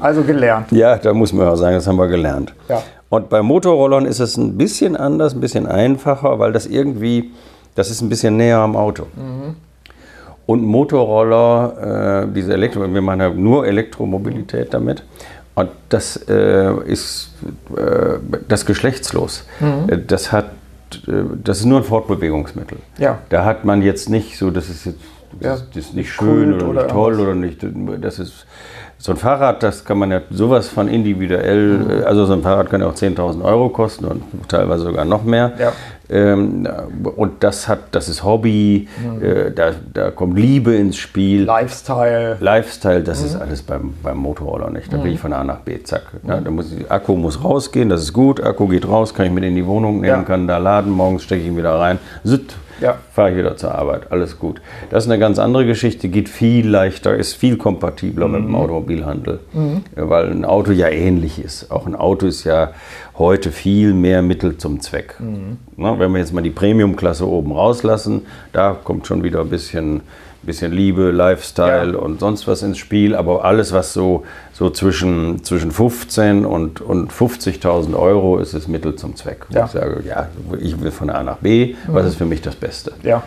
also 0.01 0.23
gelernt. 0.23 0.71
Ja, 0.71 0.97
da 0.97 1.13
muss 1.13 1.31
man 1.31 1.47
auch 1.47 1.55
sagen, 1.55 1.75
das 1.75 1.87
haben 1.87 1.95
wir 1.95 2.07
gelernt. 2.07 2.53
Ja. 2.67 2.83
Und 3.07 3.29
bei 3.29 3.41
Motorrollern 3.41 4.05
ist 4.05 4.19
es 4.19 4.35
ein 4.37 4.57
bisschen 4.57 4.97
anders, 4.97 5.33
ein 5.33 5.39
bisschen 5.39 5.67
einfacher, 5.67 6.39
weil 6.39 6.51
das 6.51 6.65
irgendwie, 6.65 7.31
das 7.75 7.89
ist 7.89 8.01
ein 8.01 8.09
bisschen 8.09 8.35
näher 8.35 8.57
am 8.57 8.75
Auto. 8.75 9.03
Mhm. 9.15 9.55
Und 10.45 10.65
Motorroller, 10.65 12.25
äh, 12.25 12.33
diese 12.33 12.53
Elektro, 12.53 12.81
wir 12.81 13.01
machen 13.01 13.21
ja 13.21 13.29
nur 13.29 13.65
Elektromobilität 13.65 14.73
damit. 14.73 15.03
Und 15.55 15.69
das 15.89 16.17
äh, 16.27 16.73
ist 16.85 17.31
äh, 17.77 18.17
das 18.47 18.65
geschlechtslos. 18.65 19.45
Mhm. 19.59 19.89
Äh, 19.89 19.97
das 20.05 20.31
hat 20.31 20.45
äh, 21.07 21.23
das 21.43 21.59
ist 21.59 21.65
nur 21.65 21.79
ein 21.79 21.83
Fortbewegungsmittel. 21.83 22.79
Ja. 22.97 23.19
Da 23.29 23.45
hat 23.45 23.65
man 23.65 23.81
jetzt 23.81 24.09
nicht 24.09 24.37
so, 24.37 24.51
das 24.51 24.69
ist 24.69 24.85
jetzt 24.85 24.99
das, 25.39 25.59
ja, 25.59 25.65
das 25.73 25.85
ist 25.85 25.93
nicht 25.95 26.11
schön 26.11 26.53
oder, 26.53 26.67
oder, 26.67 26.81
nicht 26.83 26.91
toll 26.91 27.19
oder 27.19 27.35
nicht. 27.35 27.65
Das 28.01 28.19
ist 28.19 28.45
so 29.03 29.11
ein 29.11 29.17
Fahrrad, 29.17 29.61
das 29.63 29.83
kann 29.83 29.97
man 29.97 30.11
ja 30.11 30.21
sowas 30.31 30.69
von 30.69 30.87
individuell, 30.87 31.77
mhm. 31.77 32.05
also 32.05 32.25
so 32.25 32.31
ein 32.31 32.41
Fahrrad 32.41 32.69
kann 32.69 32.79
ja 32.79 32.87
auch 32.87 32.95
10.000 32.95 33.43
Euro 33.43 33.67
kosten 33.67 34.05
und 34.05 34.23
teilweise 34.47 34.85
sogar 34.85 35.03
noch 35.03 35.25
mehr. 35.25 35.51
Ja. 35.59 35.73
Ähm, 36.09 36.65
und 37.17 37.43
das 37.43 37.67
hat, 37.67 37.79
das 37.91 38.07
ist 38.07 38.23
Hobby, 38.23 38.87
mhm. 39.03 39.21
äh, 39.21 39.51
da, 39.51 39.71
da 39.93 40.11
kommt 40.11 40.39
Liebe 40.39 40.75
ins 40.75 40.95
Spiel. 40.95 41.43
Lifestyle. 41.43 42.37
Lifestyle, 42.39 43.03
das 43.03 43.19
mhm. 43.19 43.25
ist 43.25 43.35
alles 43.35 43.61
beim, 43.61 43.93
beim 44.01 44.17
Motorroller 44.19 44.69
nicht. 44.69 44.93
Da 44.93 44.95
bin 44.95 45.11
ich 45.11 45.19
von 45.19 45.33
A 45.33 45.43
nach 45.43 45.59
B, 45.59 45.83
zack. 45.83 46.03
Ja, 46.25 46.39
da 46.39 46.49
muss 46.49 46.73
Akku 46.87 47.17
muss 47.17 47.43
rausgehen, 47.43 47.89
das 47.89 48.03
ist 48.03 48.13
gut. 48.13 48.41
Akku 48.41 48.69
geht 48.69 48.87
raus, 48.87 49.13
kann 49.13 49.25
ich 49.25 49.33
mit 49.33 49.43
in 49.43 49.55
die 49.55 49.65
Wohnung 49.65 49.99
nehmen, 49.99 50.05
ja. 50.19 50.23
kann 50.23 50.47
da 50.47 50.59
laden, 50.59 50.93
morgens 50.93 51.23
stecke 51.23 51.41
ich 51.41 51.47
ihn 51.49 51.57
wieder 51.57 51.77
rein. 51.77 51.99
Zit, 52.23 52.55
ja. 52.81 52.97
fahre 53.11 53.31
ich 53.31 53.37
wieder 53.37 53.57
zur 53.57 53.75
Arbeit, 53.75 54.11
alles 54.11 54.39
gut. 54.39 54.61
Das 54.89 55.05
ist 55.05 55.09
eine 55.09 55.19
ganz 55.19 55.39
andere 55.39 55.65
Geschichte, 55.65 56.09
geht 56.09 56.29
viel 56.29 56.67
leichter, 56.67 57.15
ist 57.15 57.33
viel 57.33 57.57
kompatibler 57.57 58.27
mhm. 58.27 58.33
mit 58.33 58.41
dem 58.43 58.49
mhm. 58.49 58.55
Automobilhandel, 58.55 59.39
mhm. 59.53 59.83
weil 59.95 60.31
ein 60.31 60.45
Auto 60.45 60.71
ja 60.71 60.89
ähnlich 60.89 61.43
ist. 61.43 61.71
Auch 61.71 61.85
ein 61.85 61.95
Auto 61.95 62.25
ist 62.25 62.43
ja 62.43 62.71
heute 63.17 63.51
viel 63.51 63.93
mehr 63.93 64.21
Mittel 64.21 64.57
zum 64.57 64.79
Zweck. 64.79 65.15
Mhm. 65.19 65.57
Na, 65.77 65.99
wenn 65.99 66.11
wir 66.11 66.19
jetzt 66.19 66.33
mal 66.33 66.41
die 66.41 66.49
Premium-Klasse 66.49 67.27
oben 67.27 67.51
rauslassen, 67.51 68.23
da 68.51 68.77
kommt 68.83 69.07
schon 69.07 69.23
wieder 69.23 69.41
ein 69.41 69.49
bisschen 69.49 70.01
bisschen 70.45 70.71
Liebe, 70.71 71.11
Lifestyle 71.11 71.93
ja. 71.93 71.99
und 71.99 72.19
sonst 72.19 72.47
was 72.47 72.61
ins 72.63 72.77
Spiel, 72.77 73.15
aber 73.15 73.45
alles, 73.45 73.73
was 73.73 73.93
so, 73.93 74.23
so 74.53 74.69
zwischen, 74.69 75.43
zwischen 75.43 75.71
15 75.71 76.45
und, 76.45 76.81
und 76.81 77.11
50.000 77.11 77.95
Euro 77.97 78.39
ist, 78.39 78.53
ist 78.53 78.67
Mittel 78.67 78.95
zum 78.95 79.15
Zweck. 79.15 79.45
Ja. 79.49 79.65
Ich 79.65 79.71
sage, 79.71 80.03
ja, 80.07 80.27
ich 80.59 80.79
will 80.81 80.91
von 80.91 81.09
A 81.09 81.23
nach 81.23 81.37
B, 81.37 81.75
mhm. 81.87 81.93
was 81.93 82.05
ist 82.07 82.15
für 82.15 82.25
mich 82.25 82.41
das 82.41 82.55
Beste? 82.55 82.93
Ja. 83.03 83.23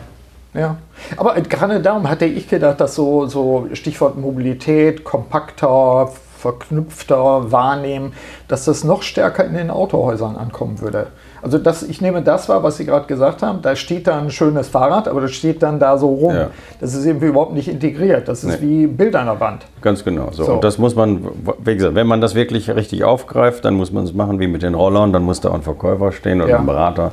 Ja, 0.53 0.77
aber 1.17 1.39
gerade 1.41 1.81
darum 1.81 2.09
hatte 2.09 2.25
ich 2.25 2.47
gedacht, 2.47 2.79
dass 2.81 2.95
so, 2.95 3.27
so 3.27 3.67
Stichwort 3.73 4.17
Mobilität, 4.17 5.03
kompakter, 5.03 6.11
verknüpfter 6.37 7.51
wahrnehmen, 7.51 8.13
dass 8.47 8.65
das 8.65 8.83
noch 8.83 9.01
stärker 9.01 9.45
in 9.45 9.53
den 9.53 9.69
Autohäusern 9.69 10.35
ankommen 10.35 10.79
würde. 10.81 11.07
Also 11.41 11.57
das, 11.59 11.83
ich 11.83 12.01
nehme 12.01 12.21
das 12.21 12.49
wahr, 12.49 12.63
was 12.63 12.77
Sie 12.77 12.85
gerade 12.85 13.05
gesagt 13.05 13.43
haben. 13.43 13.61
Da 13.61 13.75
steht 13.75 14.07
da 14.07 14.17
ein 14.17 14.31
schönes 14.31 14.67
Fahrrad, 14.67 15.07
aber 15.07 15.21
das 15.21 15.31
steht 15.31 15.61
dann 15.63 15.79
da 15.79 15.97
so 15.97 16.07
rum. 16.07 16.35
Ja. 16.35 16.49
Das 16.79 16.93
ist 16.93 17.05
irgendwie 17.05 17.27
überhaupt 17.27 17.53
nicht 17.53 17.67
integriert. 17.67 18.27
Das 18.27 18.43
ist 18.43 18.61
nee. 18.61 18.67
wie 18.67 18.87
Bild 18.87 19.15
an 19.15 19.27
der 19.27 19.39
Wand. 19.39 19.65
Ganz 19.81 20.03
genau. 20.03 20.29
So. 20.31 20.43
so. 20.43 20.53
Und 20.53 20.63
das 20.63 20.77
muss 20.77 20.95
man, 20.95 21.25
wie 21.63 21.75
gesagt, 21.75 21.95
wenn 21.95 22.07
man 22.07 22.21
das 22.21 22.35
wirklich 22.35 22.69
richtig 22.69 23.03
aufgreift, 23.03 23.65
dann 23.65 23.75
muss 23.75 23.91
man 23.91 24.03
es 24.03 24.13
machen 24.13 24.39
wie 24.39 24.47
mit 24.47 24.63
den 24.63 24.73
Rollern. 24.73 25.13
Dann 25.13 25.23
muss 25.23 25.39
da 25.39 25.51
ein 25.53 25.61
Verkäufer 25.61 26.11
stehen 26.11 26.41
oder 26.41 26.51
ja. 26.51 26.59
ein 26.59 26.65
Berater 26.65 27.11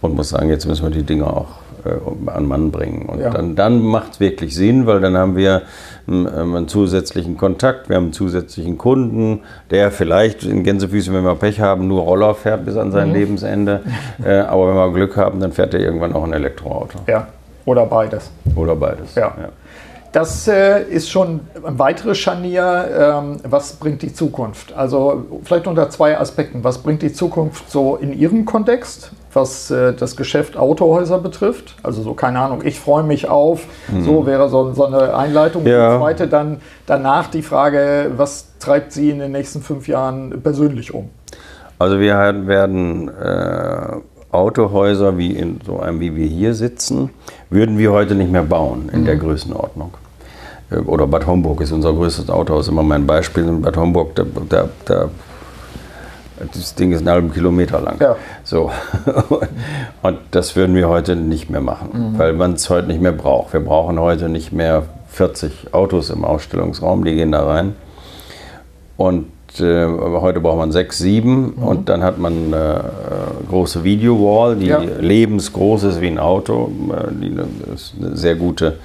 und 0.00 0.14
muss 0.14 0.30
sagen, 0.30 0.48
jetzt 0.48 0.66
müssen 0.66 0.82
wir 0.82 0.90
die 0.90 1.04
Dinge 1.04 1.26
auch 1.26 1.46
äh, 1.84 2.30
an 2.30 2.46
Mann 2.46 2.70
bringen. 2.70 3.06
Und 3.08 3.20
ja. 3.20 3.30
dann, 3.30 3.56
dann 3.56 3.80
macht 3.80 4.14
es 4.14 4.20
wirklich 4.20 4.54
Sinn, 4.54 4.86
weil 4.86 5.00
dann 5.00 5.16
haben 5.16 5.36
wir 5.36 5.62
einen 6.06 6.68
zusätzlichen 6.68 7.36
Kontakt, 7.36 7.88
wir 7.88 7.96
haben 7.96 8.04
einen 8.04 8.12
zusätzlichen 8.12 8.78
Kunden, 8.78 9.40
der 9.70 9.90
vielleicht 9.90 10.44
in 10.44 10.64
Gänsefüßchen, 10.64 11.14
wenn 11.14 11.24
wir 11.24 11.34
Pech 11.34 11.60
haben, 11.60 11.88
nur 11.88 12.02
Roller 12.02 12.34
fährt 12.34 12.64
bis 12.64 12.76
an 12.76 12.92
sein 12.92 13.08
mhm. 13.08 13.14
Lebensende. 13.14 13.80
Äh, 14.22 14.40
aber 14.40 14.68
wenn 14.68 14.74
wir 14.74 14.92
Glück 14.92 15.16
haben, 15.16 15.40
dann 15.40 15.52
fährt 15.52 15.72
er 15.72 15.80
irgendwann 15.80 16.12
auch 16.12 16.24
ein 16.24 16.32
Elektroauto. 16.32 16.98
Ja, 17.06 17.28
oder 17.64 17.86
beides. 17.86 18.30
Oder 18.54 18.76
beides. 18.76 19.14
Ja. 19.14 19.34
ja. 19.40 19.48
Das 20.12 20.48
äh, 20.48 20.82
ist 20.82 21.08
schon 21.08 21.40
ein 21.64 21.78
weiteres 21.78 22.18
Scharnier. 22.18 22.88
Ähm, 22.98 23.36
was 23.44 23.74
bringt 23.74 24.02
die 24.02 24.12
Zukunft? 24.12 24.72
Also 24.72 25.24
vielleicht 25.44 25.68
unter 25.68 25.88
zwei 25.88 26.18
Aspekten. 26.18 26.64
Was 26.64 26.78
bringt 26.78 27.02
die 27.02 27.12
Zukunft 27.12 27.70
so 27.70 27.94
in 27.94 28.12
Ihrem 28.12 28.44
Kontext, 28.44 29.12
was 29.32 29.70
äh, 29.70 29.92
das 29.92 30.16
Geschäft 30.16 30.56
Autohäuser 30.56 31.18
betrifft? 31.18 31.76
Also 31.84 32.02
so, 32.02 32.14
keine 32.14 32.40
Ahnung, 32.40 32.62
ich 32.64 32.80
freue 32.80 33.04
mich 33.04 33.28
auf. 33.28 33.66
Mhm. 33.86 34.02
So 34.02 34.26
wäre 34.26 34.48
so, 34.48 34.72
so, 34.72 34.84
eine 34.84 35.14
Einleitung. 35.14 35.64
Ja. 35.64 35.94
Und 35.94 36.00
zweite 36.00 36.26
dann 36.26 36.60
danach 36.86 37.28
die 37.28 37.42
Frage, 37.42 38.10
was 38.16 38.58
treibt 38.58 38.90
Sie 38.90 39.10
in 39.10 39.20
den 39.20 39.30
nächsten 39.30 39.62
fünf 39.62 39.86
Jahren 39.86 40.42
persönlich 40.42 40.92
um? 40.92 41.10
Also 41.78 42.00
wir 42.00 42.14
werden 42.46 43.08
äh, 43.08 43.96
Autohäuser 44.32 45.18
wie 45.18 45.32
in 45.32 45.60
so 45.64 45.80
einem, 45.80 46.00
wie 46.00 46.14
wir 46.14 46.26
hier 46.26 46.54
sitzen, 46.54 47.10
würden 47.50 47.78
wir 47.78 47.92
heute 47.92 48.14
nicht 48.14 48.30
mehr 48.30 48.44
bauen 48.44 48.88
in 48.92 49.02
mhm. 49.02 49.04
der 49.06 49.16
Größenordnung. 49.16 49.92
Äh, 50.70 50.76
oder 50.76 51.06
Bad 51.06 51.26
Homburg 51.26 51.60
ist 51.60 51.72
unser 51.72 51.92
größtes 51.92 52.30
Autohaus, 52.30 52.68
immer 52.68 52.82
mein 52.82 53.06
Beispiel. 53.06 53.44
In 53.44 53.62
Bad 53.62 53.76
Homburg, 53.76 54.14
da, 54.14 54.24
da, 54.48 54.68
da 54.84 55.10
das 56.52 56.74
Ding 56.74 56.92
ist 56.92 57.00
einen 57.00 57.10
halben 57.10 57.32
Kilometer 57.32 57.80
lang. 57.80 57.96
Ja. 58.00 58.16
So. 58.44 58.70
Und 60.02 60.18
das 60.30 60.56
würden 60.56 60.74
wir 60.74 60.88
heute 60.88 61.16
nicht 61.16 61.50
mehr 61.50 61.60
machen, 61.60 62.12
mhm. 62.12 62.18
weil 62.18 62.32
man 62.32 62.54
es 62.54 62.70
heute 62.70 62.88
nicht 62.88 63.00
mehr 63.00 63.12
braucht. 63.12 63.52
Wir 63.52 63.60
brauchen 63.60 63.98
heute 63.98 64.28
nicht 64.28 64.52
mehr 64.52 64.84
40 65.08 65.74
Autos 65.74 66.08
im 66.10 66.24
Ausstellungsraum, 66.24 67.04
die 67.04 67.14
gehen 67.14 67.32
da 67.32 67.44
rein. 67.46 67.74
Und 68.96 69.26
äh, 69.58 69.86
heute 69.86 70.40
braucht 70.40 70.58
man 70.58 70.70
sechs, 70.70 70.98
sieben 70.98 71.54
mhm. 71.56 71.62
und 71.62 71.88
dann 71.88 72.04
hat 72.04 72.18
man 72.18 72.54
eine 72.54 72.84
äh, 72.84 73.48
große 73.48 73.82
Video-Wall, 73.82 74.56
die 74.56 74.66
ja. 74.66 74.78
lebensgroß 74.78 75.84
ist 75.84 76.00
wie 76.00 76.08
ein 76.08 76.18
Auto, 76.18 76.70
äh, 76.90 77.08
die 77.10 77.30
eine, 77.30 77.46
sehr 78.16 78.36
gute 78.36 78.76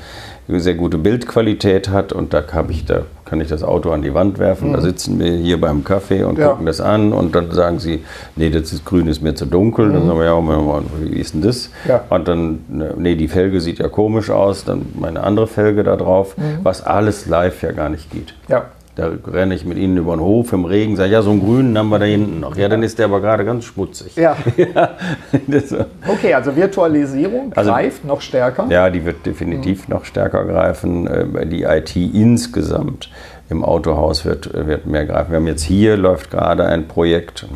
sehr 0.47 0.75
gute 0.75 0.99
Bildqualität 0.99 1.89
hat 1.89 2.13
und 2.13 2.33
da, 2.33 2.43
ich, 2.69 2.85
da 2.85 3.01
kann 3.25 3.41
ich 3.41 3.47
das 3.47 3.63
Auto 3.63 3.91
an 3.91 4.03
die 4.03 4.13
Wand 4.13 4.37
werfen. 4.37 4.69
Mhm. 4.69 4.73
Da 4.73 4.81
sitzen 4.81 5.19
wir 5.19 5.31
hier 5.31 5.59
beim 5.59 5.83
Kaffee 5.83 6.23
und 6.23 6.37
ja. 6.37 6.49
gucken 6.49 6.67
das 6.67 6.81
an 6.81 7.13
und 7.13 7.33
dann 7.33 7.51
sagen 7.51 7.79
sie, 7.79 8.03
nee, 8.35 8.51
das 8.51 8.71
ist 8.71 8.85
grün 8.85 9.07
ist 9.07 9.21
mir 9.23 9.33
zu 9.33 9.47
dunkel. 9.47 9.87
Mhm. 9.87 9.93
Dann 9.93 10.07
sagen 10.07 10.19
wir, 10.19 10.25
ja, 10.25 10.81
wie 11.01 11.19
ist 11.19 11.33
denn 11.33 11.41
das? 11.41 11.71
Ja. 11.87 12.03
Und 12.09 12.27
dann, 12.27 12.59
nee, 12.97 13.15
die 13.15 13.27
Felge 13.27 13.59
sieht 13.59 13.79
ja 13.79 13.87
komisch 13.87 14.29
aus, 14.29 14.65
dann 14.65 14.85
meine 14.93 15.23
andere 15.23 15.47
Felge 15.47 15.83
da 15.83 15.95
drauf, 15.95 16.37
mhm. 16.37 16.59
was 16.61 16.83
alles 16.83 17.25
live 17.25 17.63
ja 17.63 17.71
gar 17.71 17.89
nicht 17.89 18.11
geht. 18.11 18.35
Ja. 18.47 18.65
Da 18.95 19.11
renne 19.27 19.55
ich 19.55 19.65
mit 19.65 19.77
ihnen 19.77 19.97
über 19.97 20.15
den 20.15 20.21
Hof 20.21 20.53
im 20.53 20.63
Regen, 20.63 20.95
sage, 20.95 21.11
ja, 21.11 21.21
so 21.21 21.31
einen 21.31 21.41
grünen 21.41 21.77
haben 21.77 21.89
wir 21.89 21.99
da 21.99 22.05
hinten 22.05 22.39
noch. 22.39 22.55
Ja, 22.55 22.69
dann 22.69 22.81
ist 22.81 22.97
der 22.97 23.05
aber 23.05 23.19
gerade 23.19 23.43
ganz 23.43 23.65
schmutzig. 23.65 24.15
Ja. 24.15 24.37
okay, 26.07 26.33
also 26.33 26.55
Virtualisierung 26.55 27.51
also, 27.53 27.71
greift 27.71 28.05
noch 28.05 28.21
stärker. 28.21 28.67
Ja, 28.69 28.89
die 28.89 29.03
wird 29.03 29.25
definitiv 29.25 29.89
mhm. 29.89 29.95
noch 29.95 30.05
stärker 30.05 30.45
greifen. 30.45 31.07
Äh, 31.07 31.45
die 31.45 31.63
IT 31.63 31.93
insgesamt 31.95 33.09
im 33.49 33.65
Autohaus 33.65 34.23
wird, 34.23 34.53
wird 34.53 34.85
mehr 34.85 35.05
greifen. 35.05 35.31
Wir 35.31 35.37
haben 35.37 35.47
jetzt 35.47 35.63
hier, 35.63 35.97
läuft 35.97 36.31
gerade 36.31 36.65
ein 36.65 36.87
Projekt 36.87 37.47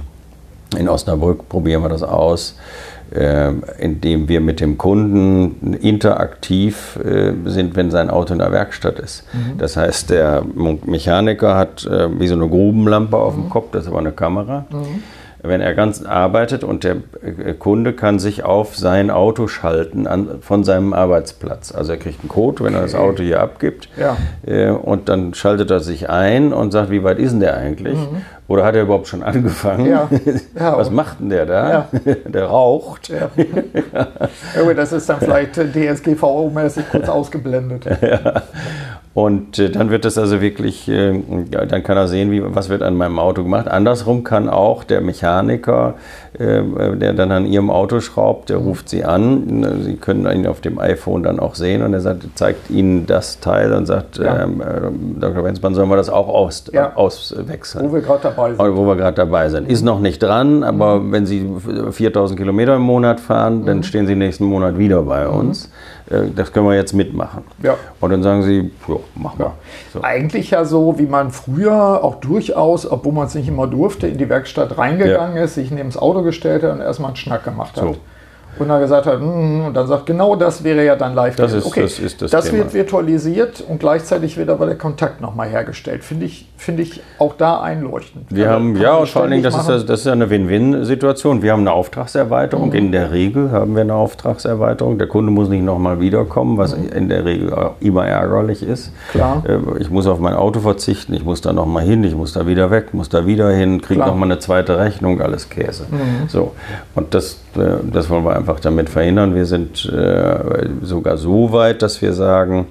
in 0.78 0.90
Osnabrück, 0.90 1.48
probieren 1.48 1.82
wir 1.82 1.90
das 1.90 2.04
aus 2.04 2.58
indem 3.80 4.28
wir 4.28 4.42
mit 4.42 4.60
dem 4.60 4.78
Kunden 4.78 5.74
interaktiv 5.74 7.00
äh, 7.04 7.34
sind, 7.46 7.76
wenn 7.76 7.90
sein 7.90 8.10
Auto 8.10 8.34
in 8.34 8.40
der 8.40 8.52
Werkstatt 8.52 9.00
ist. 9.00 9.24
Mhm. 9.34 9.58
Das 9.58 9.78
heißt, 9.78 10.10
der 10.10 10.44
Mechaniker 10.86 11.56
hat 11.56 11.86
äh, 11.86 12.20
wie 12.20 12.28
so 12.28 12.36
eine 12.36 12.48
Grubenlampe 12.48 13.18
auf 13.18 13.36
mhm. 13.36 13.44
dem 13.44 13.50
Kopf, 13.50 13.68
das 13.72 13.84
ist 13.84 13.90
aber 13.90 14.00
eine 14.00 14.12
Kamera. 14.12 14.66
Mhm 14.72 15.04
wenn 15.42 15.62
er 15.62 15.74
ganz 15.74 16.04
arbeitet 16.04 16.64
und 16.64 16.84
der 16.84 16.98
Kunde 17.58 17.94
kann 17.94 18.20
sich 18.20 18.44
auf 18.44 18.76
sein 18.76 19.10
Auto 19.10 19.48
schalten 19.48 20.06
an, 20.06 20.42
von 20.42 20.64
seinem 20.64 20.94
Arbeitsplatz. 20.94 21.74
Also 21.74 21.94
er 21.94 21.98
kriegt 21.98 22.22
einen 22.22 22.30
Code, 22.30 22.64
wenn 22.64 22.74
er 22.74 22.82
das 22.82 22.96
Auto 22.96 23.24
hier 23.24 23.40
abgibt 23.40 23.90
ja. 23.98 24.18
äh, 24.46 24.70
und 24.70 25.08
dann 25.08 25.34
schaltet 25.34 25.72
er 25.72 25.80
sich 25.80 26.10
ein 26.10 26.52
und 26.52 26.72
sagt, 26.72 26.92
wie 26.92 27.04
weit 27.04 27.20
ist 27.20 27.32
denn 27.32 27.40
der 27.40 27.58
eigentlich? 27.58 27.98
Oder 28.50 28.66
hat 28.66 28.76
er 28.76 28.82
überhaupt 28.82 29.08
schon 29.08 29.24
angefangen? 29.24 29.86
Ja. 29.86 30.10
Ja, 30.60 30.76
Was 30.76 30.90
macht 30.90 31.20
denn 31.20 31.30
der 31.30 31.46
da? 31.46 31.70
Ja. 31.70 31.88
Der 32.26 32.46
raucht. 32.46 33.10
Ja. 33.10 33.30
ja. 33.94 34.74
das 34.74 34.92
ist 34.92 35.08
dann 35.08 35.20
vielleicht 35.20 35.56
DSGVO-mäßig 35.56 36.90
kurz 36.92 37.08
ausgeblendet. 37.10 37.86
Und 39.14 39.58
äh, 39.60 39.70
dann 39.70 39.90
wird 39.90 40.06
das 40.06 40.18
also 40.18 40.40
wirklich, 40.40 40.88
äh, 40.88 41.22
dann 41.50 41.84
kann 41.84 41.98
er 41.98 42.08
sehen, 42.08 42.32
wie, 42.32 42.42
was 42.44 42.70
wird 42.70 42.84
an 42.84 42.96
meinem 42.96 43.20
Auto 43.20 43.44
gemacht. 43.44 43.68
Andersrum 43.68 44.24
kann 44.24 44.48
auch 44.48 44.84
der 44.84 45.02
Mechaniker, 45.02 45.96
äh, 46.38 46.62
der 46.96 47.14
dann 47.14 47.32
an 47.32 47.46
ihrem 47.46 47.70
Auto 47.70 48.00
schraubt, 48.02 48.50
der 48.50 48.58
ruft 48.58 48.88
sie 48.88 49.04
an. 49.04 49.82
Sie 49.84 49.96
können 49.96 50.26
ihn 50.32 50.48
auf 50.48 50.62
dem 50.62 50.80
iPhone 50.80 51.24
dann 51.24 51.40
auch 51.40 51.56
sehen 51.56 51.82
und 51.82 51.94
er 51.94 52.02
sagt, 52.02 52.24
zeigt 52.36 52.70
ihnen 52.70 53.08
das 53.08 53.40
Teil 53.40 53.74
und 53.74 53.88
sagt, 53.88 54.20
ähm, 54.20 54.62
äh, 54.62 55.20
Dr. 55.20 55.44
Wenzmann, 55.44 55.74
sollen 55.74 55.90
wir 55.90 55.98
das 55.98 56.10
auch 56.10 56.28
aus, 56.28 56.66
auswechseln? 56.96 57.90
Wo 57.90 57.96
wir 57.96 58.02
gerade 58.02 58.22
dabei 58.24 58.39
sind. 58.48 58.60
Wo 58.60 58.86
wir 58.86 58.96
gerade 58.96 59.16
dabei 59.16 59.50
sind. 59.50 59.70
Ist 59.70 59.84
noch 59.84 60.00
nicht 60.00 60.22
dran, 60.22 60.64
aber 60.64 61.00
mhm. 61.00 61.12
wenn 61.12 61.26
Sie 61.26 61.48
4000 61.92 62.40
Kilometer 62.40 62.76
im 62.76 62.82
Monat 62.82 63.20
fahren, 63.20 63.66
dann 63.66 63.78
mhm. 63.78 63.84
stehen 63.84 64.08
Sie 64.08 64.16
nächsten 64.16 64.46
Monat 64.46 64.78
wieder 64.78 65.02
bei 65.04 65.26
mhm. 65.26 65.34
uns. 65.34 65.70
Äh, 66.10 66.30
das 66.36 66.52
können 66.52 66.68
wir 66.68 66.76
jetzt 66.76 66.94
mitmachen. 66.94 67.44
Ja. 67.64 67.76
Und 68.00 68.12
dann 68.12 68.24
sagen 68.24 68.44
sie, 68.44 68.72
ja, 68.88 68.96
mach 69.16 69.38
mal. 69.38 69.52
So. 69.94 70.02
Eigentlich 70.02 70.52
ja 70.52 70.66
so, 70.66 70.98
wie 70.98 71.06
man 71.06 71.32
früher 71.32 72.04
auch 72.04 72.16
durchaus, 72.16 72.90
obwohl 72.90 73.14
man 73.14 73.28
es 73.28 73.36
nicht 73.36 73.48
immer 73.48 73.68
durfte, 73.68 74.08
in 74.08 74.18
die 74.18 74.30
Werkstatt 74.30 74.78
reingegangen 74.78 75.38
ja. 75.38 75.44
ist, 75.44 75.56
sich 75.56 75.72
neben 75.72 75.90
das 75.90 75.98
Auto 75.98 76.24
gestellt 76.24 76.64
hat 76.64 76.74
und 76.74 76.82
erstmal 76.82 77.10
einen 77.10 77.18
Schnack 77.18 77.44
gemacht 77.44 77.76
hat. 77.78 77.84
So 77.84 77.96
und 78.58 78.68
dann 78.68 78.82
gesagt 78.82 79.06
hat, 79.06 79.22
mm, 79.22 79.68
und 79.68 79.74
dann 79.74 79.88
sagt, 79.88 80.06
genau 80.06 80.36
das 80.36 80.64
wäre 80.64 80.84
ja 80.84 80.96
dann 80.96 81.14
live. 81.14 81.36
Das 81.36 81.54
ist, 81.54 81.66
okay, 81.66 81.84
das, 81.84 82.00
ist 82.00 82.22
das, 82.22 82.32
das 82.32 82.52
wird 82.52 82.74
virtualisiert 82.74 83.62
und 83.62 83.80
gleichzeitig 83.80 84.38
wird 84.38 84.50
aber 84.50 84.66
der 84.66 84.78
Kontakt 84.78 85.22
nochmal 85.22 85.50
hergestellt. 85.50 86.04
Finde 86.04 86.26
ich, 86.26 86.50
find 86.58 86.80
ich 86.80 87.02
auch 87.20 87.36
da 87.36 87.62
einleuchtend. 87.62 88.26
Wir 88.30 88.46
also, 88.46 88.56
haben, 88.56 88.76
ja, 88.76 88.96
und 88.96 89.10
vor 89.10 89.22
allen 89.22 89.32
Dingen, 89.32 89.44
das 89.44 89.56
ist, 89.68 89.90
das 89.90 90.02
ist 90.02 90.08
eine 90.08 90.30
Win-Win-Situation. 90.30 91.42
Wir 91.42 91.54
haben 91.54 91.62
eine 91.62 91.72
Auftragserweiterung. 91.72 92.70
Mhm. 92.70 92.76
In 92.76 92.92
der 92.92 93.12
Regel 93.12 93.52
haben 93.52 93.76
wir 93.76 93.82
eine 93.82 93.94
Auftragserweiterung. 93.94 94.98
Der 94.98 95.08
Kunde 95.08 95.32
muss 95.32 95.50
nicht 95.50 95.64
nochmal 95.64 96.00
wiederkommen, 96.00 96.58
was 96.58 96.76
mhm. 96.76 96.90
in 96.90 97.10
der 97.10 97.26
Regel 97.26 97.54
immer 97.80 98.06
ärgerlich 98.06 98.64
ist. 98.64 98.92
Klar. 99.12 99.44
Äh, 99.48 99.80
ich 99.80 99.90
muss 99.90 100.08
auf 100.08 100.20
mein 100.20 100.34
Auto 100.34 100.60
verzichten, 100.60 101.14
ich 101.14 101.24
muss 101.24 101.42
da 101.42 101.54
nochmal 101.54 101.84
hin, 101.84 102.04
ich 102.04 102.16
muss 102.16 102.34
da 102.34 102.48
wieder 102.48 102.72
weg, 102.72 102.94
muss 102.94 103.10
da 103.10 103.26
wieder 103.26 103.50
hin, 103.52 103.82
kriege 103.82 104.00
nochmal 104.00 104.32
eine 104.32 104.40
zweite 104.40 104.78
Rechnung, 104.78 105.22
alles 105.22 105.50
Käse. 105.50 105.86
Mhm. 105.90 106.28
So. 106.28 106.54
Und 106.96 107.14
das, 107.14 107.40
äh, 107.56 107.78
das 107.92 108.10
wollen 108.10 108.26
wir 108.26 108.39
einfach 108.40 108.60
damit 108.60 108.90
verhindern. 108.90 109.36
Wir 109.36 109.46
sind 109.46 109.86
äh, 109.86 110.70
sogar 110.82 111.18
so 111.18 111.52
weit, 111.52 111.82
dass 111.82 112.02
wir 112.02 112.14
sagen, 112.14 112.68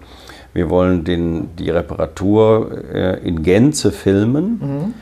wir 0.53 0.71
wollen 0.71 1.05
den, 1.05 1.55
die 1.57 1.71
Reparatur 1.71 2.71
äh, 2.93 3.27
in 3.27 3.43
Gänze 3.43 3.93
filmen 3.93 4.61
mhm. 4.61 4.95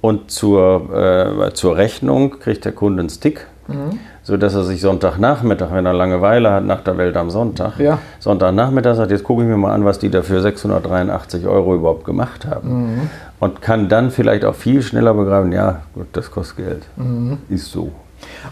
und 0.00 0.30
zur, 0.30 0.92
äh, 0.94 1.54
zur 1.54 1.76
Rechnung 1.76 2.38
kriegt 2.40 2.64
der 2.64 2.72
Kunde 2.72 3.00
einen 3.00 3.10
Stick. 3.10 3.46
Mhm. 3.68 3.98
sodass 4.22 4.54
er 4.54 4.64
sich 4.64 4.80
Sonntagnachmittag, 4.80 5.70
wenn 5.72 5.84
er 5.84 5.92
Langeweile 5.92 6.50
hat, 6.52 6.64
nach 6.64 6.80
der 6.80 6.96
Welt 6.96 7.18
am 7.18 7.28
Sonntag, 7.28 7.78
ja. 7.78 7.98
Sonntagnachmittag 8.18 8.94
sagt, 8.96 9.10
jetzt 9.10 9.24
gucke 9.24 9.42
ich 9.42 9.48
mir 9.48 9.58
mal 9.58 9.74
an, 9.74 9.84
was 9.84 9.98
die 9.98 10.08
dafür 10.08 10.40
683 10.40 11.46
Euro 11.46 11.74
überhaupt 11.74 12.06
gemacht 12.06 12.46
haben. 12.46 12.68
Mhm. 12.68 13.10
Und 13.40 13.60
kann 13.60 13.90
dann 13.90 14.10
vielleicht 14.10 14.46
auch 14.46 14.54
viel 14.54 14.80
schneller 14.80 15.12
begreifen, 15.12 15.52
ja, 15.52 15.82
gut, 15.94 16.06
das 16.12 16.30
kostet 16.30 16.56
Geld. 16.56 16.82
Mhm. 16.96 17.36
Ist 17.50 17.70
so. 17.70 17.92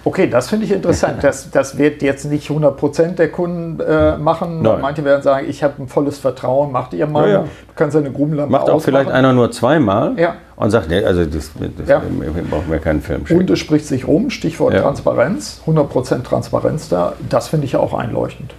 Okay, 0.05 0.29
das 0.29 0.49
finde 0.49 0.67
ich 0.67 0.73
interessant. 0.73 1.17
Das, 1.27 1.51
das 1.51 1.77
wird 1.77 2.03
jetzt 2.03 2.25
nicht 2.25 2.51
100% 2.51 3.15
der 3.15 3.31
Kunden 3.33 3.81
äh, 3.81 4.17
machen. 4.17 4.63
Nein. 4.63 4.81
Manche 4.81 5.05
werden 5.05 5.23
sagen, 5.23 5.47
ich 5.49 5.63
habe 5.65 5.83
ein 5.83 5.89
volles 5.89 6.19
Vertrauen, 6.19 6.71
macht 6.71 6.95
ihr 6.95 7.07
mal. 7.07 7.29
Ja, 7.29 7.35
ja. 7.35 7.43
Du 7.43 7.75
kannst 7.75 7.97
eine 7.97 8.13
Grubenlampe 8.13 8.53
Macht 8.53 8.71
auch 8.71 8.81
vielleicht 8.81 9.11
einer 9.11 9.33
nur 9.33 9.51
zweimal 9.51 10.17
ja. 10.17 10.35
und 10.55 10.71
sagt, 10.71 10.89
nee, 10.89 11.03
also 11.03 11.25
das, 11.25 11.51
das 11.79 11.89
ja. 11.89 12.01
brauchen 12.49 12.71
wir 12.71 12.79
keinen 12.79 13.01
Film 13.03 13.27
schicken. 13.27 13.41
Und 13.41 13.51
es 13.51 13.59
spricht 13.59 13.87
sich 13.87 14.07
um, 14.07 14.31
Stichwort 14.31 14.75
Transparenz, 14.75 15.63
100% 15.67 16.23
Transparenz 16.23 16.89
da. 16.89 17.15
Das 17.29 17.49
finde 17.49 17.67
ich 17.67 17.77
auch 17.77 17.95
einleuchtend. 17.95 18.55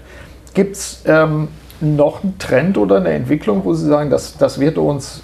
Gibt 0.54 0.76
es 0.76 1.04
ähm, 1.06 1.48
noch 1.80 2.24
einen 2.24 2.38
Trend 2.40 2.78
oder 2.78 2.98
eine 2.98 3.12
Entwicklung, 3.12 3.64
wo 3.64 3.74
Sie 3.74 3.88
sagen, 3.88 4.10
das, 4.10 4.38
das 4.38 4.60
wird 4.60 4.78
uns 4.78 5.22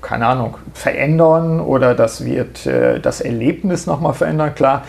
keine 0.00 0.26
Ahnung, 0.26 0.56
verändern 0.74 1.60
oder 1.60 1.94
das 1.94 2.24
wird 2.24 2.66
äh, 2.66 2.98
das 2.98 3.20
Erlebnis 3.20 3.86
nochmal 3.86 4.14
verändern. 4.14 4.54
Klar, 4.54 4.82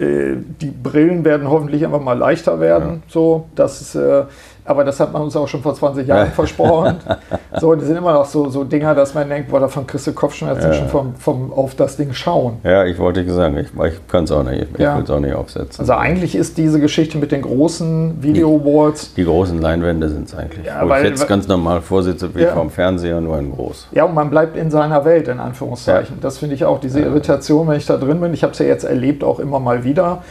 die 0.00 0.70
Brillen 0.70 1.24
werden 1.24 1.50
hoffentlich 1.50 1.84
einfach 1.84 2.00
mal 2.00 2.16
leichter 2.16 2.58
werden. 2.58 2.88
Ja. 2.88 2.98
So, 3.08 3.46
das 3.54 3.80
ist, 3.82 3.94
äh, 3.94 4.24
aber 4.64 4.84
das 4.84 5.00
hat 5.00 5.12
man 5.12 5.22
uns 5.22 5.36
auch 5.36 5.48
schon 5.48 5.62
vor 5.62 5.74
20 5.74 6.06
Jahren 6.06 6.30
versprochen. 6.32 6.96
So, 7.58 7.74
die 7.74 7.84
sind 7.84 7.96
immer 7.96 8.12
noch 8.12 8.26
so, 8.26 8.48
so 8.48 8.62
Dinger, 8.62 8.94
dass 8.94 9.12
man 9.12 9.28
denkt, 9.28 9.50
boah, 9.50 9.58
davon 9.58 9.84
kriegst 9.84 10.06
du 10.06 10.12
Kopfschmerzen 10.12 10.70
ja. 10.70 10.74
schon 10.74 10.88
vom, 10.88 11.14
vom 11.16 11.52
auf 11.52 11.74
das 11.74 11.96
Ding 11.96 12.12
schauen. 12.12 12.58
Ja, 12.62 12.84
ich 12.84 12.96
wollte 12.96 13.28
sagen, 13.32 13.58
ich, 13.58 13.66
ich 13.66 14.06
kann 14.06 14.24
es 14.24 14.30
auch 14.30 14.44
nicht. 14.44 14.68
Ich 14.74 14.78
ja. 14.78 14.96
will 14.96 15.02
es 15.02 15.10
auch 15.10 15.18
nicht 15.18 15.34
aufsetzen. 15.34 15.80
Also 15.80 15.94
eigentlich 15.94 16.36
ist 16.36 16.58
diese 16.58 16.78
Geschichte 16.78 17.18
mit 17.18 17.32
den 17.32 17.42
großen 17.42 18.22
Video-Walls. 18.22 19.14
Die, 19.14 19.22
die, 19.22 19.24
großen 19.24 19.60
Leinwände 19.60 20.08
sind 20.08 20.28
es 20.28 20.34
eigentlich. 20.36 20.64
Ja, 20.64 20.84
wo 20.84 20.90
weil, 20.90 21.02
ich 21.02 21.10
jetzt 21.10 21.26
ganz 21.26 21.48
normal 21.48 21.80
vorsitze 21.80 22.32
wie 22.36 22.42
ja. 22.42 22.54
vom 22.54 22.70
Fernseher, 22.70 23.20
nur 23.20 23.36
in 23.38 23.50
groß. 23.50 23.88
Ja, 23.90 24.04
und 24.04 24.14
man 24.14 24.30
bleibt 24.30 24.56
in 24.56 24.70
seiner 24.70 25.04
Welt, 25.04 25.26
in 25.26 25.40
Anführungszeichen. 25.40 26.18
Das 26.20 26.38
finde 26.38 26.54
ich 26.54 26.64
auch, 26.64 26.78
diese 26.78 27.00
Irritation, 27.00 27.66
wenn 27.66 27.78
ich 27.78 27.86
da 27.86 27.96
drin 27.96 28.20
bin. 28.20 28.32
Ich 28.32 28.44
habe 28.44 28.52
es 28.52 28.60
ja 28.60 28.66
jetzt 28.66 28.84
erlebt, 28.84 29.24
auch 29.24 29.40
immer 29.40 29.58
mal 29.58 29.82
wieder 29.82 30.22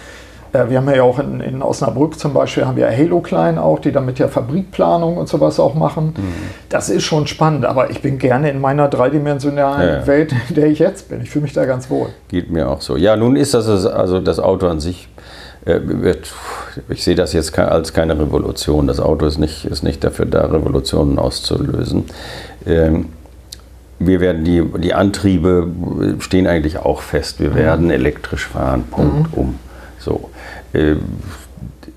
wir 0.52 0.78
haben 0.78 0.90
ja 0.90 1.04
auch 1.04 1.20
in, 1.20 1.42
in, 1.42 1.62
Osnabrück 1.62 2.20
zum 2.20 2.34
Beispiel, 2.34 2.66
haben 2.66 2.78
wir 2.78 2.90
Halo 2.90 3.20
Klein 3.20 3.58
auch, 3.58 3.80
die 3.80 3.92
damit 3.92 4.20
ja 4.20 4.28
Fabrikplanung 4.28 5.18
und 5.18 5.30
sowas 5.30 5.60
auch 5.60 5.76
machen. 5.76 6.14
Mhm. 6.18 6.34
Das 6.70 6.90
ist 6.90 7.04
schon 7.04 7.28
spannend, 7.28 7.66
aber 7.66 7.92
ich 7.92 8.02
bin 8.02 8.18
gerne 8.18 8.50
in 8.50 8.60
meiner 8.60 8.88
dreidimensionalen 8.88 9.88
ja, 9.88 10.00
ja. 10.00 10.08
Welt, 10.08 10.34
in 10.50 10.56
der 10.56 10.68
ich 10.68 10.80
jetzt 10.80 11.10
bin. 11.10 11.22
Ich 11.22 11.30
fühle 11.30 11.44
mich 11.44 11.54
da 11.54 11.66
ganz 11.66 11.90
wohl. 11.90 12.10
Geht 12.30 12.50
mir 12.52 12.70
auch 12.70 12.82
so. 12.82 12.98
Ja, 12.98 13.16
nun 13.16 13.36
ist 13.36 13.54
das 13.54 13.68
also 13.86 14.20
das 14.20 14.40
Auto 14.40 14.68
an 14.68 14.80
sich. 14.80 15.08
Äh, 15.66 15.80
wird, 15.84 16.34
ich 16.88 17.04
sehe 17.04 17.16
das 17.16 17.34
jetzt 17.34 17.58
als 17.60 17.94
keine 17.94 18.18
Revolution. 18.18 18.88
Das 18.88 19.00
Auto 19.00 19.26
ist 19.26 19.38
nicht, 19.38 19.66
ist 19.66 19.84
nicht 19.84 20.04
dafür 20.04 20.26
da, 20.26 20.46
Revolutionen 20.46 21.20
auszulösen. 21.20 22.06
Ähm, 22.66 23.08
wir 24.00 24.22
werden 24.22 24.46
die, 24.46 24.64
die 24.78 24.94
Antriebe 24.94 25.68
stehen 26.20 26.48
eigentlich 26.48 26.80
auch 26.80 27.02
fest. 27.02 27.40
Wir 27.40 27.50
mhm. 27.50 27.56
werden 27.56 27.92
elektrisch 27.92 28.48
fahren, 28.48 28.86
Punkt, 28.90 29.36
mhm. 29.36 29.40
um. 29.40 29.60
So. 30.10 30.32
Äh, 30.74 30.96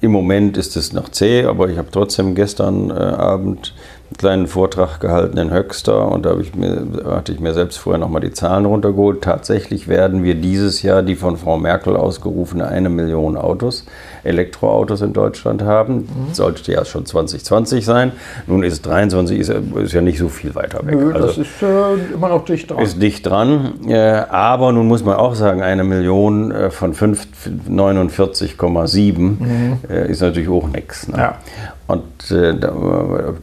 Im 0.03 0.13
Moment 0.13 0.59
ist 0.59 0.77
es 0.77 0.93
noch 0.93 1.09
zäh, 1.09 1.47
aber 1.47 1.69
ich 1.69 1.79
habe 1.79 1.89
trotzdem 1.91 2.35
gestern 2.35 2.91
äh, 2.91 2.95
Abend 2.95 3.73
einen 4.11 4.17
kleinen 4.19 4.47
Vortrag 4.47 5.01
gehalten 5.01 5.39
in 5.39 5.51
Höxter 5.51 6.13
und 6.13 6.27
da 6.27 6.39
ich 6.39 6.55
mir, 6.55 6.87
hatte 7.07 7.33
ich 7.33 7.41
mir 7.41 7.55
selbst 7.55 7.79
vorher 7.79 7.99
nochmal 7.99 8.21
die 8.21 8.33
Zahlen 8.33 8.67
runtergeholt. 8.67 9.23
Tatsächlich 9.23 9.89
werden 9.89 10.25
wir 10.25 10.35
dieses 10.35 10.83
Jahr 10.83 11.03
die 11.03 11.17
von 11.17 11.39
Frau 11.39 11.57
Merkel 11.57 11.97
ausgerufene 11.97 12.67
eine 12.67 12.91
Million 12.91 13.39
Autos, 13.39 13.87
Elektroautos 14.25 15.03
in 15.03 15.13
Deutschland 15.13 15.63
haben. 15.63 15.97
Mhm. 15.97 16.33
Sollte 16.33 16.73
ja 16.73 16.85
schon 16.85 17.07
2020 17.07 17.85
sein. 17.85 18.13
Nun 18.47 18.63
ist 18.63 18.87
23, 18.87 19.37
ist, 19.39 19.51
ist 19.51 19.93
ja 19.93 20.01
nicht 20.01 20.19
so 20.19 20.29
viel 20.29 20.55
weiter 20.55 20.87
weg. 20.87 20.95
Nö, 20.95 21.13
also 21.13 21.27
das 21.27 21.39
ist 21.39 21.61
äh, 21.63 22.15
immer 22.15 22.29
noch 22.29 22.45
dicht 22.45 22.71
dran. 22.71 22.79
Ist 22.81 23.03
dicht 23.03 23.27
dran. 23.27 23.73
Äh, 23.89 24.23
aber 24.29 24.71
nun 24.73 24.87
muss 24.89 25.05
man 25.05 25.17
auch 25.17 25.35
sagen, 25.35 25.63
eine 25.63 25.85
Million 25.85 26.51
äh, 26.53 26.71
von 26.71 26.95
49,7 26.95 29.19
mhm. 29.19 29.79
Äh, 29.89 30.11
ist 30.11 30.21
natürlich 30.21 30.49
auch 30.49 30.69
nichts. 30.69 31.09
Ne? 31.09 31.19
Ja. 31.19 31.39
Und 31.87 32.31
äh, 32.31 32.55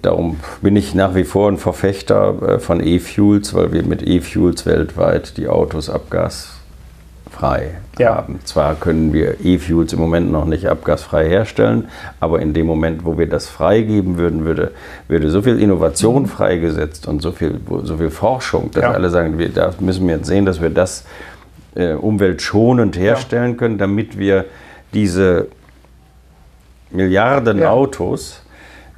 darum 0.02 0.40
bin 0.62 0.76
ich 0.76 0.96
nach 0.96 1.14
wie 1.14 1.24
vor 1.24 1.52
ein 1.52 1.58
Verfechter 1.58 2.36
äh, 2.42 2.60
von 2.60 2.82
E-Fuels, 2.82 3.54
weil 3.54 3.72
wir 3.74 3.84
mit 3.84 4.02
E-Fuels 4.02 4.66
weltweit 4.66 5.38
die 5.38 5.48
Autos 5.48 5.90
abgasfrei 7.40 7.78
ja. 7.98 8.16
haben. 8.16 8.40
Zwar 8.44 8.76
können 8.76 9.14
wir 9.14 9.44
E-Fuels 9.44 9.94
im 9.94 10.00
Moment 10.00 10.32
noch 10.32 10.46
nicht 10.46 10.68
abgasfrei 10.68 11.28
herstellen, 11.28 11.88
aber 12.20 12.42
in 12.42 12.54
dem 12.54 12.66
Moment, 12.66 13.06
wo 13.06 13.18
wir 13.18 13.28
das 13.28 13.48
freigeben 13.48 14.18
würden, 14.18 14.46
würde, 14.46 14.72
würde 15.08 15.30
so 15.30 15.42
viel 15.42 15.60
Innovation 15.60 16.28
freigesetzt 16.28 17.08
und 17.08 17.22
so 17.22 17.32
viel, 17.32 17.60
so 17.84 17.98
viel 17.98 18.10
Forschung, 18.10 18.72
dass 18.72 18.84
ja. 18.84 18.92
alle 18.92 19.10
sagen, 19.10 19.38
wir, 19.38 19.50
da 19.50 19.74
müssen 19.80 20.08
wir 20.08 20.18
jetzt 20.18 20.28
sehen, 20.28 20.46
dass 20.46 20.62
wir 20.62 20.70
das 20.70 21.06
äh, 21.76 21.94
umweltschonend 21.94 22.98
herstellen 22.98 23.52
ja. 23.52 23.58
können, 23.58 23.78
damit 23.78 24.18
wir 24.18 24.46
diese 24.94 25.48
Milliarden. 26.92 27.64
Autos 27.64 28.42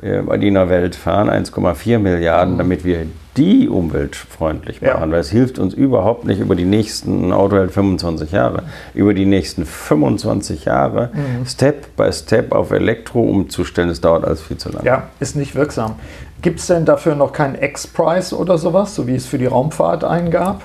äh, 0.01 0.37
die 0.37 0.47
in 0.47 0.55
der 0.55 0.69
Welt 0.69 0.95
fahren, 0.95 1.29
1,4 1.29 1.99
Milliarden, 1.99 2.55
mhm. 2.55 2.57
damit 2.57 2.83
wir 2.83 3.05
die 3.37 3.69
umweltfreundlich 3.69 4.81
machen. 4.81 5.01
Ja. 5.01 5.11
Weil 5.11 5.19
es 5.19 5.29
hilft 5.29 5.57
uns 5.57 5.73
überhaupt 5.73 6.25
nicht 6.25 6.39
über 6.39 6.55
die 6.55 6.65
nächsten, 6.65 7.31
Auto 7.31 7.55
hält 7.55 7.71
25 7.71 8.31
Jahre, 8.31 8.63
über 8.93 9.13
die 9.13 9.25
nächsten 9.25 9.65
25 9.65 10.65
Jahre 10.65 11.11
mhm. 11.13 11.45
Step 11.45 11.95
by 11.95 12.11
Step 12.11 12.51
auf 12.51 12.71
Elektro 12.71 13.21
umzustellen. 13.21 13.89
Das 13.89 14.01
dauert 14.01 14.25
alles 14.25 14.41
viel 14.41 14.57
zu 14.57 14.69
lange. 14.69 14.85
Ja, 14.85 15.03
ist 15.19 15.35
nicht 15.35 15.55
wirksam. 15.55 15.95
Gibt 16.41 16.59
es 16.59 16.67
denn 16.67 16.85
dafür 16.85 17.15
noch 17.15 17.31
keinen 17.31 17.61
X-Price 17.61 18.33
oder 18.33 18.57
sowas, 18.57 18.95
so 18.95 19.07
wie 19.07 19.15
es 19.15 19.25
für 19.25 19.37
die 19.37 19.45
Raumfahrt 19.45 20.03
eingab? 20.03 20.61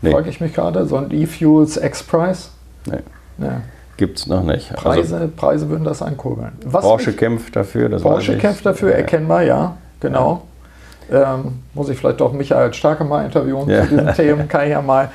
Nee. 0.00 0.10
Frage 0.10 0.30
ich 0.30 0.40
mich 0.40 0.54
gerade. 0.54 0.86
So 0.86 0.96
ein 0.96 1.10
E-Fuels 1.10 1.76
X-Price? 1.76 2.50
Nee. 2.86 2.98
nee. 3.36 3.46
Gibt 3.98 4.20
es 4.20 4.26
noch 4.28 4.44
nicht. 4.44 4.72
Preise, 4.74 5.16
also, 5.16 5.28
Preise 5.36 5.68
würden 5.68 5.82
das 5.82 6.02
ankurbeln. 6.02 6.52
Was 6.64 6.84
Porsche 6.84 7.10
mich, 7.10 7.18
kämpft 7.18 7.56
dafür. 7.56 7.90
Porsche 7.98 8.38
kämpft 8.38 8.64
dafür, 8.64 8.92
ja. 8.92 8.98
erkennbar, 8.98 9.42
ja, 9.42 9.76
genau. 9.98 10.42
Ja. 11.10 11.34
Ähm, 11.34 11.62
muss 11.74 11.88
ich 11.88 11.98
vielleicht 11.98 12.20
doch 12.20 12.32
Michael 12.32 12.72
Starke 12.72 13.02
mal 13.02 13.24
interviewen 13.24 13.68
ja. 13.68 13.82
zu 13.82 13.88
diesen 13.88 14.14
Themen, 14.14 14.48
kann 14.48 14.66
ich 14.66 14.70
ja 14.70 14.80
mal. 14.80 15.10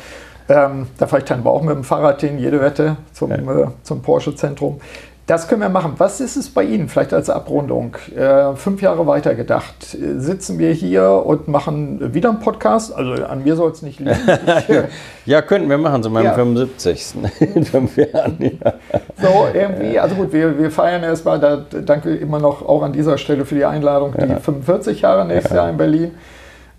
Ähm, 0.49 0.87
da 0.97 1.07
fahre 1.07 1.21
ich 1.21 1.27
dann 1.27 1.45
auch 1.47 1.61
mit 1.61 1.75
dem 1.75 1.85
Fahrrad 1.85 2.19
hin, 2.19 2.37
jede 2.37 2.59
Wette 2.59 2.97
zum, 3.13 3.31
äh, 3.31 3.67
zum 3.83 4.01
Porsche-Zentrum. 4.01 4.81
Das 5.25 5.47
können 5.47 5.61
wir 5.61 5.69
machen. 5.69 5.93
Was 5.99 6.19
ist 6.19 6.35
es 6.35 6.49
bei 6.49 6.63
Ihnen, 6.63 6.89
vielleicht 6.89 7.13
als 7.13 7.29
Abrundung? 7.29 7.95
Äh, 8.13 8.55
fünf 8.55 8.81
Jahre 8.81 9.07
weiter 9.07 9.35
gedacht. 9.35 9.75
Sitzen 10.17 10.59
wir 10.59 10.73
hier 10.73 11.23
und 11.25 11.47
machen 11.47 12.13
wieder 12.13 12.29
einen 12.29 12.41
Podcast? 12.41 12.93
Also 12.93 13.23
an 13.23 13.41
mir 13.41 13.55
soll 13.55 13.71
es 13.71 13.81
nicht 13.81 14.01
liegen. 14.01 14.17
ja, 15.25 15.41
könnten 15.41 15.69
wir 15.69 15.77
machen, 15.77 16.03
zu 16.03 16.09
meinem 16.09 16.25
ja. 16.25 16.33
75. 16.33 17.15
in 17.55 17.63
fünf 17.63 17.95
Jahren. 17.95 18.37
Ja. 18.39 18.73
So, 19.21 19.47
irgendwie, 19.53 19.97
also 19.97 20.15
gut, 20.15 20.33
wir, 20.33 20.59
wir 20.59 20.69
feiern 20.69 21.03
erstmal, 21.03 21.39
da, 21.39 21.55
danke 21.55 22.13
immer 22.13 22.39
noch 22.39 22.61
auch 22.67 22.83
an 22.83 22.91
dieser 22.91 23.17
Stelle 23.17 23.45
für 23.45 23.55
die 23.55 23.65
Einladung, 23.65 24.13
die 24.19 24.27
45 24.27 25.01
Jahre 25.01 25.25
nächstes 25.25 25.53
Jahr 25.53 25.69
in 25.69 25.77
Berlin. 25.77 26.11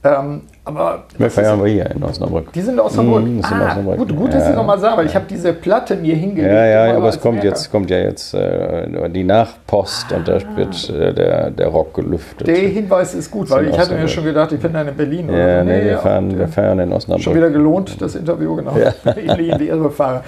Ähm, 0.03 0.42
aber 0.67 1.05
wir 1.19 1.31
feiern 1.31 1.62
wir 1.62 1.71
hier 1.71 1.91
in 1.91 2.03
Osnabrück. 2.03 2.51
Die 2.55 2.62
sind 2.62 2.75
in 2.75 2.81
Osnabrück. 2.81 3.23
Mm, 3.23 3.41
ah, 3.43 3.69
Osnabrück. 3.69 3.99
Gut, 3.99 4.17
gut, 4.17 4.33
dass 4.33 4.47
Sie 4.47 4.55
nochmal 4.55 4.79
sagen, 4.79 4.97
weil 4.97 5.07
ich 5.07 5.15
habe 5.15 5.27
diese 5.29 5.53
Platte 5.53 5.95
mir 5.95 6.15
hingelegt. 6.15 6.55
Ja, 6.55 6.65
ja, 6.65 6.97
aber 6.97 7.09
es 7.09 7.21
kommt 7.21 7.45
jetzt, 7.45 7.71
kommt 7.71 7.91
ja 7.91 7.99
jetzt 7.99 8.33
äh, 8.33 9.11
die 9.11 9.25
Nachpost 9.25 10.07
ah. 10.11 10.17
und 10.17 10.27
da 10.27 10.39
wird 10.57 10.89
äh, 10.89 11.12
der, 11.12 11.51
der 11.51 11.69
Rock 11.69 11.93
gelüftet. 11.93 12.47
Der 12.47 12.57
Hinweis 12.57 13.15
ist 13.15 13.31
gut, 13.31 13.51
weil 13.51 13.69
ich 13.69 13.79
hatte 13.79 13.95
mir 13.95 14.09
schon 14.09 14.25
gedacht, 14.25 14.53
ich 14.53 14.61
bin 14.61 14.73
dann 14.73 14.89
in 14.89 14.97
Berlin. 14.97 15.29
Ja, 15.29 15.35
oder? 15.35 15.65
nee, 15.65 15.79
nee, 15.79 15.85
wir, 15.85 15.99
fahren, 15.99 16.39
wir 16.39 16.49
feiern 16.49 16.79
in 16.79 16.93
Osnabrück. 16.95 17.25
Schon 17.25 17.35
wieder 17.35 17.51
gelohnt, 17.51 18.01
das 18.01 18.15
Interview, 18.15 18.57
genau. 18.57 18.75
Ja. 18.79 19.12
die 19.59 19.69
Irrefahrer. 19.69 20.25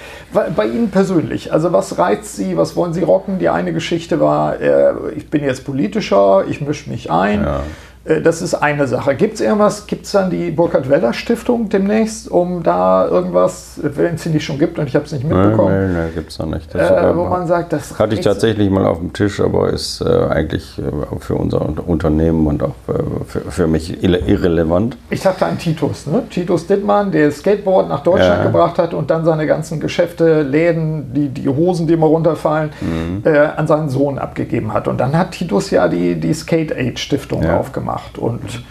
Bei 0.55 0.65
Ihnen 0.65 0.91
persönlich, 0.91 1.51
also 1.51 1.73
was 1.73 1.97
reizt 1.97 2.35
Sie, 2.35 2.55
was 2.55 2.75
wollen 2.75 2.93
Sie 2.93 3.01
rocken? 3.01 3.39
Die 3.39 3.49
eine 3.49 3.73
Geschichte 3.73 4.19
war, 4.19 4.61
äh, 4.61 4.93
ich 5.15 5.31
bin 5.31 5.43
jetzt 5.43 5.65
politischer, 5.65 6.43
ich 6.47 6.61
mische 6.61 6.91
mich 6.91 7.09
ein. 7.09 7.41
Ja. 7.41 7.61
Äh, 8.07 8.21
das 8.21 8.41
ist 8.41 8.53
eine 8.53 8.87
Sache. 8.87 9.15
Gibt 9.15 9.35
es 9.35 9.41
irgendwas, 9.41 9.87
gibt 9.87 10.05
es 10.05 10.11
dann 10.11 10.29
die 10.29 10.51
Burkhard-Weller-Stiftung 10.51 11.69
demnächst, 11.69 12.29
um 12.29 12.63
da 12.63 13.07
irgendwas, 13.07 13.79
wenn 13.81 14.15
es 14.15 14.23
sie 14.23 14.29
nicht 14.29 14.45
schon 14.45 14.59
gibt 14.59 14.79
und 14.79 14.87
ich 14.87 14.95
habe 14.95 15.05
es 15.05 15.11
nicht 15.11 15.23
mitbekommen? 15.23 15.69
Nein, 15.69 15.93
nein, 15.93 15.93
nein 15.93 16.11
gibt 16.13 16.31
es 16.31 16.39
noch 16.39 16.47
nicht. 16.47 16.73
Das, 16.73 16.89
äh, 16.89 17.15
wo 17.15 17.25
man 17.25 17.47
sagt, 17.47 17.73
das 17.73 17.97
hatte 17.97 18.15
ich 18.15 18.21
tatsächlich 18.21 18.69
mal 18.69 18.85
auf 18.85 18.99
dem 18.99 19.13
Tisch, 19.13 19.39
aber 19.39 19.71
ist 19.71 20.01
äh, 20.01 20.05
eigentlich 20.05 20.79
äh, 20.79 21.19
für 21.19 21.35
unser 21.35 21.87
Unternehmen 21.87 22.47
und 22.47 22.63
auch 22.63 22.75
äh, 22.87 22.93
für, 23.25 23.41
für, 23.51 23.67
mich 23.67 24.03
irrelevant. 24.03 24.97
Ich 25.09 25.21
dachte 25.21 25.45
an 25.45 25.57
Titus, 25.57 26.07
ne? 26.07 26.23
Titus 26.29 26.67
Dittmann, 26.67 27.11
der 27.11 27.31
Skateboard 27.31 27.89
nach 27.89 28.03
Deutschland 28.03 28.39
ja. 28.39 28.43
gebracht 28.43 28.77
hat 28.77 28.93
und 28.93 29.09
dann 29.09 29.25
seine 29.25 29.45
ganzen 29.47 29.79
Geschäfte, 29.79 30.41
Läden, 30.41 31.13
die, 31.13 31.29
die 31.29 31.47
Hosen, 31.47 31.87
die 31.87 31.93
immer 31.93 32.07
runterfallen, 32.07 32.71
mhm. 32.81 33.21
Äh, 33.23 33.37
an 33.37 33.67
seinen 33.67 33.89
Sohn 33.89 34.19
abgegeben 34.19 34.73
hat. 34.73 34.87
Und 34.87 34.99
dann 34.99 35.17
hat 35.17 35.31
Titus 35.31 35.71
ja 35.71 35.87
die, 35.87 36.15
die 36.15 36.33
Skate 36.33 36.71
Aid 36.71 36.99
Stiftung 36.99 37.43
ja. 37.43 37.59
aufgemacht 37.59 37.96
gemacht. 37.97 38.17
Und 38.17 38.63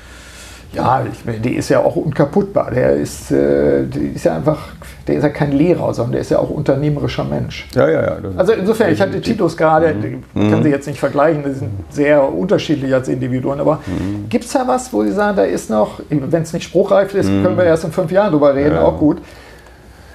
ja, 0.73 1.05
ich, 1.11 1.41
die 1.41 1.55
ist 1.55 1.69
ja 1.69 1.81
auch 1.81 1.97
unkaputtbar. 1.97 2.71
Der 2.71 2.93
ist, 2.93 3.31
äh, 3.31 3.85
ist 3.85 4.25
ja 4.25 4.37
einfach, 4.37 4.69
der 5.07 5.17
ist 5.17 5.23
ja 5.23 5.31
kein 5.31 5.53
Lehrer, 5.53 5.95
sondern 5.95 6.13
der 6.13 6.21
ist 6.21 6.31
ja 6.31 6.39
auch 6.39 6.51
unternehmerischer 6.51 7.25
Mensch. 7.25 7.67
Ja, 7.75 7.89
ja, 7.89 8.03
ja. 8.03 8.17
Also 8.37 8.53
insofern, 8.53 8.93
ich 8.93 9.01
hatte 9.01 9.21
Titus 9.21 9.57
gerade, 9.57 9.95
mhm. 9.95 10.51
kann 10.51 10.63
sie 10.63 10.69
jetzt 10.69 10.87
nicht 10.87 11.01
vergleichen, 11.01 11.45
die 11.45 11.53
sind 11.53 11.71
sehr 11.91 12.23
unterschiedlich 12.31 12.93
als 12.93 13.09
Individuen, 13.09 13.61
aber 13.61 13.81
mhm. 13.87 14.29
gibt 14.29 14.45
es 14.45 14.53
da 14.53 14.67
was, 14.67 14.93
wo 14.93 15.03
Sie 15.03 15.13
sagen, 15.13 15.37
da 15.37 15.45
ist 15.45 15.71
noch, 15.71 16.01
wenn 16.11 16.43
es 16.43 16.53
nicht 16.53 16.65
spruchreif 16.65 17.15
ist, 17.15 17.31
mhm. 17.31 17.43
können 17.43 17.57
wir 17.57 17.65
erst 17.65 17.85
in 17.85 17.93
fünf 17.93 18.11
Jahren 18.11 18.33
drüber 18.33 18.55
reden, 18.55 18.75
ja. 18.75 18.83
auch 18.83 18.99
gut. 18.99 19.19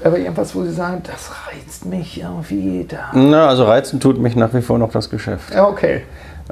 Aber 0.04 0.18
irgendwas, 0.18 0.56
wo 0.56 0.64
Sie 0.64 0.74
sagen, 0.74 1.04
das 1.04 1.32
reizt 1.48 1.86
mich 1.86 2.20
irgendwie 2.20 2.88
da. 2.90 3.12
Na, 3.14 3.48
also 3.48 3.66
reizen 3.66 4.00
tut 4.00 4.20
mich 4.20 4.36
nach 4.36 4.52
wie 4.54 4.62
vor 4.62 4.80
noch 4.80 4.92
das 4.92 5.10
Geschäft. 5.12 5.54
Ja, 5.54 5.68
okay. 5.68 6.02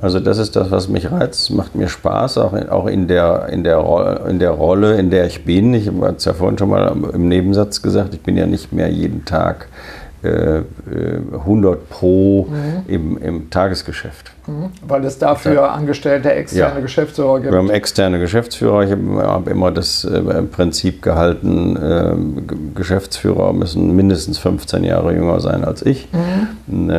Also 0.02 0.20
das 0.20 0.38
ist 0.38 0.56
das, 0.56 0.72
was 0.72 0.88
mich 0.88 1.12
reizt, 1.12 1.52
macht 1.52 1.76
mir 1.76 1.88
Spaß, 1.88 2.38
auch 2.38 2.54
in, 2.54 2.70
auch 2.70 2.88
in, 2.88 3.08
der, 3.08 3.50
in, 3.52 3.64
der, 3.64 4.26
in 4.28 4.40
der 4.40 4.52
Rolle, 4.52 4.98
in 4.98 5.10
der 5.10 5.26
ich 5.26 5.46
bin. 5.46 5.74
Ich 5.74 5.88
habe 5.88 6.16
es 6.18 6.26
ja 6.26 6.34
vorhin 6.34 6.58
schon 6.58 6.70
mal 6.70 6.96
im 7.14 7.28
Nebensatz 7.28 7.82
gesagt, 7.82 8.14
ich 8.14 8.22
bin 8.22 8.38
ja 8.38 8.46
nicht 8.46 8.72
mehr 8.72 8.90
jeden 8.90 9.26
Tag 9.26 9.68
äh, 10.22 10.62
100 11.34 11.90
pro 11.90 12.48
mhm. 12.50 12.84
im, 12.88 13.18
im, 13.20 13.50
Tagesgeschäft. 13.50 14.32
Mhm. 14.48 14.70
Weil 14.86 15.06
es 15.06 15.18
dafür 15.18 15.54
ja. 15.54 15.68
angestellte 15.68 16.34
externe 16.34 16.76
ja. 16.76 16.82
Geschäftsführer 16.82 17.40
gibt. 17.40 17.54
Wir 17.54 17.58
haben 17.58 17.70
externe 17.70 18.20
Geschäftsführer. 18.20 18.84
Ich 18.84 18.92
habe 18.92 19.24
hab 19.24 19.48
immer 19.48 19.72
das 19.72 20.04
äh, 20.04 20.42
Prinzip 20.44 21.02
gehalten, 21.02 21.78
äh, 21.78 22.76
Geschäftsführer 22.76 23.54
müssen 23.54 23.96
mindestens 23.96 24.40
15 24.40 24.84
Jahre 24.84 25.14
jünger 25.14 25.40
sein 25.40 25.64
als 25.64 25.86
ich. 25.86 26.10
Mhm. 26.12 26.92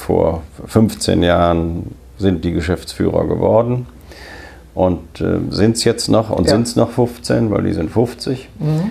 Vor 0.00 0.42
15 0.66 1.22
Jahren 1.22 1.94
sind 2.16 2.42
die 2.42 2.52
Geschäftsführer 2.52 3.26
geworden 3.26 3.86
und 4.74 5.20
äh, 5.20 5.40
sind 5.50 5.76
es 5.76 5.84
jetzt 5.84 6.08
noch 6.08 6.30
und 6.30 6.46
ja. 6.46 6.52
sind 6.52 6.66
es 6.66 6.74
noch 6.74 6.90
15, 6.90 7.50
weil 7.50 7.64
die 7.64 7.74
sind 7.74 7.90
50. 7.90 8.48
Mhm. 8.58 8.90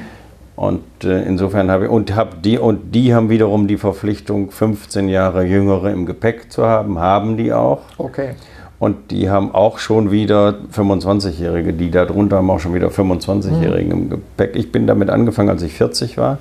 Und 0.55 0.83
äh, 1.03 1.23
insofern 1.23 1.71
habe 1.71 1.85
ich, 1.85 1.89
und, 1.89 2.15
hab 2.15 2.43
die, 2.43 2.59
und 2.59 2.93
die 2.93 3.15
haben 3.15 3.29
wiederum 3.29 3.67
die 3.67 3.77
Verpflichtung, 3.77 4.51
15 4.51 5.09
Jahre 5.09 5.45
Jüngere 5.45 5.89
im 5.91 6.05
Gepäck 6.05 6.51
zu 6.51 6.67
haben, 6.67 6.99
haben 6.99 7.37
die 7.37 7.53
auch. 7.53 7.81
Okay. 7.97 8.35
Und 8.77 9.09
die 9.09 9.31
haben 9.31 9.55
auch 9.55 9.79
schon 9.79 10.11
wieder 10.11 10.55
25-Jährige, 10.75 11.73
die 11.73 11.89
darunter 11.89 12.37
haben 12.37 12.51
auch 12.51 12.59
schon 12.59 12.75
wieder 12.75 12.89
25-Jährige 12.89 13.95
mhm. 13.95 14.01
im 14.03 14.09
Gepäck. 14.11 14.55
Ich 14.55 14.71
bin 14.71 14.85
damit 14.85 15.09
angefangen, 15.09 15.49
als 15.49 15.63
ich 15.63 15.73
40 15.73 16.17
war. 16.17 16.37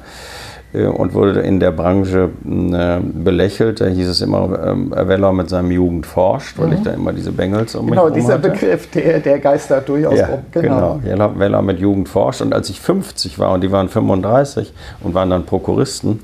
Äh, 0.78 0.86
und 0.86 1.14
wurde 1.14 1.40
in 1.40 1.60
der 1.60 1.70
Branche 1.72 2.30
äh, 2.44 2.98
belächelt. 3.00 3.80
Da 3.80 3.86
hieß 3.86 4.08
es 4.08 4.20
immer, 4.20 4.58
ähm, 4.64 4.90
Weller 4.90 5.32
mit 5.32 5.48
seinem 5.48 5.70
Jugend 5.70 6.06
forscht, 6.06 6.58
weil 6.58 6.68
mhm. 6.68 6.72
ich 6.74 6.82
da 6.82 6.90
immer 6.92 7.12
diese 7.12 7.32
Bengels 7.32 7.74
um 7.74 7.88
Genau, 7.88 8.10
dieser 8.10 8.34
hatte. 8.34 8.50
Begriff, 8.50 8.90
der, 8.90 9.20
der 9.20 9.38
geistert 9.38 9.88
durchaus 9.88 10.18
ja, 10.18 10.26
rum. 10.26 10.40
Genau, 10.52 11.00
genau. 11.02 11.38
Weller 11.38 11.62
mit 11.62 11.78
Jugend 11.80 12.08
forscht. 12.08 12.42
Und 12.42 12.54
als 12.54 12.70
ich 12.70 12.80
50 12.80 13.38
war 13.38 13.52
und 13.52 13.62
die 13.62 13.72
waren 13.72 13.88
35 13.88 14.72
und 15.00 15.14
waren 15.14 15.30
dann 15.30 15.44
Prokuristen, 15.44 16.20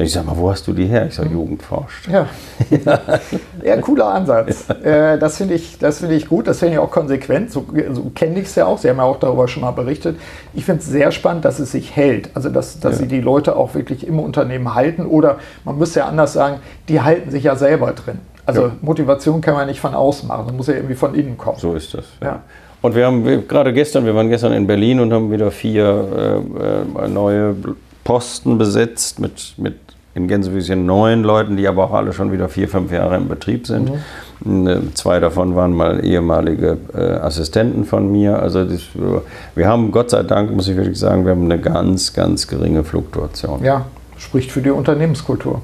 ich 0.00 0.12
sag 0.12 0.26
mal, 0.26 0.36
wo 0.36 0.50
hast 0.50 0.66
du 0.66 0.72
die 0.72 0.86
her? 0.86 1.06
Ich 1.06 1.14
sage, 1.14 1.30
Jugend 1.30 1.62
forscht. 1.62 2.08
Ja, 2.08 2.26
ja. 3.64 3.76
cooler 3.78 4.06
Ansatz. 4.06 4.66
Ja. 4.68 5.14
Äh, 5.14 5.18
das 5.18 5.36
finde 5.36 5.54
ich, 5.54 5.78
find 5.78 6.12
ich 6.12 6.28
gut, 6.28 6.46
das 6.46 6.60
finde 6.60 6.74
ich 6.74 6.78
auch 6.78 6.90
konsequent. 6.90 7.50
So, 7.50 7.66
so 7.92 8.10
kenne 8.14 8.38
ich 8.38 8.46
es 8.46 8.54
ja 8.54 8.66
auch. 8.66 8.78
Sie 8.78 8.88
haben 8.88 8.98
ja 8.98 9.04
auch 9.04 9.18
darüber 9.18 9.48
schon 9.48 9.62
mal 9.62 9.72
berichtet. 9.72 10.16
Ich 10.54 10.64
finde 10.64 10.82
es 10.82 10.86
sehr 10.86 11.10
spannend, 11.10 11.44
dass 11.44 11.58
es 11.58 11.72
sich 11.72 11.96
hält. 11.96 12.30
Also, 12.34 12.48
dass, 12.48 12.80
dass 12.80 12.94
ja. 12.94 12.98
Sie 13.00 13.08
die 13.08 13.20
Leute 13.20 13.56
auch 13.56 13.74
wirklich 13.74 14.06
im 14.06 14.20
Unternehmen 14.20 14.74
halten. 14.74 15.06
Oder 15.06 15.38
man 15.64 15.78
müsste 15.78 16.00
ja 16.00 16.06
anders 16.06 16.32
sagen, 16.32 16.60
die 16.88 17.00
halten 17.00 17.30
sich 17.30 17.44
ja 17.44 17.56
selber 17.56 17.92
drin. 17.92 18.20
Also 18.48 18.62
ja. 18.62 18.72
Motivation 18.80 19.42
kann 19.42 19.54
man 19.54 19.66
nicht 19.66 19.80
von 19.80 19.94
außen 19.94 20.26
machen, 20.26 20.46
das 20.46 20.56
muss 20.56 20.68
ja 20.68 20.74
irgendwie 20.74 20.94
von 20.94 21.14
innen 21.14 21.36
kommen. 21.36 21.58
So 21.58 21.74
ist 21.74 21.92
das. 21.92 22.06
Ja. 22.22 22.40
Und 22.80 22.94
wir 22.94 23.04
haben 23.04 23.46
gerade 23.46 23.74
gestern, 23.74 24.06
wir 24.06 24.14
waren 24.14 24.30
gestern 24.30 24.54
in 24.54 24.66
Berlin 24.66 25.00
und 25.00 25.12
haben 25.12 25.30
wieder 25.30 25.50
vier 25.50 26.42
äh, 26.56 27.04
äh 27.04 27.08
neue 27.08 27.54
Posten 28.04 28.56
besetzt 28.56 29.20
mit, 29.20 29.52
mit 29.58 29.76
in 30.18 30.28
Gänsefüßchen 30.28 30.84
neun 30.84 31.22
Leuten, 31.22 31.56
die 31.56 31.66
aber 31.66 31.84
auch 31.84 31.92
alle 31.92 32.12
schon 32.12 32.32
wieder 32.32 32.48
vier, 32.48 32.68
fünf 32.68 32.92
Jahre 32.92 33.16
im 33.16 33.28
Betrieb 33.28 33.66
sind. 33.66 33.90
Mhm. 34.44 34.66
Äh, 34.66 34.94
zwei 34.94 35.20
davon 35.20 35.56
waren 35.56 35.72
mal 35.72 36.04
ehemalige 36.04 36.76
äh, 36.94 36.98
Assistenten 36.98 37.84
von 37.84 38.10
mir. 38.10 38.40
Also 38.40 38.64
das, 38.64 38.82
wir 39.54 39.66
haben, 39.68 39.90
Gott 39.92 40.10
sei 40.10 40.22
Dank, 40.24 40.50
muss 40.50 40.68
ich 40.68 40.76
wirklich 40.76 40.98
sagen, 40.98 41.24
wir 41.24 41.32
haben 41.32 41.44
eine 41.44 41.58
ganz, 41.58 42.12
ganz 42.12 42.46
geringe 42.46 42.84
Fluktuation. 42.84 43.64
Ja, 43.64 43.86
spricht 44.16 44.50
für 44.50 44.60
die 44.60 44.70
Unternehmenskultur. 44.70 45.62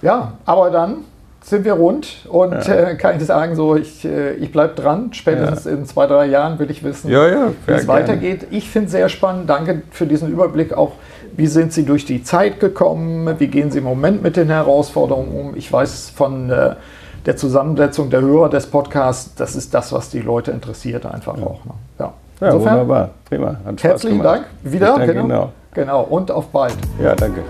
Ja, 0.00 0.34
aber 0.46 0.70
dann 0.70 0.98
sind 1.44 1.64
wir 1.64 1.72
rund 1.72 2.26
und 2.28 2.52
ja. 2.52 2.74
äh, 2.74 2.94
kann 2.94 3.16
ich 3.16 3.24
sagen, 3.24 3.56
so 3.56 3.74
ich, 3.74 4.04
äh, 4.04 4.34
ich 4.34 4.52
bleibe 4.52 4.74
dran. 4.74 5.12
Spätestens 5.12 5.64
ja. 5.64 5.72
in 5.72 5.86
zwei, 5.86 6.06
drei 6.06 6.26
Jahren 6.26 6.58
will 6.58 6.70
ich 6.70 6.84
wissen, 6.84 7.10
ja, 7.10 7.50
wie 7.66 7.72
es 7.72 7.88
weitergeht. 7.88 8.46
Ich 8.50 8.70
finde 8.70 8.86
es 8.86 8.92
sehr 8.92 9.08
spannend. 9.08 9.50
Danke 9.50 9.82
für 9.90 10.06
diesen 10.06 10.30
Überblick 10.30 10.72
auch 10.72 10.92
wie 11.36 11.46
sind 11.46 11.72
Sie 11.72 11.84
durch 11.84 12.04
die 12.04 12.22
Zeit 12.22 12.60
gekommen? 12.60 13.34
Wie 13.38 13.48
gehen 13.48 13.70
Sie 13.70 13.78
im 13.78 13.84
Moment 13.84 14.22
mit 14.22 14.36
den 14.36 14.48
Herausforderungen 14.48 15.32
um? 15.32 15.56
Ich 15.56 15.72
weiß 15.72 16.10
von 16.10 16.50
äh, 16.50 16.74
der 17.26 17.36
Zusammensetzung 17.36 18.10
der 18.10 18.20
Hörer 18.20 18.48
des 18.48 18.66
Podcasts, 18.66 19.34
das 19.34 19.56
ist 19.56 19.72
das, 19.74 19.92
was 19.92 20.10
die 20.10 20.20
Leute 20.20 20.50
interessiert, 20.50 21.06
einfach 21.06 21.38
ja. 21.38 21.44
auch. 21.44 21.64
Ne? 21.64 21.72
Ja. 21.98 22.12
ja, 22.40 22.54
wunderbar. 22.54 23.10
Prima. 23.24 23.56
Hat 23.64 23.82
herzlichen. 23.82 24.22
Dank. 24.22 24.46
Wieder. 24.62 24.96
Danke, 24.96 25.14
genau. 25.14 25.22
genau. 25.22 25.52
Genau. 25.74 26.02
Und 26.02 26.30
auf 26.30 26.48
bald. 26.48 26.76
Ja, 27.02 27.14
danke. 27.14 27.42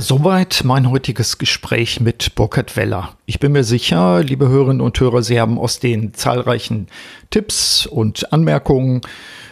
Soweit 0.00 0.62
mein 0.64 0.88
heutiges 0.90 1.36
Gespräch 1.36 2.00
mit 2.00 2.34
Burkhard 2.34 2.74
Weller. 2.74 3.16
Ich 3.26 3.38
bin 3.38 3.52
mir 3.52 3.64
sicher, 3.64 4.22
liebe 4.24 4.48
Hörerinnen 4.48 4.80
und 4.80 4.98
Hörer, 4.98 5.22
Sie 5.22 5.38
haben 5.38 5.58
aus 5.58 5.78
den 5.78 6.14
zahlreichen 6.14 6.86
Tipps 7.28 7.84
und 7.84 8.32
Anmerkungen 8.32 9.02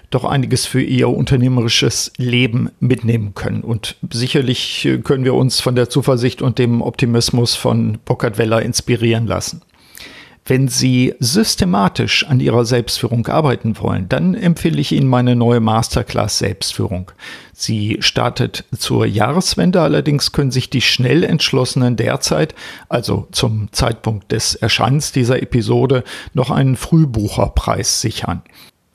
doch 0.09 0.24
einiges 0.24 0.64
für 0.64 0.80
Ihr 0.80 1.11
unternehmerisches 1.11 2.12
Leben 2.16 2.70
mitnehmen 2.80 3.34
können. 3.34 3.61
Und 3.61 3.96
sicherlich 4.11 4.88
können 5.05 5.24
wir 5.24 5.34
uns 5.34 5.61
von 5.61 5.74
der 5.74 5.90
Zuversicht 5.90 6.40
und 6.40 6.59
dem 6.59 6.80
Optimismus 6.80 7.55
von 7.55 7.99
Burkhard 8.07 8.38
Weller 8.38 8.62
inspirieren 8.62 9.26
lassen. 9.26 9.61
Wenn 10.49 10.66
Sie 10.66 11.14
systematisch 11.20 12.24
an 12.24 12.40
Ihrer 12.40 12.64
Selbstführung 12.64 13.26
arbeiten 13.26 13.78
wollen, 13.80 14.09
dann 14.09 14.34
empfehle 14.34 14.80
ich 14.80 14.92
Ihnen 14.92 15.07
meine 15.07 15.36
neue 15.36 15.61
Masterclass 15.61 16.38
Selbstführung. 16.38 17.12
Sie 17.53 17.99
startet 18.01 18.64
zur 18.74 19.05
Jahreswende, 19.05 19.82
allerdings 19.82 20.32
können 20.32 20.51
sich 20.51 20.70
die 20.70 20.80
schnell 20.80 21.22
entschlossenen 21.22 21.96
derzeit, 21.96 22.55
also 22.88 23.28
zum 23.30 23.70
Zeitpunkt 23.72 24.32
des 24.32 24.55
Erscheinens 24.55 25.12
dieser 25.12 25.42
Episode, 25.42 26.03
noch 26.32 26.51
einen 26.51 26.76
Frühbucherpreis 26.76 28.01
sichern 28.01 28.42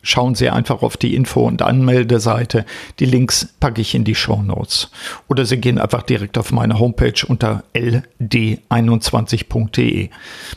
schauen 0.04 0.36
Sie 0.36 0.49
einfach 0.49 0.84
auf 0.84 0.97
die 0.97 1.16
Info- 1.16 1.47
und 1.47 1.64
Anmeldeseite. 1.64 2.66
Die 2.99 3.06
Links 3.06 3.47
packe 3.60 3.82
ich 3.82 3.95
in 3.95 4.04
die 4.04 4.14
Show 4.14 4.43
Notes. 4.43 4.91
Oder 5.28 5.45
Sie 5.45 5.58
gehen 5.58 5.80
einfach 5.80 6.04
direkt 6.04 6.38
auf 6.38 6.51
meine 6.51 6.78
Homepage 6.78 7.26
unter 7.28 7.64
ld21.de. 7.74 10.10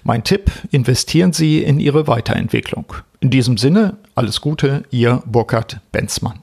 Mein 0.04 0.24
Tipp, 0.24 0.50
investieren 0.70 1.32
Sie 1.32 1.62
in 1.62 1.80
Ihre 1.80 2.06
Weiterentwicklung. 2.06 2.92
In 3.20 3.30
diesem 3.30 3.56
Sinne, 3.56 3.96
alles 4.14 4.42
Gute, 4.42 4.82
Ihr 4.90 5.22
Burkhard 5.24 5.80
Benzmann. 5.92 6.40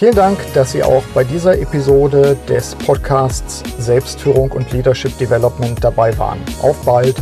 Vielen 0.00 0.14
Dank, 0.14 0.38
dass 0.54 0.72
Sie 0.72 0.82
auch 0.82 1.02
bei 1.12 1.24
dieser 1.24 1.58
Episode 1.58 2.34
des 2.48 2.74
Podcasts 2.74 3.62
Selbstführung 3.78 4.50
und 4.52 4.72
Leadership 4.72 5.18
Development 5.18 5.76
dabei 5.84 6.16
waren. 6.16 6.38
Auf 6.62 6.82
bald! 6.86 7.16